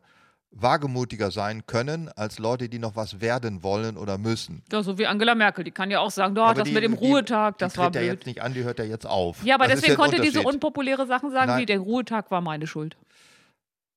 [0.58, 4.64] wagemutiger sein können als Leute, die noch was werden wollen oder müssen.
[4.72, 6.84] Ja, so wie Angela Merkel, die kann ja auch sagen, doch, Aber das die- mit
[6.84, 8.04] dem die- Ruhetag, die das war ja blöd.
[8.06, 9.44] jetzt nicht an, die hört ja jetzt auf.
[9.44, 11.62] Ja, aber Das deswegen ja konnte diese unpopuläre Sachen sagen, Nein.
[11.62, 12.96] wie der Ruhetag war meine Schuld.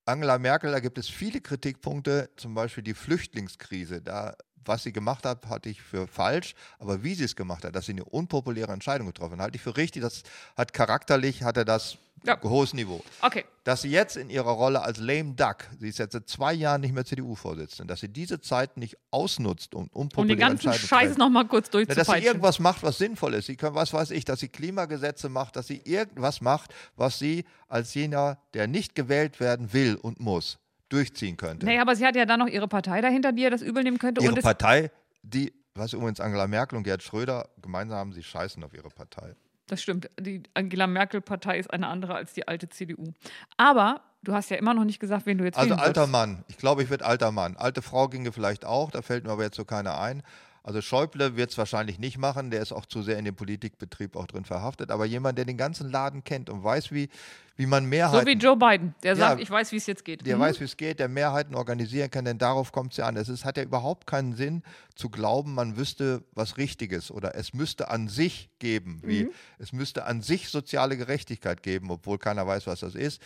[0.05, 4.01] Angela Merkel, da gibt es viele Kritikpunkte, zum Beispiel die Flüchtlingskrise.
[4.01, 4.33] Da,
[4.65, 7.85] was sie gemacht hat, halte ich für falsch, aber wie sie es gemacht hat, dass
[7.85, 10.01] sie eine unpopuläre Entscheidung getroffen hat, halte ich für richtig.
[10.01, 10.23] Das
[10.57, 12.37] hat charakterlich, hat er das Ja.
[12.43, 13.01] hohes Niveau.
[13.21, 16.53] Okay, Dass sie jetzt in ihrer Rolle als lame duck, sie ist jetzt seit zwei
[16.53, 20.67] Jahren nicht mehr CDU-Vorsitzende, dass sie diese Zeit nicht ausnutzt, um um unpopuläre den ganzen
[20.67, 21.19] Entscheidungen zu Scheiß treffen.
[21.19, 22.27] nochmal kurz Na, dass sie durchzupeitschen.
[22.27, 23.45] irgendwas macht, was sinnvoll ist.
[23.45, 27.45] Sie können, was weiß ich, dass sie Klimagesetze macht, dass sie irgendwas macht, was sie
[27.69, 30.57] als jener, der nicht gewählt werden will und muss,
[30.89, 31.65] durchziehen könnte.
[31.65, 33.99] Naja, aber sie hat ja dann noch ihre Partei dahinter, die ihr das übel nehmen
[33.99, 34.23] könnte.
[34.23, 34.91] ihre Partei,
[35.23, 39.35] die, was übrigens Angela Merkel und Gerd Schröder gemeinsam haben, sie scheißen auf ihre Partei.
[39.67, 43.13] das stimmt, die Angela Merkel-Partei ist eine andere als die alte CDU.
[43.57, 46.07] Aber du hast ja immer noch nicht gesagt, wen du jetzt Also alter.
[46.07, 46.43] Mann.
[46.47, 47.55] Ich glaube, ich werde alter Mann.
[47.55, 50.23] Alte Frau ginge vielleicht auch, da fällt mir aber jetzt so keiner ein.
[50.69, 54.15] Also Schäuble wird es wahrscheinlich nicht machen, der ist auch zu sehr in dem Politikbetrieb
[54.15, 54.91] auch drin verhaftet.
[54.91, 57.09] Aber jemand, der den ganzen Laden kennt und weiß, wie,
[57.55, 59.29] wie man So Mehrheiten, wie Joe Biden, der Ja.
[59.29, 60.23] sagt, ich weiß, wie es jetzt geht.
[60.27, 60.41] der Mhm.
[60.41, 63.17] weiß, wie es geht, der Mehrheiten organisieren kann, denn darauf kommt es ja an.
[63.17, 64.61] Es ist, hat ja überhaupt keinen Sinn
[64.93, 69.31] zu glauben, man wüsste was Richtiges oder es müsste an sich geben, wie Mhm.
[69.57, 73.19] es müsste an sich soziale Gerechtigkeit geben, obwohl keiner weiß, was das ist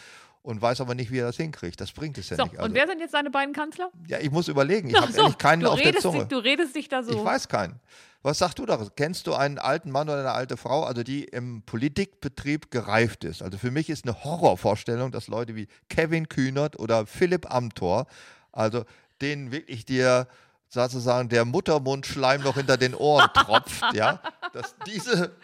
[0.43, 1.81] und weiß aber nicht, wie er das hinkriegt.
[1.81, 2.57] Das bringt es ja So, nicht.
[2.59, 3.89] Also, und wer sind jetzt deine beiden Kanzler?
[4.07, 4.89] ja, ich muss überlegen.
[4.89, 6.19] Ich habe so, ehrlich keinen auf der redest Zunge.
[6.19, 7.11] dich, du redest dich da so.
[7.17, 7.79] Ich weiß keinen.
[8.21, 8.77] Was sagst du da?
[8.95, 13.41] Kennst du einen alten Mann oder eine alte Frau, also die im Politikbetrieb gereift ist?
[13.41, 18.05] Also für mich ist eine Horrorvorstellung, dass Leute wie Kevin Kühnert oder Philipp Amthor,
[18.53, 18.85] also
[19.21, 20.27] denen wirklich dir
[20.69, 24.21] sozusagen der Muttermundschleim noch hinter den Ohren tropft, ja,
[24.53, 25.35] dass diese,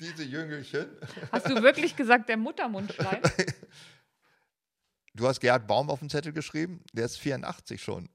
[0.00, 0.86] diese Jüngelchen,
[1.32, 3.20] Hast du wirklich gesagt, der Muttermundschleim?
[5.14, 8.08] du hast Gerhard Baum auf den Zettel geschrieben, der ist 84 schon.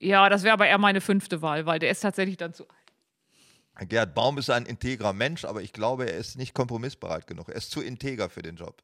[0.00, 3.88] ja, das wäre aber eher meine fünfte Wahl, weil der ist tatsächlich dann zu alt.
[3.88, 7.50] Gerhard Baum ist ein integrer Mensch, aber ich glaube, er ist nicht kompromissbereit genug.
[7.50, 8.82] Er ist zu integer für den Job.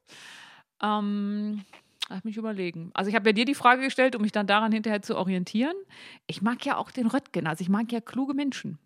[0.83, 1.65] Ähm,
[2.11, 2.91] lass mich überlegen.
[2.93, 5.77] Also ich habe ja dir die Frage gestellt, um mich dann daran hinterher zu orientieren.
[6.27, 8.79] Ich mag ja auch den Röttgen, also ich mag ja kluge Menschen.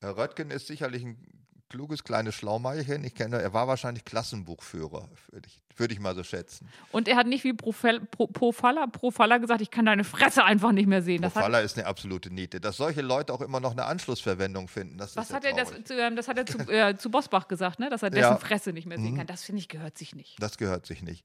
[0.00, 1.43] Herr Röttgen ist sicherlich ein
[1.74, 3.02] kluges kleines Schlaumeierchen.
[3.02, 6.68] Ich kenne, er war wahrscheinlich Klassenbuchführer, würde ich, würde ich mal so schätzen.
[6.92, 10.70] Und er hat nicht wie Profel, Pro, Profalla, Profalla gesagt, ich kann deine Fresse einfach
[10.70, 11.22] nicht mehr sehen.
[11.22, 12.60] Profalla ist eine absolute Niete.
[12.60, 15.52] Dass solche Leute auch immer noch eine Anschlussverwendung finden, das was ist ja hat er
[15.54, 17.90] das, zu, ähm, das hat er zu, äh, zu Bosbach gesagt, ne?
[17.90, 18.34] dass er dessen Ja.
[18.34, 18.38] Mhm.
[18.38, 19.26] Fresse nicht mehr sehen kann.
[19.26, 20.40] Das finde ich gehört sich nicht.
[20.40, 21.24] Das gehört sich nicht.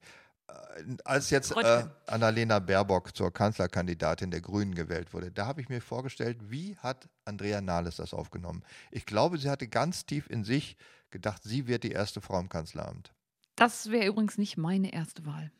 [0.76, 1.90] Äh, Als jetzt äh, Röttgen.
[2.06, 7.08] Annalena Baerbock zur Kanzlerkandidatin der Grünen gewählt wurde, da habe ich mir vorgestellt, wie hat
[7.24, 8.62] Andrea Nahles das aufgenommen?
[8.90, 10.76] Ich glaube, sie hatte ganz tief in sich
[11.10, 13.12] gedacht, sie wird die erste Frau im Kanzleramt.
[13.56, 15.50] Das wäre übrigens nicht meine erste Wahl.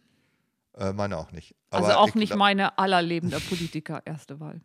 [0.74, 1.54] Äh, meine auch nicht.
[1.70, 4.60] Also Aber auch ich nicht meine allerlebender Politiker erste Wahl.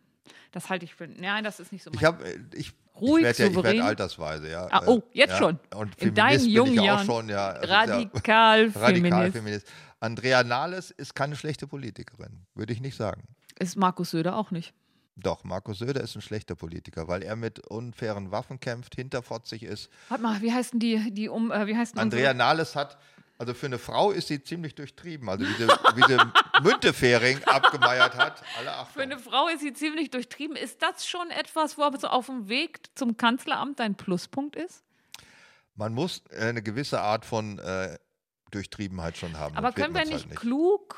[0.52, 1.08] Das halte ich für.
[1.08, 2.00] Nein, das ist nicht so mein.
[2.00, 2.24] Ich habe,
[2.54, 4.68] ich, Ruhig, ich werde ja, ich werd altersweise, ja.
[4.72, 5.38] Ah, oh, jetzt ja.
[5.38, 5.60] schon.
[5.76, 7.06] Und In Feminist deinen bin jungen ich auch Jahren.
[7.06, 7.50] schon, ja.
[7.52, 9.34] Radikal ja Radikal Feminist.
[9.34, 9.68] Feminist.
[10.00, 13.24] Andrea Nahles ist keine schlechte Politikerin, würde ich nicht sagen.
[13.60, 14.74] Ist Markus Söder auch nicht.
[15.18, 19.90] Doch, Markus Söder ist ein schlechter Politiker, weil er mit unfairen Waffen kämpft, hinterfotzig ist.
[20.10, 22.98] Warte mal, wie heißen die, die um, äh, wie heißen Andrea unsere- Nahles hat,
[23.38, 25.28] also für eine Frau ist sie ziemlich durchtrieben.
[25.28, 26.18] Also wie sie, wie sie
[26.64, 28.42] Müntefering abgemeiert hat.
[28.58, 30.56] Alle Für eine Frau ist sie ziemlich durchtrieben.
[30.56, 34.84] Ist das schon etwas, wo so auf dem Weg zum Kanzleramt ein Pluspunkt ist?
[35.76, 37.98] Man muss äh, eine gewisse Art von äh,
[38.52, 39.58] Durchtriebenheit schon haben.
[39.58, 40.98] Aber können wir nicht, halt klug,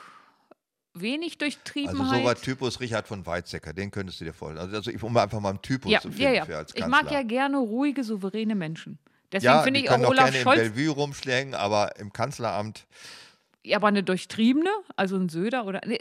[0.93, 2.19] wenig Also Durchtriebenheit?
[2.19, 4.59] so war Typus Richard von Weizsäcker, den könntest du dir vorstellen.
[4.59, 6.65] Also, also ich, um einfach mal einen Typus ja, zu finden ja, ja.
[6.71, 8.99] Ich mag ja gerne ruhige, souveräne Menschen.
[9.31, 12.87] Deswegen ja, finde die ich auch Olaf gerne Scholz in Bellevue rumschlägen, aber im Kanzleramt,
[13.63, 15.81] Ja, aber eine durchtriebene, also ein Söder oder.
[15.85, 15.99] nee,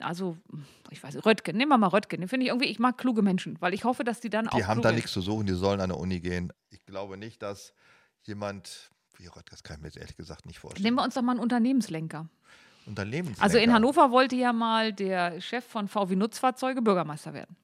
[0.00, 0.38] Also,
[0.90, 2.20] ich weiß, Röttgen, nehmen wir mal Röttgen.
[2.20, 4.56] Den finde ich irgendwie, ich mag kluge Menschen, weil ich hoffe, dass die dann auch.
[4.56, 6.52] die haben da nichts zu suchen, die sollen an der Uni gehen.
[6.70, 7.74] Ich glaube nicht, dass
[8.22, 10.84] jemand, wie Rott, das kann ich mir jetzt ehrlich gesagt nicht vorstellen.
[10.84, 12.28] Nehmen wir uns doch mal einen Unternehmenslenker.
[12.86, 13.42] Unternehmenslenker.
[13.42, 17.56] Also in Hannover wollte ja mal der Chef von VW Nutzfahrzeuge Bürgermeister werden.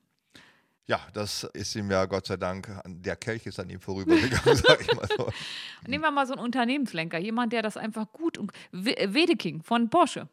[0.89, 4.81] Ja, das ist ihm ja Gott sei Dank, der Kelch ist an ihm vorübergegangen, sag
[4.81, 5.29] ich mal so.
[5.87, 9.91] Nehmen wir mal so einen Unternehmenslenker, jemand, der das einfach gut und We- Wedeking von
[9.91, 10.29] Porsche.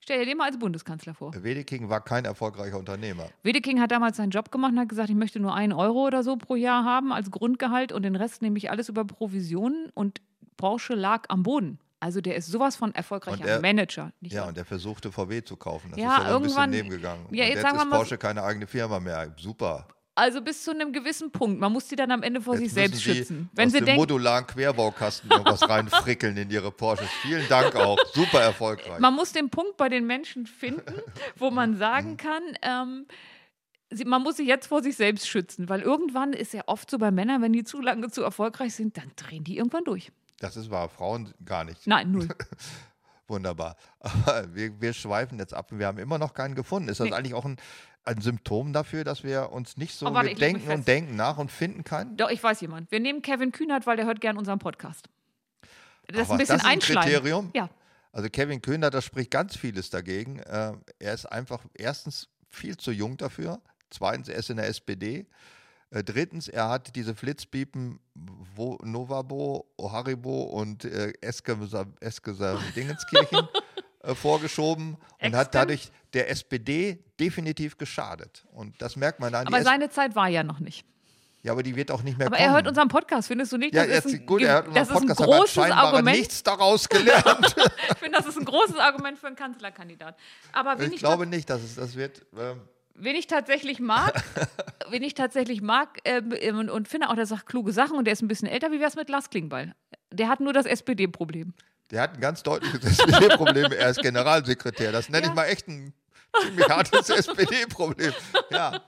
[0.00, 1.32] Stell dir den mal als Bundeskanzler vor.
[1.44, 3.28] Wedeking war kein erfolgreicher Unternehmer.
[3.44, 6.24] Wedeking hat damals seinen Job gemacht und hat gesagt, ich möchte nur einen Euro oder
[6.24, 10.20] so pro Jahr haben als Grundgehalt und den Rest nehme ich alles über Provisionen und
[10.56, 11.78] Porsche lag am Boden.
[12.02, 14.12] Also der ist sowas von erfolgreicher Und er- Manager.
[14.22, 14.48] Ja, wahr?
[14.48, 15.90] und er versuchte VW zu kaufen.
[15.92, 17.22] Das Ja, ist aber ein bisschen irgendwann- nebengegangen.
[17.30, 19.32] Ja, und jetzt jetzt ist Porsche keine eigene Firma mehr.
[19.38, 19.86] Super.
[20.16, 21.58] also bis zu einem gewissen Punkt.
[21.60, 23.50] Man muss die dann am Ende vor sich Jetzt selbst müssen Sie schützen.
[23.54, 27.08] Wenn aus sie dem denken, modularen Querbaukasten irgendwas reinfrickeln in ihre Porsches.
[27.22, 27.96] Vielen Dank auch.
[28.12, 28.98] Super erfolgreich.
[28.98, 31.00] man muss den Punkt bei den Menschen finden,
[31.36, 33.06] wo man sagen kann, ähm,
[33.90, 36.98] sie, man muss sich jetzt vor sich selbst schützen, weil irgendwann ist ja oft so
[36.98, 40.10] bei Männern, wenn die zu lange zu erfolgreich sind, dann drehen die irgendwann durch.
[40.38, 40.88] Das ist wahr.
[40.88, 41.86] Frauen gar nicht.
[41.86, 42.28] Nein, null.
[43.28, 43.76] Wunderbar.
[44.52, 45.68] Wir, wir schweifen jetzt ab.
[45.70, 46.88] Wir haben immer noch keinen gefunden.
[46.88, 47.14] Ist das Nee.
[47.14, 47.56] eigentlich auch ein,
[48.04, 51.38] ein Symptom dafür, dass wir uns nicht so, Oh, warte, wir denken und denken nach
[51.38, 52.16] und finden keinen?
[52.16, 52.90] Doch, ich weiß jemand.
[52.90, 55.08] Wir nehmen Kevin Kühnert, weil der hört gern unseren Podcast.
[56.08, 57.04] Das ist Ach ein was, bisschen das ist ein.
[57.04, 57.50] Kriterium?
[57.54, 57.70] Ja.
[58.10, 60.40] Also Kevin Kühner, da spricht ganz vieles dagegen.
[60.40, 63.62] Äh, er ist einfach erstens viel zu jung dafür.
[63.88, 65.26] Zweitens, er ist in der SPD.
[65.94, 68.00] Äh, drittens, er hat diese Flitzpiepen
[68.56, 71.56] wo, Novabo, Haribo und äh, Eske,
[72.00, 72.34] Eske
[72.74, 73.46] Dingenskirchen
[74.02, 78.44] äh, vorgeschoben und hat dadurch der SPD definitiv geschadet.
[78.52, 79.46] Und das merkt man an.
[79.46, 80.84] Aber S- seine Zeit war ja noch nicht.
[81.42, 82.48] ja, aber die wird auch nicht mehr Aber kommen.
[82.48, 83.74] er hört unseren Podcast, findest du nicht?
[83.74, 85.84] ja, Das jetzt, ist ein, gut, er hört unseren ist Podcast, ein aber großes scheinbar
[85.84, 86.16] Argument.
[86.18, 87.56] nichts daraus gelernt.
[87.92, 90.16] Ich finde, das ist ein großes Argument für einen Kanzlerkandidat.
[90.52, 92.24] Aber ich glaube nicht, dass es das wird.
[92.36, 92.60] Ähm,
[93.02, 94.22] wen ich tatsächlich mag,
[94.90, 98.04] wen ich tatsächlich mag ähm, ähm, und, und finde auch, der sagt kluge Sachen und
[98.04, 99.74] der ist ein bisschen älter, wie wäre es mit Lars Klingbeil?
[100.12, 101.54] Der hat nur das SPD-Problem.
[101.90, 103.72] Der hat ein ganz deutliches SPD-Problem.
[103.72, 104.92] Er ist Generalsekretär.
[104.92, 105.30] Das nenne Ja.
[105.30, 105.92] ich mal echt ein
[106.42, 108.12] ziemlich hartes SPD-Problem.
[108.50, 108.80] Ja.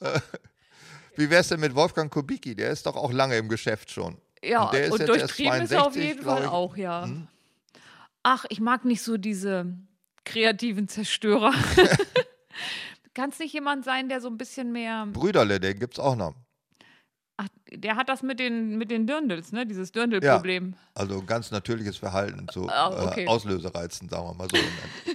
[0.00, 0.20] Äh,
[1.16, 2.54] Wie wäre es denn mit Wolfgang Kubicki?
[2.54, 4.18] Der ist doch auch lange im Geschäft schon.
[4.44, 6.76] Ja, Und der ist und jetzt durchtrieben erst ist er auf 62, jeden Fall auch,
[6.76, 7.08] ja.
[8.24, 9.66] Ach, ich mag nicht so diese
[10.24, 11.52] kreativen Zerstörer.
[13.22, 15.06] Kann es nicht jemand sein, der so ein bisschen mehr.
[15.06, 16.34] Brüderle, den gibt es auch noch.
[17.36, 19.64] Ach, der hat das mit den, mit den Dirndls, ne?
[19.64, 20.74] Dieses Dirndl-Problem.
[20.94, 23.22] Also ein ganz natürliches Verhalten zu Ah, okay.
[23.22, 24.56] äh, Auslösereizen, sagen wir mal so.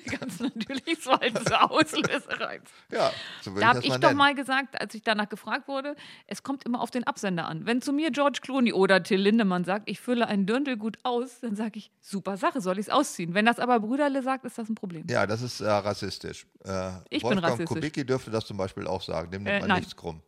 [0.07, 2.61] Ganz natürlich so als Auslösereiz.
[2.91, 3.11] ja,
[3.41, 5.95] so Da habe ich mal doch mal gesagt, als ich danach gefragt wurde,
[6.27, 7.65] es kommt immer auf den Absender an.
[7.65, 11.39] Wenn zu mir George Clooney oder Till Lindemann sagt, ich fülle einen Dirndl gut aus,
[11.41, 13.33] dann sage ich, super Sache, soll ich es ausziehen.
[13.33, 15.05] Wenn das aber Brüderle sagt, ist das ein Problem.
[15.09, 16.45] Ja, das ist äh, rassistisch.
[16.63, 17.67] Äh, Ich bin Wolfgang rassistisch.
[17.67, 19.31] Kubicki dürfte das zum Beispiel auch sagen.
[19.31, 20.21] Dem nimmt Äh, man nichts krumm.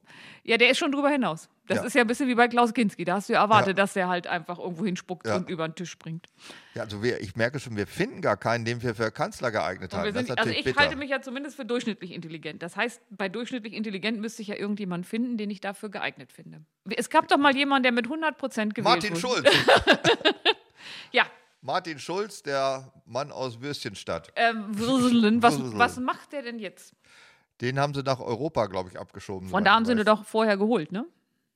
[0.43, 1.47] Ja, der ist schon drüber hinaus.
[1.67, 1.83] Das Ja.
[1.83, 3.05] ist ja ein bisschen wie bei Klaus Kinski.
[3.05, 3.83] Da hast du ja erwartet, Ja.
[3.83, 5.35] dass der halt einfach irgendwo hinspuckt Ja.
[5.35, 6.25] und über den Tisch springt.
[6.73, 9.68] Ja, also wir, ich merke schon, wir finden gar keinen, den wir für Kanzler geeignet
[9.77, 10.07] Und haben.
[10.15, 10.79] ist sind, also ich bitter.
[10.79, 12.63] halte mich ja zumindest für durchschnittlich intelligent.
[12.63, 16.61] Das heißt, bei durchschnittlich intelligent müsste ich ja irgendjemanden finden, den ich dafür geeignet finde.
[16.95, 19.51] Es gab doch mal jemanden, der mit 100 Prozent gewählt Martin wurde.
[19.51, 19.51] Schulz.
[21.11, 21.25] Ja,
[21.61, 24.31] Martin Schulz, der Mann aus Würstchenstadt.
[24.35, 24.65] ähm,
[25.41, 26.93] was, was macht der denn jetzt?
[27.61, 29.49] Den haben sie nach Europa, glaube ich, abgeschoben.
[29.49, 31.05] Von da haben sie ihn doch vorher geholt, ne?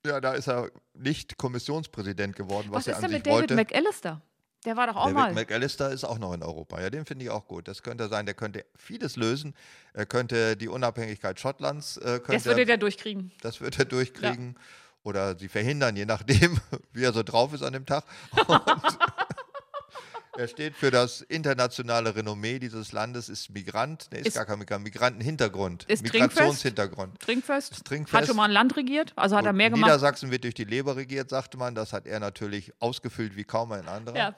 [0.05, 3.49] Ja, da ist er nicht Kommissionspräsident geworden, was, Was er ist an denn sich mit
[3.51, 3.71] David.
[3.71, 4.21] McAllister?
[4.65, 5.33] Der war doch auch David mal.
[5.33, 6.79] McAllister ist auch noch in Europa.
[6.81, 7.67] Ja, den finde ich auch gut.
[7.67, 9.53] Das könnte sein, der könnte vieles lösen.
[9.93, 13.31] Er könnte die Unabhängigkeit Schottlands, äh, könnte das würde er, der durchkriegen.
[13.41, 14.57] das wird er durchkriegen.
[15.03, 16.57] Oder sie verhindern, je nachdem,
[16.93, 18.05] wie er so drauf ist an dem Tag.
[18.47, 18.61] Und
[20.37, 24.11] er steht für das internationale Renommee dieses Landes, ist Migrant.
[24.13, 25.83] Der ist, Ist- gar kein Migrant, Migrantenhintergrund.
[25.89, 27.19] Ist Migrationshintergrund.
[27.19, 27.71] Trinkfest.
[27.73, 28.13] Das Trinkfest.
[28.21, 29.87] Hat schon mal ein Land regiert, also hat er Und mehr gemacht.
[29.87, 31.75] Niedersachsen wird durch die Leber regiert, sagte man.
[31.75, 34.15] Das hat er natürlich ausgefüllt wie kaum ein anderer.
[34.17, 34.35] Ja.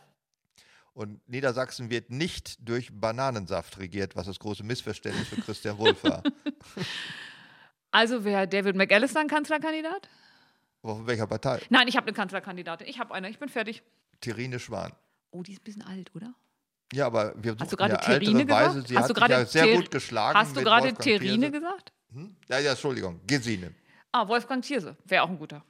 [0.96, 6.24] Und Niedersachsen wird nicht durch Bananensaft regiert, was das große Missverständnis für Christian Wulff war.
[7.92, 10.10] Also wäre David McAllister ein Kanzlerkandidat?
[10.82, 11.62] Von welcher Partei?
[11.70, 12.88] Nein, ich habe eine Kanzlerkandidatin.
[12.88, 13.30] Ich habe eine.
[13.30, 13.84] Ich bin fertig.
[14.20, 14.92] Therine Schwan.
[15.32, 16.34] Oh, die ist ein bisschen alt, oder?
[16.92, 18.68] Ja, aber wir Hast du suchen gerade ja ältere Terrine Weise.
[18.82, 18.88] gesagt?
[18.90, 20.38] Sie Hast hat du sich gerade ja sehr gut geschlagen.
[20.38, 21.52] Hast du gerade Thierse.
[21.52, 21.94] gesagt?
[22.12, 22.36] Hm?
[22.50, 23.74] Ja, ja, Entschuldigung, Gesine.
[24.12, 24.98] Ah, Wolfgang Thierse.
[25.06, 25.64] Wäre auch ein guter.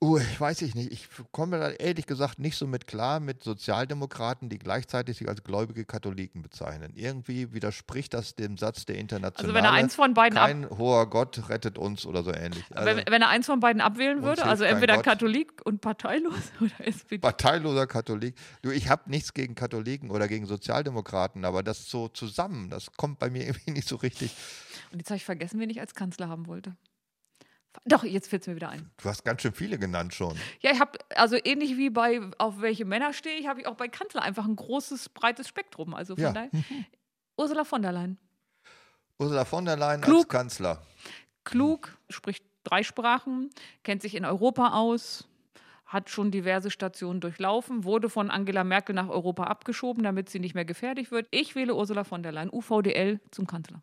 [0.00, 0.92] Uh, ich weiß ich nicht.
[0.92, 5.42] Ich komme da ehrlich gesagt nicht so mit klar mit Sozialdemokraten, die gleichzeitig sich als
[5.44, 6.92] gläubige Katholiken bezeichnen.
[6.94, 9.48] Irgendwie widerspricht das dem Satz der Internationale.
[9.48, 12.64] Also wenn er eins von beiden ab, Kein hoher Gott rettet uns oder so ähnlich.
[12.74, 15.02] Also wenn, wenn er eins von beiden abwählen würde, also entweder.
[15.02, 17.18] Katholik und parteilos oder SPD.
[17.18, 18.34] parteiloser Katholik.
[18.62, 23.18] Du, ich habe nichts gegen Katholiken oder gegen Sozialdemokraten, aber das so zusammen, das kommt
[23.18, 24.34] bei mir irgendwie nicht so richtig.
[24.92, 26.76] Und jetzt habe ich vergessen, wen ich als Kanzler haben wollte.
[27.84, 28.90] Doch, jetzt fällt es mir wieder ein.
[29.02, 30.36] Du hast ganz schön viele genannt schon.
[30.60, 33.74] Ja, ich habe, also ähnlich wie bei auf welche Männer stehe ich, habe ich auch
[33.76, 35.94] bei Kanzler einfach ein großes, breites Spektrum.
[35.94, 36.32] Also von Ja.
[36.32, 36.50] daher.
[37.36, 38.18] Ursula von der Leyen.
[39.18, 40.28] Ursula von der Leyen als Klug.
[40.28, 40.82] Kanzler.
[41.44, 43.50] Klug, spricht drei Sprachen,
[43.82, 45.28] kennt sich in Europa aus,
[45.84, 50.54] hat schon diverse Stationen durchlaufen, wurde von Angela Merkel nach Europa abgeschoben, damit sie nicht
[50.54, 51.28] mehr gefährlich wird.
[51.30, 53.82] Ich wähle Ursula von der Leyen, UVDL zum Kanzler.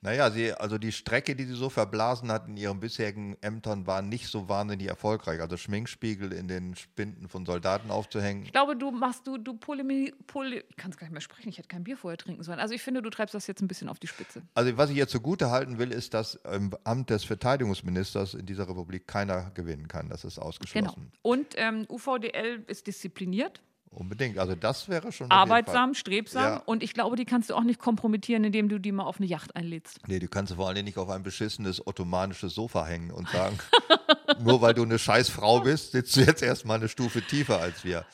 [0.00, 4.00] Naja, sie, also die Strecke, die sie so verblasen hat in ihren bisherigen Ämtern, war
[4.00, 5.40] nicht so wahnsinnig erfolgreich.
[5.40, 8.44] Also Schminkspiegel in den Spinden von Soldaten aufzuhängen.
[8.44, 11.48] Ich glaube, du machst, du, du polemi, pole, ich kann es gar nicht mehr sprechen,
[11.48, 12.60] ich hätte kein Bier vorher trinken sollen.
[12.60, 14.42] Also ich finde, du treibst das jetzt ein bisschen auf die Spitze.
[14.54, 18.68] Also was ich ihr zugute halten will, ist, dass im Amt des Verteidigungsministers in dieser
[18.68, 20.08] Republik keiner gewinnen kann.
[20.08, 20.46] Das ist Genau.
[20.46, 21.10] ausgeschlossen.
[21.22, 23.60] Und ähm, UVDL ist diszipliniert,
[23.98, 24.38] Unbedingt.
[24.38, 25.28] Also das wäre schon.
[25.28, 26.56] arbeitsam, strebsam Ja.
[26.66, 29.26] und ich glaube, die kannst du auch nicht kompromittieren, indem du die mal auf eine
[29.26, 29.98] Yacht einlädst.
[30.06, 33.58] Nee, du kannst vor allen Dingen nicht auf ein beschissenes ottomanisches Sofa hängen und sagen,
[34.40, 37.84] nur weil du eine scheiß Frau bist, sitzt du jetzt erstmal eine Stufe tiefer als
[37.84, 38.06] wir.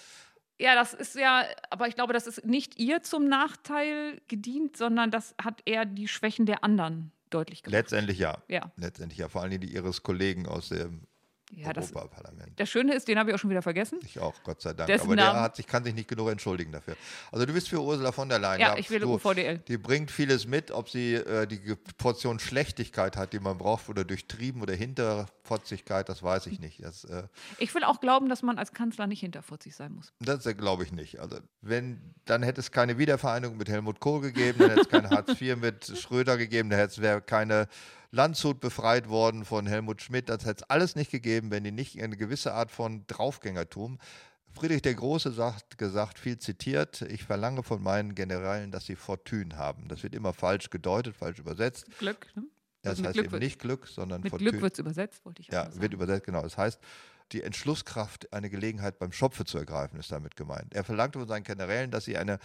[0.59, 5.11] Ja, das ist ja, aber ich glaube, das ist nicht ihr zum Nachteil gedient, sondern
[5.11, 7.73] das hat eher die Schwächen der anderen deutlich gemacht.
[7.79, 8.39] Letztendlich ja.
[8.49, 8.73] Ja.
[8.77, 9.29] Letztendlich ja.
[9.29, 11.03] Vor allen Dingen die ihres Kollegen aus dem
[11.57, 12.59] Ja, das, Europaparlament.
[12.59, 13.99] das Schöne ist, den habe ich auch schon wieder vergessen.
[14.05, 14.87] Ich auch, Gott sei Dank.
[14.89, 16.97] Dessen Aber der hat sich, kann sich nicht genug entschuldigen dafür.
[17.31, 18.61] Also du bist für Ursula von der Leyen.
[18.61, 19.59] Ja, ich wähle du, UVDL.
[19.59, 21.61] Die bringt vieles mit, ob sie äh, die
[21.99, 26.83] Portion Schlechtigkeit hat, die man braucht, oder durchtrieben oder Hinterfotzigkeit, das weiß ich nicht.
[26.83, 27.25] Das, äh,
[27.59, 30.13] Ich will auch glauben, dass man als Kanzler nicht hinterfotzig sein muss.
[30.21, 31.21] Das äh, glaube ich nicht.
[31.21, 35.11] Also wenn, dann hätte es keine Wiedervereinigung mit Helmut Kohl gegeben, dann hätte es kein
[35.11, 37.69] Hartz IV mit Schröder gegeben, dann hätte es wäre keine
[38.15, 40.29] Landshut befreit worden von Helmut Schmidt.
[40.29, 43.99] Das hätte es alles nicht gegeben, wenn die nicht eine gewisse Art von Draufgängertum.
[44.53, 49.57] Friedrich der Große sagt, gesagt, viel zitiert, ich verlange von meinen Generälen, dass sie Fortune
[49.57, 49.89] haben.
[49.89, 51.87] Das wird immer falsch gedeutet, falsch übersetzt.
[51.99, 52.45] Glück, ne?
[52.83, 54.51] Das Also heißt Glück eben nicht Glück, sondern Mit Fortune.
[54.51, 55.81] Glück wird es übersetzt, wollte ich auch Ja, sagen.
[55.81, 56.43] wird übersetzt, genau.
[56.43, 56.79] Das heißt,
[57.33, 60.73] die Entschlusskraft, eine Gelegenheit beim Schopfe zu ergreifen, ist damit gemeint.
[60.73, 62.39] Er verlangte von seinen Generälen, dass sie eine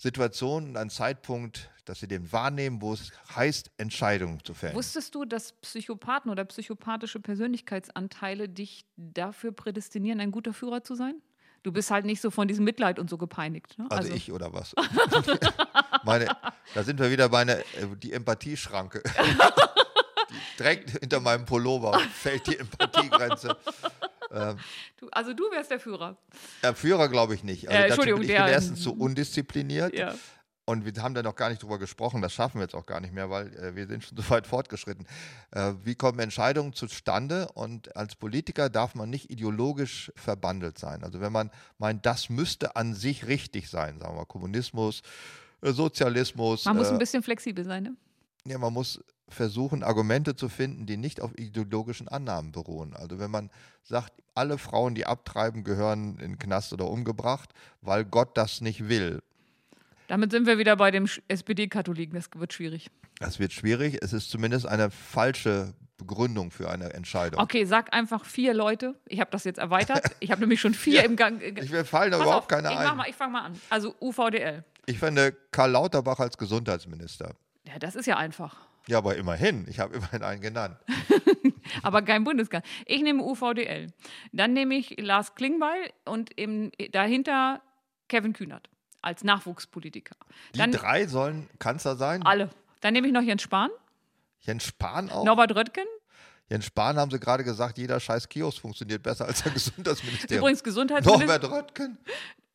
[0.00, 4.74] Situation, einen Zeitpunkt, dass sie den wahrnehmen, wo es heißt, Entscheidungen zu fällen.
[4.74, 11.20] Wusstest du, dass Psychopathen oder psychopathische Persönlichkeitsanteile dich dafür prädestinieren, ein guter Führer zu sein?
[11.62, 13.78] Du bist halt nicht so von diesem Mitleid und so gepeinigt.
[13.78, 13.88] Ne?
[13.90, 14.74] also, ich oder was?
[16.04, 16.34] Meine,
[16.72, 17.64] da sind wir wieder bei einer, äh,
[18.02, 19.02] die Empathieschranke.
[20.30, 23.54] die direkt hinter meinem Pullover fällt die Empathiegrenze.
[24.98, 26.16] du, also du wärst der Führer.
[26.62, 27.68] Der Führer glaube ich nicht.
[27.68, 29.94] Also Äh, dazu Entschuldigung, bin ich der- bin erstens zu undiszipliniert.
[29.94, 30.14] Ja.
[30.66, 33.00] Und wir haben da noch gar nicht drüber gesprochen, das schaffen wir jetzt auch gar
[33.00, 35.04] nicht mehr, weil äh, wir sind schon so weit fortgeschritten.
[35.50, 37.48] Äh, wie kommen Entscheidungen zustande?
[37.54, 41.02] Und als Politiker darf man nicht ideologisch verbandelt sein.
[41.02, 45.02] Also wenn man meint, das müsste an sich richtig sein, sagen wir Kommunismus,
[45.62, 46.64] äh, Sozialismus.
[46.66, 47.96] Man muss äh, ein bisschen flexibel sein, ne?
[48.46, 52.94] Ja, man muss versuchen, Argumente zu finden, die nicht auf ideologischen Annahmen beruhen.
[52.96, 53.50] Also wenn man
[53.84, 57.50] sagt, alle Frauen, die abtreiben, gehören in den Knast oder umgebracht,
[57.80, 59.20] weil Gott das nicht will,
[60.08, 62.14] Damit sind wir wieder bei dem SPD-Katholiken.
[62.16, 62.90] Das wird schwierig.
[63.20, 63.98] Das wird schwierig.
[64.02, 67.40] Es ist zumindest eine falsche Begründung für eine Entscheidung.
[67.40, 68.96] Okay, sag einfach vier Leute.
[69.06, 70.02] Ich habe das jetzt erweitert.
[70.20, 71.40] Ich habe nämlich schon vier im Gang.
[71.40, 72.96] äh, Ich mir fallen Pass überhaupt auf, keine ich ein.
[72.96, 73.60] mal, ich fange mal an.
[73.68, 74.64] Also UVDL.
[74.86, 77.34] Ich finde Karl Lauterbach als Gesundheitsminister.
[77.70, 78.56] Ja, das ist ja einfach.
[78.88, 79.66] Ja, aber immerhin.
[79.68, 80.76] Ich habe immerhin einen genannt.
[81.82, 82.68] Aber kein Bundeskanzler.
[82.86, 83.92] Ich nehme UVDL.
[84.32, 87.60] Dann nehme ich Lars Klingbeil und im, dahinter
[88.08, 88.68] Kevin Kühnert
[89.02, 90.16] als Nachwuchspolitiker.
[90.54, 92.24] Die Dann drei sollen Kanzler sein.
[92.24, 92.50] alle.
[92.80, 93.70] Dann nehme ich noch Jens Spahn,
[94.40, 95.24] Jens Spahn auch.
[95.24, 95.84] Norbert Röttgen.
[96.48, 100.40] Jens Spahn haben sie gerade gesagt, jeder scheiß Kiosk funktioniert besser als ein Gesundheitsministerium.
[100.40, 101.98] Übrigens Gesundheitsminister Norbert Röttgen.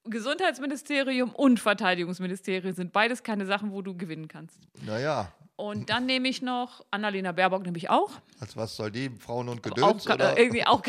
[0.06, 4.57] Gesundheitsministerium und Verteidigungsministerium sind beides keine Sachen, wo du gewinnen kannst.
[4.86, 8.11] Naja, Und dann nehme ich noch Annalena Baerbock, nehme ich auch.
[8.40, 9.10] als was soll die?
[9.10, 10.82] Frauen und Auch, Gedöns Ka- oder äh, irgendwie auch,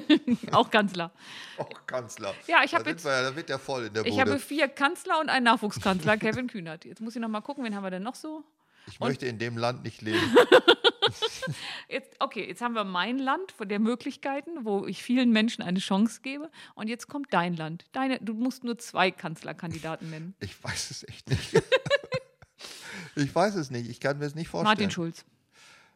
[0.52, 1.10] auch Kanzler.
[1.58, 2.32] auch Kanzler?
[2.46, 4.20] Ja, ich Da hab sind jetzt- wir Da wird der voll in der Ich Bude.
[4.30, 6.84] habe vier Kanzler und einen Nachwuchskanzler, Kevin Kühnert.
[6.84, 8.44] Jetzt muss ich noch mal gucken, wen haben wir denn noch so?
[8.88, 10.18] Ich möchte in dem Land nicht leben.
[11.88, 15.78] Jetzt, okay, jetzt haben wir mein Land von der Möglichkeiten, wo ich vielen Menschen eine
[15.78, 16.50] Chance gebe.
[16.74, 17.84] Und jetzt kommt dein Land.
[17.92, 20.34] Deine, du musst nur zwei Kanzlerkandidaten nennen.
[20.40, 21.62] Ich weiß es echt nicht.
[23.16, 23.88] ich weiß es nicht.
[23.88, 24.68] Ich kann mir es nicht vorstellen.
[24.68, 25.24] Martin Schulz.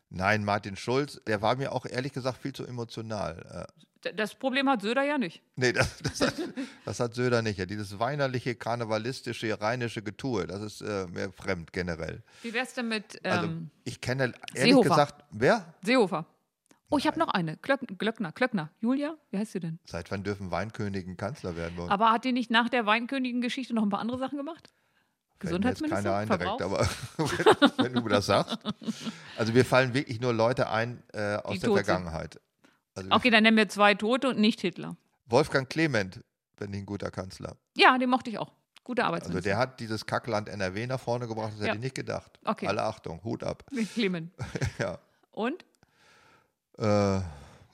[0.08, 3.66] Nein, Martin Schulz, der war mir auch ehrlich gesagt viel zu emotional.
[4.14, 5.42] Das Problem hat Söder ja nicht.
[5.56, 6.34] nee, das, das, hat,
[6.84, 7.58] das hat Söder nicht.
[7.58, 7.66] Ja.
[7.66, 12.22] Dieses weinerliche, karnevalistische, rheinische Getue, das ist äh, mir fremd generell.
[12.42, 13.48] Wie wär's denn mit ähm, Also
[13.84, 14.88] ich kenne ehrlich Seehofer.
[14.90, 15.74] gesagt, wer?
[15.82, 16.26] Seehofer?
[16.88, 17.56] Oh, ich habe noch eine.
[17.56, 18.30] Glöck, Glöckner.
[18.30, 18.70] Glöckner.
[18.80, 19.16] Julia?
[19.30, 19.80] Wie heißt sie denn?
[19.86, 21.76] Seit wann dürfen Weinkönigen Kanzler werden?
[21.76, 21.90] wollen?
[21.90, 24.70] Aber hat die nicht nach der Weinkönigin-Geschichte noch ein paar andere Sachen gemacht?
[25.38, 26.02] Gesundheitsminister?
[26.02, 26.88] keiner ein direkt, Verbrauchs- aber
[27.76, 28.56] wenn, wenn du das sagst.
[29.36, 31.72] Also wir fallen wirklich nur Leute ein äh, aus Die der.
[31.72, 32.40] Vergangenheit.
[32.96, 34.96] Also Okay, dann nennen wir zwei Tote und nicht Hitler.
[35.26, 36.22] Wolfgang Clement,
[36.56, 37.56] finde ich ein guter Kanzler.
[37.76, 38.52] Ja, den mochte ich auch.
[38.84, 39.50] Gute Also Arbeitsminister.
[39.50, 41.66] der hat dieses Kackland NRW nach vorne gebracht, das Ja.
[41.66, 42.38] hätte ich nicht gedacht.
[42.44, 42.66] Okay.
[42.68, 43.64] Alle Achtung, Hut ab.
[43.94, 44.32] Clement.
[44.78, 44.98] Ja.
[45.32, 45.64] Und?
[46.78, 47.20] Äh,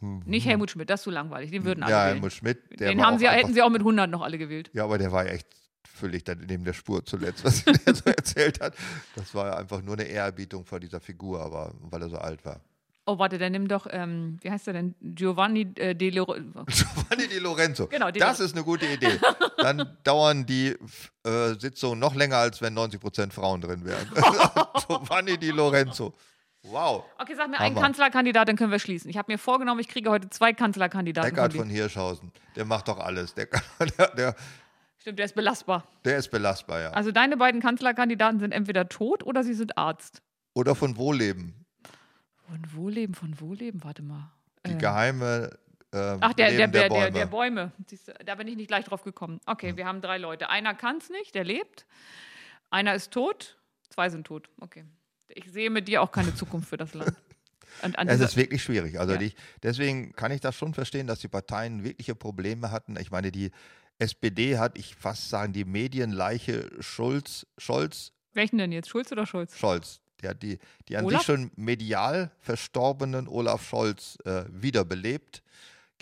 [0.00, 1.50] Nicht Helmut Schmidt, das ist zu langweilig.
[1.50, 2.14] Den würden alle ja, wählen.
[2.14, 4.70] Helmut Schmidt, Den haben sie, hätten sie auch mit 100 noch alle gewählt.
[4.72, 5.46] Ja, aber der war ja echt
[5.84, 8.74] völlig dann neben der Spur zuletzt, was er so erzählt hat.
[9.14, 12.44] Das war ja einfach nur eine Ehrerbietung vor dieser Figur, aber weil er so alt
[12.44, 12.60] war.
[13.04, 14.94] Oh, warte, dann nimm doch, ähm, wie heißt der denn?
[15.00, 16.34] Giovanni äh, De Loro
[16.68, 17.88] Giovanni Di Lorenzo.
[17.88, 19.18] Genau, Di das Lo- ist eine gute Idee.
[19.58, 20.76] Dann dauern die
[21.24, 24.08] äh, Sitzungen noch länger, als wenn 90 Prozent Frauen drin wären.
[24.86, 26.14] Giovanni Di Lorenzo.
[26.64, 27.04] Wow.
[27.18, 27.86] Okay, sag mir einen Hammer.
[27.86, 29.10] Kanzlerkandidat, dann können wir schließen.
[29.10, 31.28] Ich habe mir vorgenommen, ich kriege heute zwei Kanzlerkandidaten.
[31.32, 31.68] Eckart von.
[31.68, 32.30] Hirschhausen.
[32.54, 33.34] Der macht doch alles.
[33.34, 33.48] Der,
[33.98, 34.36] der, der,
[34.98, 35.82] Stimmt, der ist belastbar.
[36.04, 36.90] der ist belastbar, ja.
[36.90, 40.22] Also deine beiden Kanzlerkandidaten sind entweder tot oder sie sind Arzt.
[40.54, 41.61] Oder von Wohlleben.
[42.52, 44.30] Von Wohlleben, von Wohlleben, warte mal.
[44.66, 45.58] Die Äh, geheime
[45.90, 47.12] äh, Ach, der, Leben der, der der, Bäume.
[47.12, 47.72] der Bäume.
[47.86, 49.40] Siehst da bin ich nicht gleich drauf gekommen.
[49.46, 50.50] Okay, wir haben drei Leute.
[50.50, 51.86] Einer kann es nicht, der lebt.
[52.68, 53.58] Einer ist tot,
[53.88, 54.50] zwei sind tot.
[54.60, 54.84] Okay.
[55.28, 57.16] Ich sehe mit dir auch keine Zukunft für das Land.
[58.06, 59.00] Es ist wirklich schwierig.
[59.00, 59.18] Also Ja.
[59.18, 62.98] die, deswegen kann ich das schon verstehen, dass die Parteien wirkliche Probleme hatten.
[63.00, 63.50] Ich meine, die
[63.98, 68.90] SPD hat, ich fast sagen, die Medienleiche Schulz, Scholz, Welchen denn jetzt?
[68.90, 69.56] Schulz oder Scholz?
[69.56, 70.01] Scholz.
[70.22, 70.58] Die hat die,
[70.88, 71.20] die an Olaf?
[71.20, 75.42] sich schon medial verstorbenen Olaf Scholz äh, wiederbelebt.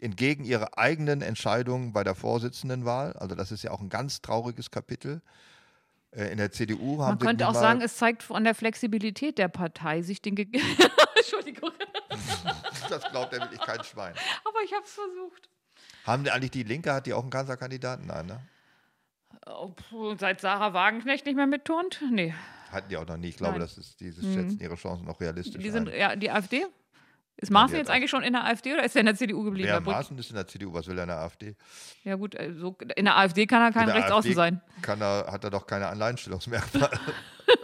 [0.01, 3.13] Entgegen ihrer eigenen Entscheidung bei der Vorsitzendenwahl.
[3.15, 5.21] Also das ist ja auch ein ganz trauriges Kapitel.
[6.13, 9.49] Äh, in der CDU haben Man könnte auch sagen, es zeigt von der Flexibilität der
[9.49, 10.35] Partei, sich den.
[10.35, 10.47] Ge
[11.17, 11.71] Entschuldigung,
[12.89, 14.15] das glaubt ja wirklich kein Schwein.
[14.45, 15.49] aber ich habe es versucht.
[16.05, 18.07] Haben die eigentlich die Linke, hat die auch einen Kanzlerkandidaten?
[18.07, 18.41] Nein, ne?
[19.47, 22.03] Oh, seit Sarah Wagenknecht nicht mehr mitturnt?
[22.11, 22.35] Nee.
[22.71, 23.29] Hatten die auch noch nie.
[23.29, 23.63] Ich glaube, Nein.
[23.63, 25.99] das ist, die schätzen ihre Chancen noch realistisch Die sind, ein.
[25.99, 26.67] ja, die AfD?
[27.37, 29.69] Ist Maaßen jetzt eigentlich schon in der AfD oder ist er in der CDU geblieben?
[29.69, 29.81] Ja?
[29.81, 31.57] Maaßen ist in der CDU, was will er in der AfD?
[32.05, 34.61] Ja gut, äh, so, in der AfD kann er kein Rechtsaußen sein.
[34.83, 36.91] Kann er, hat er doch keine Alleinstellungsmerkmale.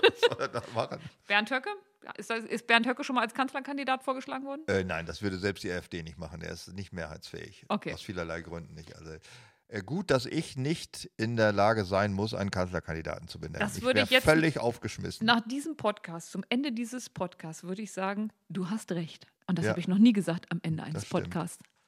[0.02, 0.98] was soll er da machen?
[1.26, 1.68] Bernd Höcke?
[2.16, 4.62] Ist, das, ist Bernd Höcke schon mal als Kanzlerkandidat vorgeschlagen worden?
[4.68, 6.40] Äh, nein, das würde selbst die AfD nicht machen.
[6.40, 7.66] Er ist nicht mehrheitsfähig.
[7.68, 7.92] Okay.
[7.92, 8.96] Aus vielerlei Gründen nicht.
[8.96, 9.10] Also,
[9.84, 13.60] gut, dass ich nicht in der Lage sein muss, einen Kanzlerkandidaten zu benennen.
[13.60, 15.26] Das ich würde wäre ich jetzt- völlig aufgeschmissen.
[15.26, 19.26] Nach diesem Podcast, zum Ende dieses Podcasts, würde ich sagen, du hast recht.
[19.48, 19.70] Und das Ja.
[19.70, 21.04] habe ich noch nie gesagt am Ende eines.
[21.06, 21.58] Podcasts.